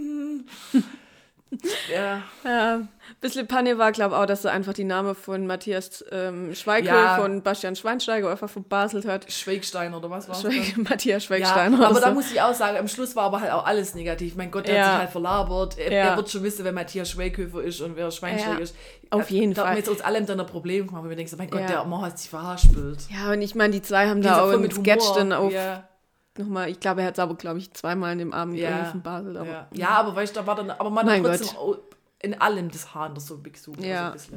[1.94, 2.22] ja.
[2.44, 2.82] Ja,
[3.22, 6.94] bisschen Panne war, glaube ich, auch, dass er einfach die Namen von Matthias ähm, Schweighöfer
[6.94, 7.16] Ja.
[7.18, 9.32] von Bastian Schweinsteiger einfach verbaselt hat.
[9.32, 12.14] Schweigstein oder was war Schweig Matthias Ja, Schweigstein aber oder da so.
[12.14, 14.36] muss ich auch sagen, am Schluss war aber halt auch alles negativ.
[14.36, 14.82] Mein Gott, der Ja.
[14.84, 15.78] hat sich halt verlabert.
[15.78, 15.98] Er, Ja.
[16.12, 18.76] er wird schon wissen, wer Matthias Schweighöfer ist und wer Schweinsteiger Ja, ist.
[19.10, 19.70] auf jeden da Fall.
[19.70, 21.62] haben wir jetzt uns allem dann ein Problem gemacht, weil wir denken, so, mein Gott,
[21.62, 21.68] Ja.
[21.68, 23.00] der Mann hat sich verhaspelt.
[23.10, 25.88] Ja, und ich meine, die zwei haben Die da auch mit Sketch dann auf Ja.
[26.38, 28.86] Nochmal, ich glaube, er hat es aber, glaube ich, zweimal in dem Abend Ja.
[28.86, 29.38] von Basel.
[29.38, 29.68] Aber, Ja.
[29.74, 31.78] ja, aber weißt du, da war dann, aber man Mein hat trotzdem auch
[32.20, 33.58] in allem das Haar noch so big.
[33.80, 34.12] Ja.
[34.12, 34.34] Also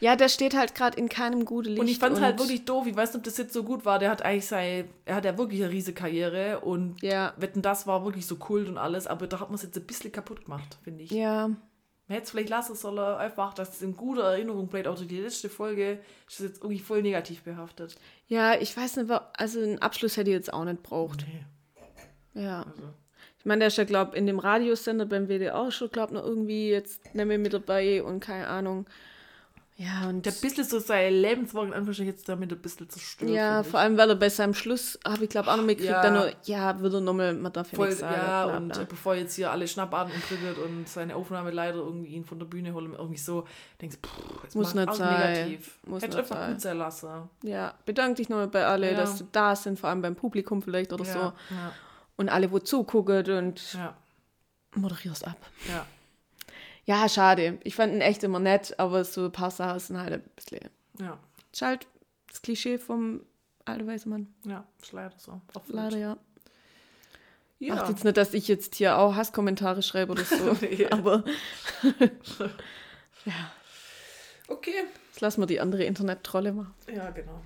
[0.00, 1.80] ja, der steht halt gerade in keinem guten Licht.
[1.80, 2.86] Und ich fand es halt wirklich doof.
[2.86, 3.98] Ich weiß nicht, ob das jetzt so gut war.
[3.98, 7.34] Der hat eigentlich sei, er hat ja wirklich eine riesige Karriere und Ja.
[7.36, 9.86] Wetten, das war wirklich so Kult und alles, aber da hat man es jetzt ein
[9.86, 11.10] bisschen kaputt gemacht, finde ich.
[11.10, 11.50] Ja,
[12.10, 14.88] man hätte es vielleicht lassen sollen, einfach, dass es in guter Erinnerung bleibt.
[14.88, 17.94] Auch die letzte Folge ist jetzt irgendwie voll negativ behaftet.
[18.26, 21.24] Ja, ich weiß nicht, also einen Abschluss hätte ich jetzt auch nicht braucht.
[22.34, 22.42] Nee.
[22.42, 22.64] Ja.
[22.64, 22.82] Also,
[23.38, 26.70] Ich meine, der ist ja, glaube in dem Radiosender beim WDR schon, glaube noch irgendwie
[26.70, 28.86] jetzt nicht mehr mit dabei und keine Ahnung.
[29.82, 33.30] Ja, und der bisschen so sein Lebenswerk in Anführungsstrichen jetzt damit ein bisschen zerstört.
[33.30, 36.02] ja, vor allem, weil er bei seinem Schluss, habe ich glaube auch noch mitgekriegt, Ja.
[36.02, 38.14] dann nur, ja, wird er nochmal, man darf ja Voll, nichts sagen.
[38.14, 38.82] ja, bla, und bla.
[38.82, 42.44] äh, bevor jetzt hier alle Schnappatmen tritt und seine Aufnahme leider irgendwie ihn von der
[42.44, 43.46] Bühne holen, irgendwie so,
[43.80, 44.08] denkst du,
[44.42, 45.30] jetzt Muss nicht sein.
[45.46, 45.78] negativ.
[45.86, 47.08] Muss Hätte nicht einfach gut sein lassen.
[47.42, 48.98] Ja, bedanke dich nochmal bei alle, Ja.
[48.98, 51.32] dass du da sind, vor allem beim Publikum vielleicht oder ja, so.
[52.16, 53.78] Und alle, wo zugucken und
[54.74, 55.38] moderierst ab.
[55.68, 55.86] ja.
[56.84, 57.58] Ja, schade.
[57.64, 60.68] Ich fand ihn echt immer nett, aber so ein paar Sachen sind halt ein bisschen.
[60.98, 61.18] ja.
[61.52, 61.86] Ist halt
[62.28, 63.22] das Klischee vom
[63.64, 64.32] alten weißen Mann.
[64.44, 65.40] Ja, ist leider so.
[65.54, 66.16] Auch Leider, ja.
[67.58, 67.74] Ja.
[67.74, 70.56] Macht jetzt nicht, dass ich jetzt hier auch Hasskommentare schreibe oder so.
[70.60, 70.86] Nee.
[70.90, 71.24] Aber
[73.24, 73.52] ja,
[74.48, 74.84] Okay.
[75.10, 76.74] jetzt lassen wir die andere Internet-Trolle machen.
[76.94, 77.40] Ja, genau.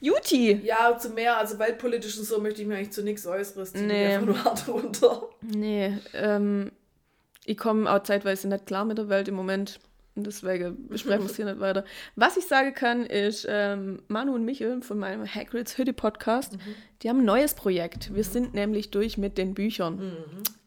[0.00, 0.52] Juti!
[0.64, 3.72] Ja, zu mehr, also weltpolitisch und so möchte ich mir eigentlich zu nichts Äußeres.
[3.72, 3.86] Die Nee.
[3.86, 4.14] nee.
[4.14, 5.22] einfach nur hart runter.
[5.40, 6.70] Nee, ähm,
[7.44, 9.80] ich komme auch zeitweise nicht klar mit der Welt im Moment.
[10.16, 11.84] Und deswegen besprechen wir es hier nicht weiter.
[12.14, 16.56] Was ich sagen kann, ist, ähm, Manu und Michel von meinem Hagrid's Hütte Podcast,
[17.02, 18.14] die haben ein neues Projekt.
[18.14, 20.14] Wir sind nämlich durch mit den Büchern.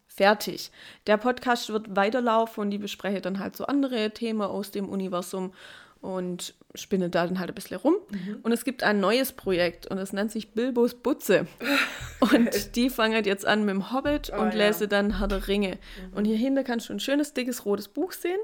[0.07, 0.71] Fertig.
[1.05, 5.53] Der Podcast wird weiterlaufen und die besprechen dann halt so andere Themen aus dem Universum
[6.01, 7.95] und spinnen da dann halt ein bisschen rum.
[8.43, 11.47] Und es gibt ein neues Projekt und es nennt sich Bilbos Butze.
[12.19, 14.65] Und die fangen jetzt an mit dem Hobbit Ah, und ja.
[14.67, 15.77] lese dann Herr der Ringe.
[16.15, 18.39] Und hier hinter kannst du ein schönes, dickes, rotes Buch sehen.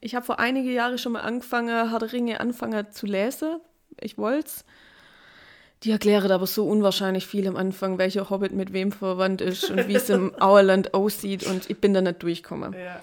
[0.00, 3.60] Ich habe vor einige Jahre schon mal angefangen, Herr der Ringe anfangen zu lesen.
[4.00, 4.64] Ich wollte es.
[5.84, 9.86] Die erklären aber so unwahrscheinlich viel am Anfang, welcher Hobbit mit wem verwandt ist und
[9.88, 11.44] wie es im Auerland aussieht.
[11.46, 12.72] Und ich bin da nicht durchgekommen.
[12.72, 13.00] Ja.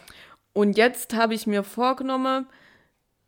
[0.53, 2.45] Und jetzt habe ich mir vorgenommen,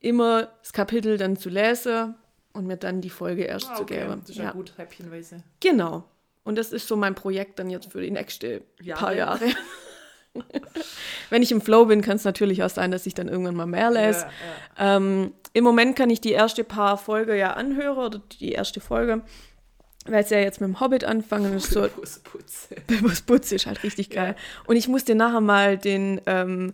[0.01, 2.15] immer das Kapitel dann zu lesen
[2.53, 3.99] und mir dann die Folge erst Ah, zu okay.
[4.01, 4.21] geben.
[4.21, 5.43] Das ist ja, gut, häppchenweise.
[5.61, 6.03] Genau.
[6.43, 8.61] Und das ist so mein Projekt dann jetzt für die nächsten
[8.95, 9.15] paar Jahre.
[9.15, 9.45] Jahre.
[11.29, 13.65] Wenn ich im Flow bin, kann es natürlich auch sein, dass ich dann irgendwann mal
[13.65, 14.21] mehr lese.
[14.21, 14.31] Ja,
[14.85, 14.97] ja.
[14.97, 19.21] Ähm, Im Moment kann ich die erste paar Folge ja anhören oder die erste Folge,
[20.05, 21.71] weil es ja jetzt mit dem Hobbit anfangen ist.
[21.71, 22.75] So, Putze.
[22.87, 24.35] Bilbos Butz ist halt richtig geil.
[24.65, 26.73] Und ich muss dir nachher mal den, ähm,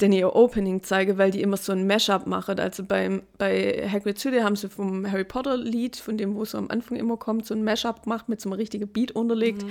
[0.00, 2.60] den ihr Opening zeigen, weil die immer so ein Mashup machen.
[2.60, 6.54] Also beim, bei Hagrid's Hütte haben sie vom Harry Potter Lied, von dem, wo es
[6.54, 9.64] am Anfang immer kommt, so ein Mashup gemacht mit so einem richtigen Beat unterlegt.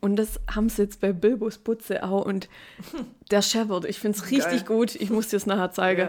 [0.00, 2.24] Und das haben sie jetzt bei Bilbos Butze auch.
[2.24, 2.48] Und
[3.30, 3.84] der scheppert.
[3.86, 4.94] Ich finde es richtig gut.
[4.96, 6.08] Ich muss dir es nachher zeigen.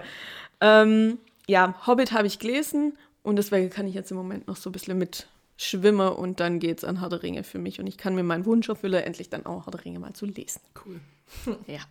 [0.60, 1.18] Ähm,
[1.48, 4.74] ja, Hobbit habe ich gelesen und deswegen kann ich jetzt im Moment noch so ein
[4.74, 5.28] bisschen mit
[5.58, 8.46] schwimmen und dann geht's an Herr der Ringe für mich und ich kann mir meinen
[8.46, 10.62] Wunsch erfüllen, endlich dann auch der Ringe mal zu lesen.
[10.86, 11.00] Cool.
[11.68, 11.82] Ja.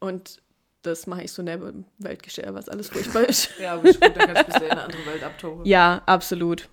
[0.00, 0.40] Und
[0.82, 3.50] das mache ich so neben dem Weltgeschehen, was alles furchtbar ist.
[3.60, 5.64] Ja, aber ist gut, dann kannst du bisschen in eine andere Welt abtauchen.
[5.64, 6.68] ja, absolut.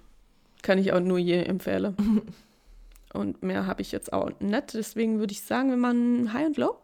[0.61, 1.95] Kann ich auch nur je empfehlen.
[3.13, 4.73] Und mehr habe ich jetzt auch nicht.
[4.73, 6.77] Deswegen würde ich sagen, wir machen High und Low.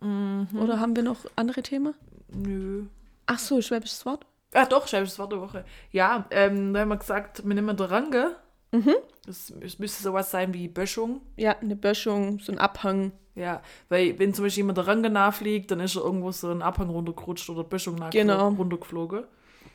[0.00, 1.94] Oder haben wir noch andere Themen?
[2.32, 2.84] Nö.
[3.26, 4.24] Ach so, schwäbisches Wort.
[4.54, 5.64] Ah, doch, schwäbisches Wort der Woche.
[5.90, 8.36] Ja, ähm, da haben wir gesagt, wir nehmen der Range.
[8.72, 8.94] Mhm.
[9.26, 11.20] Das, es müsste sowas sein wie Böschung.
[11.36, 13.12] Ja, eine Böschung, so ein Abhang.
[13.34, 16.60] Ja, weil wenn zum Beispiel jemand der Range nachfliegt, dann ist er irgendwo so ein
[16.62, 18.48] Abhang runtergerutscht oder Böschung nach Genau.
[18.48, 19.24] runtergeflogen.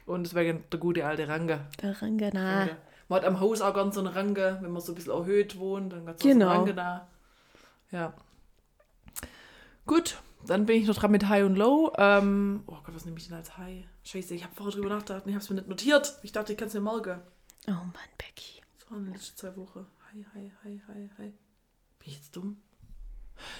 [0.06, 1.62] Und deswegen der gute alte Range.
[1.82, 2.66] Der Rangana.
[2.68, 2.78] Ja.
[3.08, 5.58] Man hat am Haus auch ganz so eine Range, wenn man so ein bisschen erhöht
[5.58, 6.50] wohnt, dann ganz so Genau.
[6.50, 7.08] eine Range da.
[7.92, 8.14] Ja.
[9.86, 11.94] Gut, dann bin ich noch dran mit High und Low.
[11.98, 13.86] Ähm, oh Gott, was nehme ich denn als High?
[14.04, 16.18] Scheiße, ich habe vorher drüber nachgedacht und ich habe es mir nicht notiert.
[16.24, 17.20] Ich dachte, ich kann es mir morgen.
[17.68, 18.62] Oh Mann, Becky.
[18.94, 19.88] Waren die letzten zwei Wochen.
[20.12, 21.24] Hi, hi, hi, hi, hi.
[21.24, 21.34] Bin
[22.06, 22.58] ich jetzt dumm?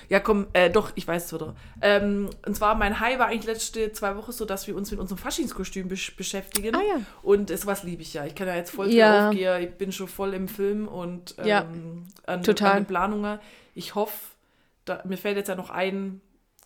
[0.08, 1.56] Ja, komm, äh, doch, ich weiß es wieder.
[1.82, 5.00] Ähm, und zwar, mein High war eigentlich letzte zwei Wochen so, dass wir uns mit
[5.00, 6.76] unserem Faschingskostüm besch beschäftigen.
[6.76, 7.02] Ah, ja.
[7.24, 8.26] Und es was liebe ich ja.
[8.26, 9.30] Ich kann ja jetzt voll Ja.
[9.30, 9.64] aufgehen.
[9.64, 11.68] Ich bin schon voll im Film und ähm, Ja,
[12.28, 12.74] an, total.
[12.74, 13.40] an den Planungen.
[13.74, 14.16] Ich hoffe,
[14.86, 16.22] da, mir fällt jetzt ja noch ein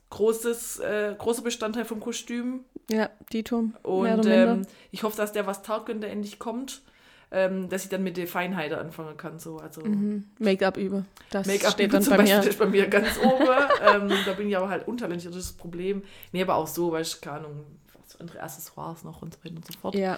[0.09, 2.65] großes, äh, großer Bestandteil vom Kostüm.
[2.91, 3.61] Ja, Dito.
[3.61, 6.81] mehr Und ähm, ich hoffe, dass der was taugt, wenn der endlich kommt.
[7.29, 9.37] Ähm, dass ich dann mit der Feinheit anfangen kann.
[9.37, 9.57] So.
[9.57, 10.25] Also Mhm.
[10.39, 11.03] Make-up über.
[11.29, 12.47] Das Make-up steht dann zum bei Beispiel mir.
[12.49, 13.43] ist bei mir ganz oben.
[13.85, 16.03] ähm, da bin ich aber halt untalentiert, das ist das Problem.
[16.31, 17.65] Nee, aber auch so, weißt du, keine Ahnung,
[18.01, 19.95] was andere Accessoires noch und so weiter und so fort.
[19.95, 20.17] Ja.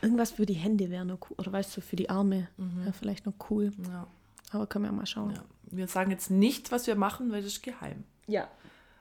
[0.00, 1.36] Irgendwas für die Hände wäre noch cool.
[1.38, 3.72] Oder weißt du, für die Arme wäre vielleicht noch cool.
[3.88, 4.08] Ja,
[4.50, 5.34] Aber können wir mal schauen.
[5.36, 5.44] ja.
[5.70, 8.02] Wir sagen jetzt nicht, was wir machen, weil das ist geheim.
[8.26, 8.48] Ja.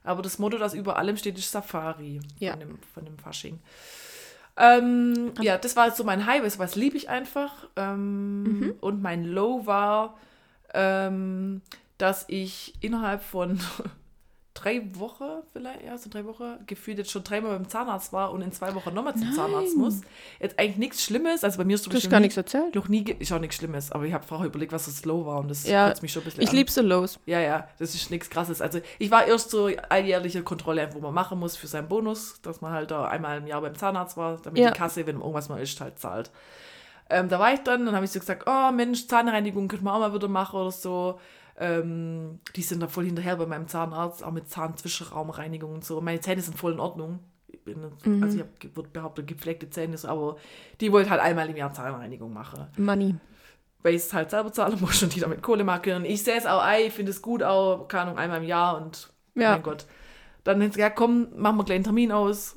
[0.03, 2.51] Aber das Motto, das über allem steht, ist Safari Ja.
[2.51, 3.59] von, dem, von dem Fasching.
[4.57, 7.69] Ähm, ja, das war so mein High, was liebe ich einfach.
[7.75, 8.73] Ähm, Mhm.
[8.81, 10.17] Und mein Low war,
[10.73, 11.61] ähm,
[11.97, 13.59] dass ich innerhalb von
[14.53, 18.41] drei Wochen, vielleicht, ja, so drei Wochen, gefühlt jetzt schon dreimal beim Zahnarzt war und
[18.41, 20.01] in zwei Wochen nochmal zum Zahnarzt muss.
[20.39, 21.43] Jetzt eigentlich nichts Schlimmes.
[21.43, 22.75] Also bei mir ist Du hast gar nichts erzählt.
[22.75, 25.39] Noch nie, ist auch nichts Schlimmes, aber ich habe vorher überlegt, was so slow war
[25.39, 27.17] und das Ja, kotzt mich schon ein bisschen Ich liebe so los.
[27.25, 28.61] Ja, ja, das ist nichts Krasses.
[28.61, 32.59] Also ich war erst so alljährliche Kontrolle, wo man machen muss für seinen Bonus, dass
[32.61, 34.71] man halt da einmal im Jahr beim Zahnarzt war, damit Ja.
[34.71, 36.29] die Kasse, wenn irgendwas mal ist, halt zahlt.
[37.09, 39.95] Ähm, da war ich dann, dann habe ich so gesagt, oh Mensch, Zahnreinigung könnte man
[39.95, 41.19] auch mal wieder machen oder so.
[41.63, 46.01] Ähm, die sind da voll hinterher bei meinem Zahnarzt, auch mit Zahnzwischenraumreinigung und so.
[46.01, 47.19] Meine Zähne sind voll in Ordnung.
[47.47, 47.77] Ich bin,
[48.23, 50.37] Also ich habe behauptet, gepflegte Zähne, aber
[50.79, 53.15] die wollte halt einmal im Jahr Zahnreinigung machen Money.
[53.83, 55.93] weil ich es halt selber zahlen muss und die damit Kohle machen.
[55.97, 58.81] Und ich sehe es auch ich finde es gut auch, keine Ahnung, einmal im Jahr
[58.81, 59.51] und Ja.
[59.51, 59.85] mein Gott.
[60.43, 62.55] Dann hat sie gesagt, komm, machen wir gleich einen Termin aus.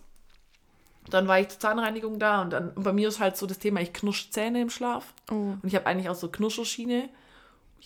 [1.10, 3.58] Dann war ich zur Zahnreinigung da und dann und bei mir ist halt so das
[3.58, 5.12] Thema, ich knirsch Zähne im Schlaf.
[5.30, 5.34] Oh.
[5.34, 7.10] Und ich habe eigentlich auch so Knuscherschiene.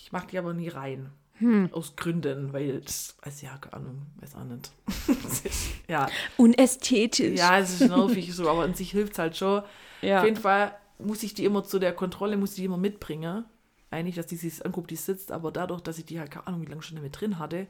[0.01, 1.11] Ich mache die aber nie rein.
[1.35, 1.69] Hm.
[1.73, 2.81] Aus Gründen, weil
[3.23, 4.73] weiß ja, keine Ahnung, weiß auch nicht.
[5.45, 7.39] Ist- ja, Unästhetisch.
[7.39, 9.63] ja, es ist nervig so, aber an sich hilft es halt schon.
[10.03, 10.19] ja.
[10.19, 13.45] Auf jeden Fall muss ich die immer zu der Kontrolle, muss ich die immer mitbringen.
[13.91, 16.63] Eigentlich, dass die sich anguckt, die sitzt, aber dadurch, dass ich die halt keine Ahnung,
[16.63, 17.69] wie lange schon mit drin hatte,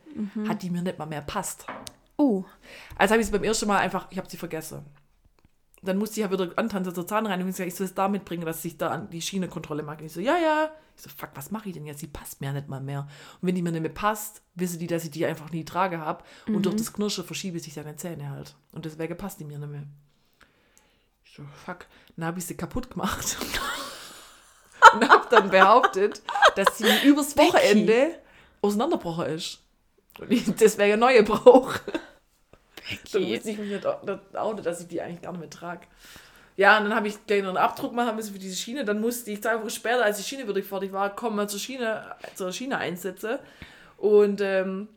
[0.49, 1.67] hat die mir nicht mal mehr passt.
[2.17, 2.45] Oh.
[2.97, 4.85] Also habe ich sie beim ersten Mal einfach, ich habe sie vergessen.
[5.83, 7.51] Dann musste ich ja wieder antanzen zur Zahnreinigung.
[7.51, 9.99] Ich so, ich soll es da mitbringen, dass ich da an die Schienenkontrolle mache.
[9.99, 10.71] Und ich so, ja, ja.
[10.97, 12.01] Ich so, fuck, was mache ich denn jetzt?
[12.01, 13.09] Sie passt mir ja nicht mal mehr.
[13.41, 16.01] Und wenn die mir nicht mehr passt, wissen die, dass ich die einfach nie trage
[16.01, 16.25] habe.
[16.49, 18.57] Und durch das Knirschen verschiebe sich deine Zähne halt.
[18.73, 19.85] Und deswegen passt die mir nicht mehr.
[21.25, 21.87] Ich so, fuck.
[22.17, 23.37] Dann habe ich sie kaputt gemacht.
[24.95, 26.23] und habe dann behauptet,
[26.57, 27.37] dass sie übers.
[27.37, 28.19] Wochenende
[28.63, 29.61] auseinanderbrochen ist.
[30.19, 31.81] Und ich deswegen neue brauche.
[33.13, 35.87] Dann wusste ich mich nicht outen, dass ich die eigentlich gar nicht mehr trage.
[36.57, 38.85] Ja, und dann habe ich gleich noch einen Abdruck machen müssen für diese Schiene.
[38.85, 41.61] Dann musste ich zwei Wochen später, als die Schiene wirklich fertig war, kommen wir zur
[41.61, 43.39] Schiene, zur Schiene einsetzen.
[43.97, 44.89] Und ähm,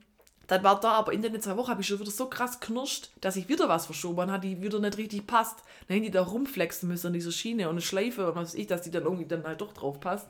[0.47, 3.11] dann war da, aber in den zwei Wochen habe ich schon wieder so krass knirscht,
[3.21, 5.59] dass ich wieder was verschoben habe, die wieder nicht richtig passt.
[5.87, 8.55] Dann hätten die da rumflexen müssen an dieser Schiene und eine Schleife und was weiß
[8.55, 10.27] ich, dass die dann irgendwie dann halt doch drauf passt.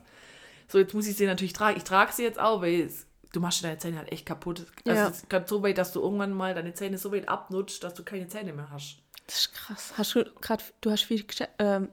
[0.68, 1.76] So, jetzt muss ich sie natürlich tragen.
[1.76, 4.66] Ich trage sie jetzt auch, weil es, du machst deine Zähne halt echt kaputt.
[4.86, 5.08] Also Ja.
[5.08, 7.94] es ist gerade so weit, dass du irgendwann mal deine Zähne so weit abnutzt, dass
[7.94, 8.98] du keine Zähne mehr hast.
[9.26, 9.94] Das ist krass.
[9.96, 11.24] Hast du gerade, du hast viel
[11.58, 11.88] ähm,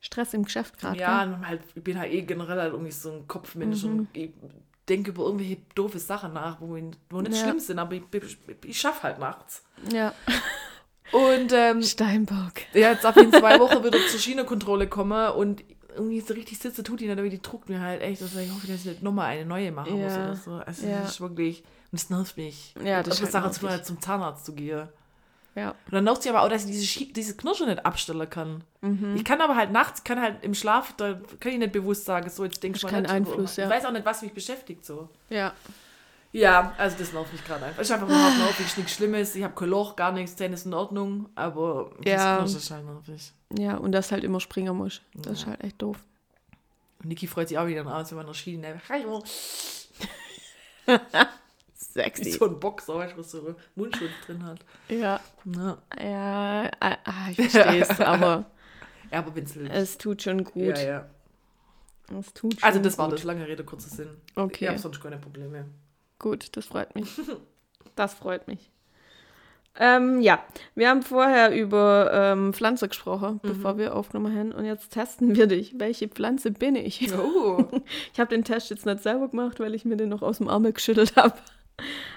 [0.00, 0.98] Stress im Geschäft gerade.
[0.98, 1.38] Ja, gell?
[1.46, 3.98] halt, ich bin halt eh generell halt irgendwie so ein Kopfmensch Mhm.
[3.98, 4.30] und ich
[4.88, 6.78] denke über irgendwelche doofe Sachen nach, wo,
[7.10, 7.42] wo nicht Ja.
[7.42, 9.64] schlimm sind, aber ich, ich, ich schaffe halt nachts.
[9.92, 10.14] Ja.
[11.12, 12.52] Und ähm, Steinbock.
[12.72, 15.62] ja, jetzt ab in zwei Wochen wieder zur Schienenkontrolle komme und
[15.96, 18.22] irgendwie so richtig sitze, tut die nicht, aber die druckt mir halt echt.
[18.22, 20.24] Also ich hoffe, dass ich nicht nochmal eine neue machen muss Ja.
[20.24, 20.52] oder so.
[20.54, 21.00] Also Ja.
[21.00, 21.60] das ist wirklich,
[21.90, 22.74] und das nervt mich.
[22.82, 24.88] Ja, das das ist Sache halt halt zum Zahnarzt zu gehen.
[25.54, 25.70] Ja.
[25.70, 28.62] Und dann nervt sie aber auch, dass ich diese, Schi- diese Knirsche nicht abstellen kann.
[28.82, 29.14] Mhm.
[29.16, 32.28] Ich kann aber halt nachts, kann halt im Schlaf, da kann ich nicht bewusst sagen,
[32.28, 33.10] so jetzt denke ich Hast mal keinen.
[33.10, 33.70] Einfluss, ich ja.
[33.70, 35.08] weiß auch nicht, was mich beschäftigt so.
[35.30, 35.54] Ja.
[36.36, 37.78] Ja, also das nervt mich gerade einfach.
[37.78, 39.34] Einfach nur hart nervig, ist nichts Schlimmes.
[39.34, 42.36] Ich habe kein Loch, gar nichts, Zähne ist in Ordnung, aber das Ja.
[42.36, 43.32] Knirschen ist halt nervig.
[43.58, 45.00] Ja, und das halt immer springen muss.
[45.14, 46.04] Das ist halt echt doof.
[47.02, 49.22] Und Niki freut sich auch wieder aus, wenn man noch Schiene Hallo.
[50.86, 50.98] Wie
[51.74, 52.32] Sexy.
[52.32, 54.58] so ein Boxer, weißt du, was so Mundschutz drin hat.
[54.88, 55.20] Ja.
[55.44, 58.44] Ja, Ja, ah, ah, ich verstehe es, aber
[59.10, 59.70] ja aber will.
[59.70, 60.76] es tut schon gut.
[60.76, 61.06] Ja, ja.
[62.18, 63.18] Es tut schon Also das war gut.
[63.18, 64.10] das, lange Rede, kurzer Sinn.
[64.34, 64.64] Okay.
[64.64, 65.64] Ich habe sonst keine Probleme.
[66.18, 67.08] Gut, das freut mich.
[67.94, 68.70] Das freut mich.
[69.78, 70.42] Ähm, ja,
[70.74, 74.52] wir haben vorher über ähm, Pflanze gesprochen, bevor wir aufgenommen haben.
[74.52, 75.78] Und jetzt testen wir dich.
[75.78, 77.12] Welche Pflanze bin ich?
[77.14, 77.66] Oh.
[78.12, 80.48] Ich habe den Test jetzt nicht selber gemacht, weil ich mir den noch aus dem
[80.48, 81.36] Ärmel geschüttelt habe.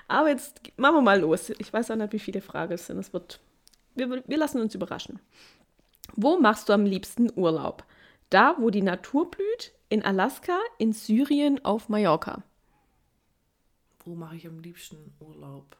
[0.08, 1.50] Aber jetzt machen wir mal los.
[1.60, 2.98] Ich weiß auch nicht, wie viele Fragen es sind.
[2.98, 3.40] Es wird,
[3.96, 5.20] wir, wir lassen uns überraschen.
[6.16, 7.84] Wo machst du am liebsten Urlaub?
[8.30, 9.74] Da, wo die Natur blüht?
[9.90, 10.58] In Alaska?
[10.78, 11.64] In Syrien?
[11.66, 12.44] Auf Mallorca?
[14.10, 15.77] Wo mache ich am liebsten Urlaub?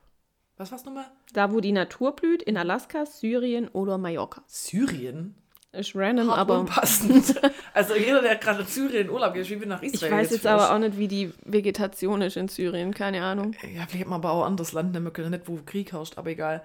[0.56, 1.08] Was war's nochmal?
[1.34, 2.44] Da, wo die Natur blüht?
[2.44, 4.44] In Alaska, Syrien oder Mallorca?
[4.46, 5.34] Syrien?
[5.72, 7.42] Ist random, Hart aber unpassend.
[7.74, 10.12] also jeder, der gerade in Syrien Urlaub geht, ich bin nach ich Israel.
[10.12, 12.94] weiß jetzt aber auch nicht, wie die Vegetation ist in Syrien.
[12.94, 13.56] Keine Ahnung.
[13.76, 16.62] Ja, vielleicht man aber auch anderes Land nehmen können, nicht wo Krieg herrscht, aber egal.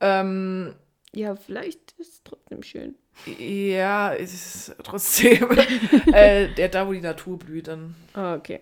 [0.00, 0.74] Ähm,
[1.14, 2.94] Ja, vielleicht ist es trotzdem schön.
[3.38, 5.48] ja, es ist trotzdem
[6.12, 7.94] äh, der da, wo die Natur blüht, dann.
[8.12, 8.60] Okay.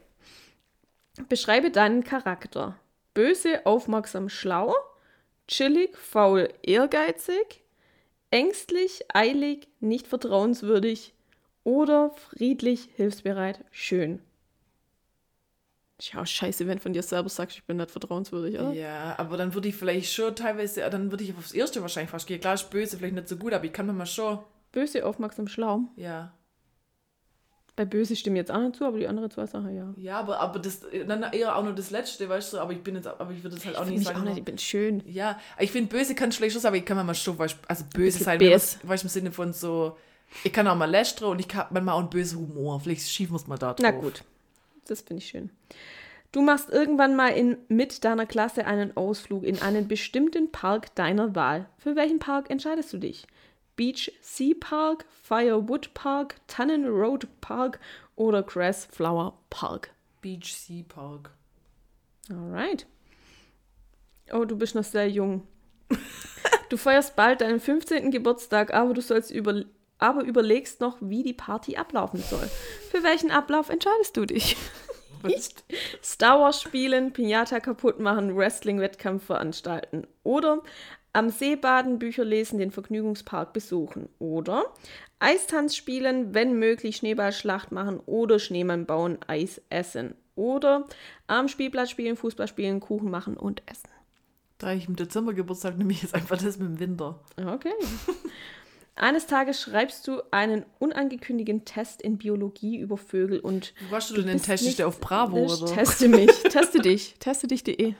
[1.28, 2.78] Beschreibe deinen Charakter.
[3.14, 4.74] Böse, aufmerksam, schlau,
[5.46, 7.62] chillig, faul, ehrgeizig,
[8.30, 11.14] ängstlich, eilig, nicht vertrauenswürdig
[11.62, 14.20] oder friedlich, hilfsbereit, schön.
[16.00, 18.72] Ja, scheiße, wenn von dir selber sagst, ich bin nicht vertrauenswürdig, oder?
[18.72, 22.26] Ja, aber dann würde ich vielleicht schon teilweise, dann würde ich aufs Erste wahrscheinlich fast
[22.26, 22.40] gehen.
[22.40, 24.40] Klar, ist böse, vielleicht nicht so gut, aber ich kann mir mal schon.
[24.72, 25.82] Böse, aufmerksam, schlau.
[25.94, 26.34] Ja.
[27.76, 29.92] Bei böse stimmen jetzt auch nicht zu, aber die andere zwei Sachen ja.
[29.96, 32.94] Ja, aber, aber das, dann eher auch nur das Letzte, weißt du, aber ich bin
[32.94, 34.20] jetzt, aber ich würde das halt auch Find nicht ich sagen.
[34.20, 35.02] auch nicht, ich bin schön.
[35.06, 38.22] Ja, ich finde, böse kann schlecht sein, aber ich kann manchmal schon, weißt, also böse
[38.22, 39.96] sein, weißt du, im Sinne von so,
[40.44, 42.78] ich kann auch mal lästern und ich kann manchmal auch einen bösen Humor.
[42.80, 43.78] Vielleicht schief muss man da drauf.
[43.80, 44.22] Na gut,
[44.86, 45.50] das finde ich schön.
[46.30, 51.36] Du machst irgendwann mal in, mit deiner Klasse einen Ausflug in einen bestimmten Park deiner
[51.36, 51.66] Wahl.
[51.78, 53.26] Für welchen Park entscheidest du dich?
[53.76, 57.80] Beach Sea Park, Firewood Park, Tannen Road Park
[58.16, 59.90] oder Grass Flower Park?
[60.20, 61.30] Beach Sea Park.
[62.30, 62.86] Alright.
[64.32, 65.46] Oh, du bist noch sehr jung.
[66.70, 68.10] Du feierst bald deinen 15.
[68.10, 69.64] Geburtstag, aber du sollst über,
[69.98, 72.48] aber überlegst noch, wie die Party ablaufen soll.
[72.90, 74.56] Für welchen Ablauf entscheidest du dich?
[76.02, 80.06] Star Wars spielen, Pinata kaputt machen, Wrestling-Wettkampf veranstalten.
[80.22, 80.62] Oder
[81.14, 84.08] am See baden, Bücher lesen, den Vergnügungspark besuchen.
[84.18, 84.64] Oder
[85.20, 90.14] Eistanz spielen, wenn möglich Schneeballschlacht machen oder Schneemann bauen, Eis essen.
[90.34, 90.86] Oder
[91.28, 93.88] am Spielplatz spielen, Fußball spielen, Kuchen machen und essen.
[94.58, 97.20] Da ich im Dezember Geburtstag nehme ich jetzt einfach das mit dem Winter.
[97.36, 97.72] Okay.
[98.96, 104.14] Eines Tages schreibst du einen unangekündigten Test in Biologie über Vögel und Wo warst du
[104.14, 104.78] denn den Test?
[104.78, 105.72] Der auf Bravo Ich oder?
[105.72, 106.30] Teste mich.
[106.42, 107.14] Teste dich.
[107.18, 107.94] Teste dich.de.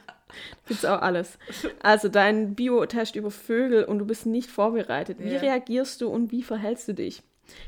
[0.67, 1.39] Gibt's auch alles.
[1.83, 5.19] Also dein Biotest über Vögel und du bist nicht vorbereitet.
[5.21, 5.41] Wie Ja.
[5.41, 7.23] reagierst du und wie verhältst du dich?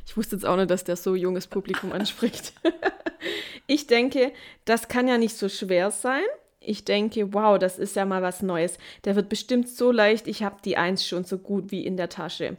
[0.06, 2.52] Ich wusste jetzt auch nicht, dass der so junges Publikum anspricht.
[3.66, 4.32] ich denke,
[4.64, 6.22] das kann ja nicht so schwer sein.
[6.60, 8.78] Ich denke, wow, das ist ja mal was Neues.
[9.04, 10.26] Der wird bestimmt so leicht.
[10.26, 12.56] Ich habe die Eins schon so gut wie in der Tasche.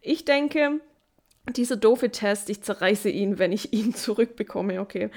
[0.00, 0.80] Ich denke,
[1.56, 5.10] dieser doofe Test, ich zerreiße ihn, wenn ich ihn zurückbekomme, okay.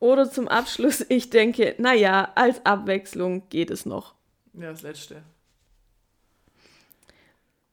[0.00, 4.14] Oder zum Abschluss, ich denke, naja, als Abwechslung geht es noch.
[4.54, 5.22] Ja, das letzte.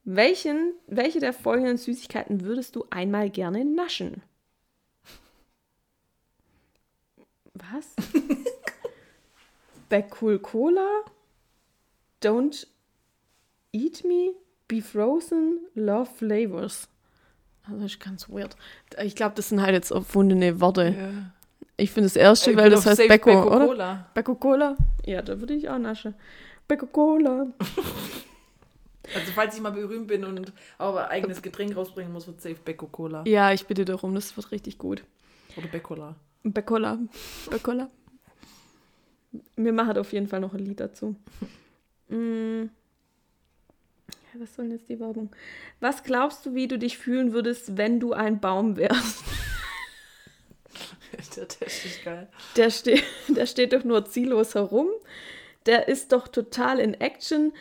[0.04, 4.22] Welchen, welche der folgenden Süßigkeiten würdest du einmal gerne naschen?
[7.54, 7.86] Was?
[9.88, 10.88] Backcool Cola?
[12.22, 12.66] Don't
[13.72, 14.34] eat me?
[14.68, 15.60] Be frozen?
[15.74, 16.88] Love flavors?
[17.64, 18.56] Also das ist ganz weird.
[19.02, 21.32] Ich glaube, das sind halt jetzt erfundene Worte.
[21.76, 23.66] Ich finde das erste, Ich weil das heißt Becco, Becco oder?
[23.66, 24.10] Cola.
[24.14, 24.76] Becco Cola?
[25.04, 26.14] Ja, da würde ich auch naschen.
[26.68, 27.48] Becco Cola.
[29.14, 32.56] Also falls ich mal berühmt bin und auch ein eigenes Getränk rausbringen muss, wird safe
[32.56, 33.22] Becco Cola.
[33.24, 35.04] Ja, ich bitte darum, das wird richtig gut.
[35.56, 36.16] Oder Beccola.
[36.42, 36.98] Beccola.
[37.48, 37.88] Beccola.
[39.54, 41.14] Wir machen auf jeden Fall noch ein Lied dazu.
[42.08, 42.70] Mm.
[44.32, 45.30] Ja, was soll denn jetzt die Werbung?
[45.80, 49.24] Was glaubst du, wie du dich fühlen würdest, wenn du ein Baum wärst?
[51.40, 52.28] Der Test ist geil.
[52.56, 54.88] Der, ste der steht doch nur ziellos herum.
[55.66, 57.52] Der ist doch total in Action.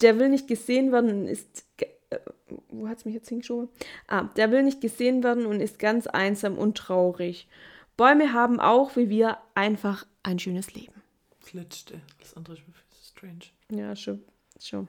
[0.00, 1.64] Der will nicht gesehen werden und ist.
[2.10, 2.18] Äh,
[2.68, 3.68] wo hat's mich jetzt hingeschoben?
[4.06, 7.48] Ah, der will nicht gesehen werden und ist ganz einsam und traurig.
[7.96, 11.02] Bäume haben auch, wie wir, einfach ein schönes Leben.
[11.52, 12.00] Letzte.
[12.18, 12.62] Das andere ist
[13.08, 13.44] strange.
[13.70, 14.22] Ja, schon.
[14.60, 14.88] schon.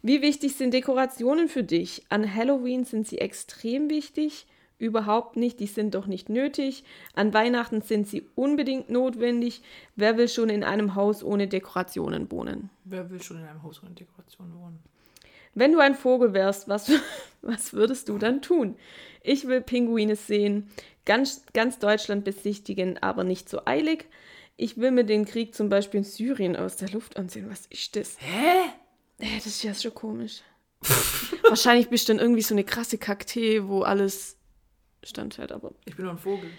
[0.00, 2.04] Wie wichtig sind Dekorationen für dich?
[2.08, 4.46] An Halloween sind sie extrem wichtig.
[4.82, 6.82] Überhaupt nicht, die sind doch nicht nötig.
[7.14, 9.62] An Weihnachten sind sie unbedingt notwendig.
[9.94, 12.68] Wer will schon in einem Haus ohne Dekorationen wohnen?
[12.82, 14.80] Wer will schon in einem Haus ohne Dekoration wohnen?
[15.54, 16.90] Wenn du ein Vogel wärst, was,
[17.42, 18.74] was würdest du dann tun?
[19.22, 20.68] Ich will Pinguine sehen,
[21.06, 24.06] ganz, ganz Deutschland besichtigen, aber nicht so eilig.
[24.56, 27.48] Ich will mir den Krieg zum Beispiel in Syrien aus der Luft ansehen.
[27.48, 28.16] Was ist das?
[28.18, 28.72] Hä?
[29.36, 30.42] Das ist ja schon komisch.
[31.48, 34.38] Wahrscheinlich bist du dann irgendwie so eine krasse Kaktee, wo alles
[35.02, 35.72] standhält, aber.
[35.84, 36.50] Ich bin nur ein Vogel.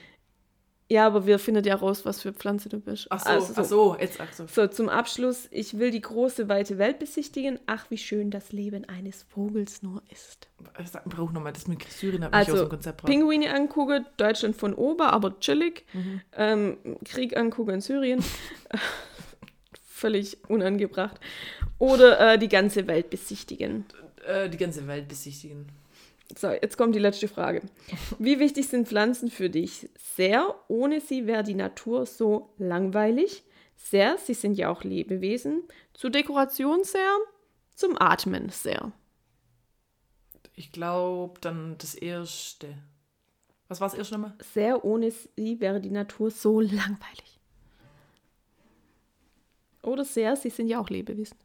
[0.89, 3.07] Ja, aber wir finden ja raus, was für Pflanze du bist.
[3.09, 4.45] Ach so, Also, ach so, jetzt ach so.
[4.47, 7.57] So, zum Abschluss, ich will die große, weite Welt besichtigen.
[7.65, 10.49] Ach, wie schön das Leben eines Vogels nur ist.
[10.79, 13.11] Ich sag, brauch nochmal das mit Syrien, hat mich aus Also, dem Konzept gebracht.
[13.11, 15.85] Pinguine angucken, Deutschland von oben, aber chillig.
[15.93, 16.21] Mhm.
[16.35, 18.23] Ähm, Krieg angucken in Syrien.
[19.85, 21.19] Völlig unangebracht.
[21.79, 23.85] Oder äh, die ganze Welt besichtigen.
[24.27, 25.67] Äh, die ganze Welt besichtigen.
[26.35, 27.61] So, jetzt kommt die letzte Frage.
[28.17, 29.89] Wie wichtig sind Pflanzen für dich?
[30.15, 30.55] Sehr.
[30.67, 33.43] Ohne sie wäre die Natur so langweilig.
[33.75, 34.17] Sehr.
[34.17, 35.63] Sie sind ja auch Lebewesen.
[35.93, 37.17] Zur Dekoration sehr.
[37.75, 38.91] Zum Atmen sehr.
[40.55, 42.77] Ich glaube, dann das erste.
[43.67, 44.33] Was war das erste nochmal?
[44.53, 44.83] Sehr.
[44.85, 47.39] Ohne sie wäre die Natur so langweilig.
[49.83, 50.35] Oder sehr.
[50.35, 51.37] Sie sind ja auch Lebewesen.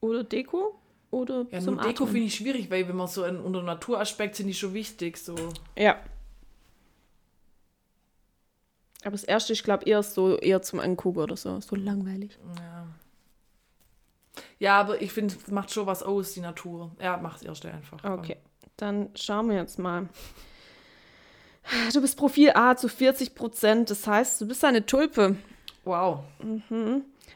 [0.00, 0.78] Oder Deko.
[1.10, 4.36] Oder Ja, zum nur Deko finde ich schwierig, weil wenn man so einen, unter Naturaspekt
[4.36, 5.16] sind die schon wichtig.
[5.16, 5.34] So.
[5.76, 5.98] Ja.
[9.02, 11.60] Aber das erste, ich glaube, eher so eher zum Angucken oder so.
[11.60, 12.38] So langweilig.
[12.56, 12.86] Ja.
[14.58, 16.92] Ja, aber ich finde, macht schon was aus, die Natur.
[17.00, 18.02] Ja, mach das erste einfach.
[18.04, 18.36] Okay,
[18.76, 20.08] dann schauen wir jetzt mal.
[21.92, 23.90] Du bist Profil A zu 40 Prozent.
[23.90, 25.36] Das heißt, du bist eine Tulpe.
[25.84, 26.20] Wow.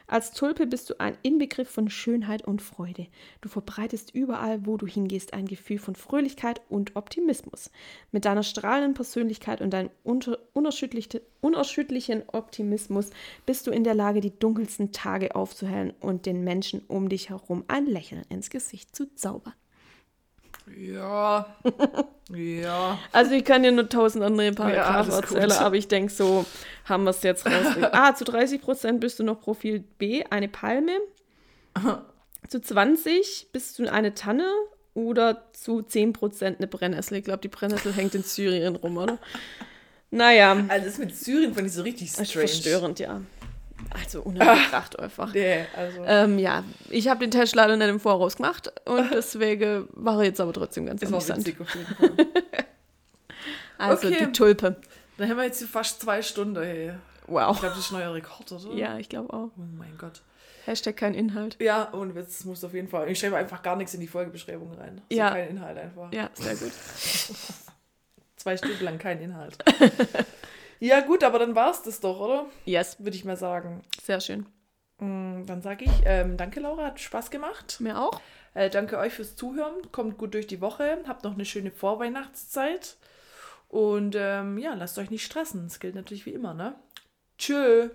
[0.07, 3.07] Als Tulpe bist du ein Inbegriff von Schönheit und Freude.
[3.41, 7.71] Du verbreitest überall, wo du hingehst, ein Gefühl von Fröhlichkeit und Optimismus.
[8.11, 13.09] Mit deiner strahlenden Persönlichkeit und deinem unerschütterlichen Optimismus
[13.45, 17.63] bist du in der Lage, die dunkelsten Tage aufzuhellen und den Menschen um dich herum
[17.67, 19.53] ein Lächeln ins Gesicht zu zaubern.
[20.77, 21.45] Ja.
[22.33, 22.99] ja.
[23.11, 25.23] Also ich kann dir nur tausend andere Paragraphen gut.
[25.23, 26.45] erzählen, aber ich denke, so
[26.85, 27.75] haben wir es jetzt raus.
[27.91, 30.93] ah, zu 30 Prozent bist du noch Profil B, eine Palme.
[32.47, 34.45] zu 20 bist du eine Tanne
[34.93, 37.17] oder zu 10 Prozent eine Brennnessel.
[37.17, 39.17] Ich glaube, die Brennnessel hängt in Syrien rum, oder?
[40.11, 42.47] Naja, Also das mit Syrien fand ich so richtig das ist strange.
[42.47, 43.21] verstörend, ja.
[43.91, 45.33] Also unangebracht einfach.
[45.33, 46.03] Nee, also.
[46.05, 50.25] Ähm, ja, ich habe den Test leider nicht im Voraus gemacht und deswegen war er
[50.25, 51.47] jetzt aber trotzdem ganz das war interessant.
[51.47, 52.27] witzig auf jeden Fall.
[53.77, 54.27] Also Okay.
[54.27, 54.77] die Tulpe.
[55.17, 56.89] Dann haben wir jetzt hier fast zwei Stunden, hey.
[56.89, 56.93] Ich
[57.27, 57.59] Wow.
[57.59, 58.73] glaube, das ist neuer Rekord, oder?
[58.75, 59.49] Ja, ich glaube auch.
[59.57, 60.21] Oh mein Gott.
[60.65, 61.57] Hashtag kein Inhalt.
[61.59, 63.09] Ja, und jetzt muss auf jeden Fall.
[63.09, 65.01] Ich schreibe einfach gar nichts in die Folgebeschreibung rein.
[65.11, 65.31] So Ja.
[65.31, 66.13] kein Inhalt einfach.
[66.13, 66.71] Ja, sehr gut.
[68.37, 69.57] Zwei Stunden lang kein Inhalt.
[70.85, 72.45] Ja, gut, aber dann war's das doch, oder?
[72.65, 73.81] Yes, Würde ich mal sagen.
[74.03, 74.45] sehr schön.
[74.99, 77.77] Mm, Dann sage ich, ähm, danke Laura, hat Spaß gemacht.
[77.79, 78.21] Mir auch.
[78.53, 79.73] Äh, danke euch fürs Zuhören.
[79.91, 80.99] Kommt gut durch die Woche.
[81.07, 82.97] Habt noch eine schöne Vorweihnachtszeit.
[83.67, 85.63] Und ähm, ja, lasst euch nicht stressen.
[85.63, 86.75] Das gilt natürlich wie immer, ne?
[87.39, 87.89] Tschö.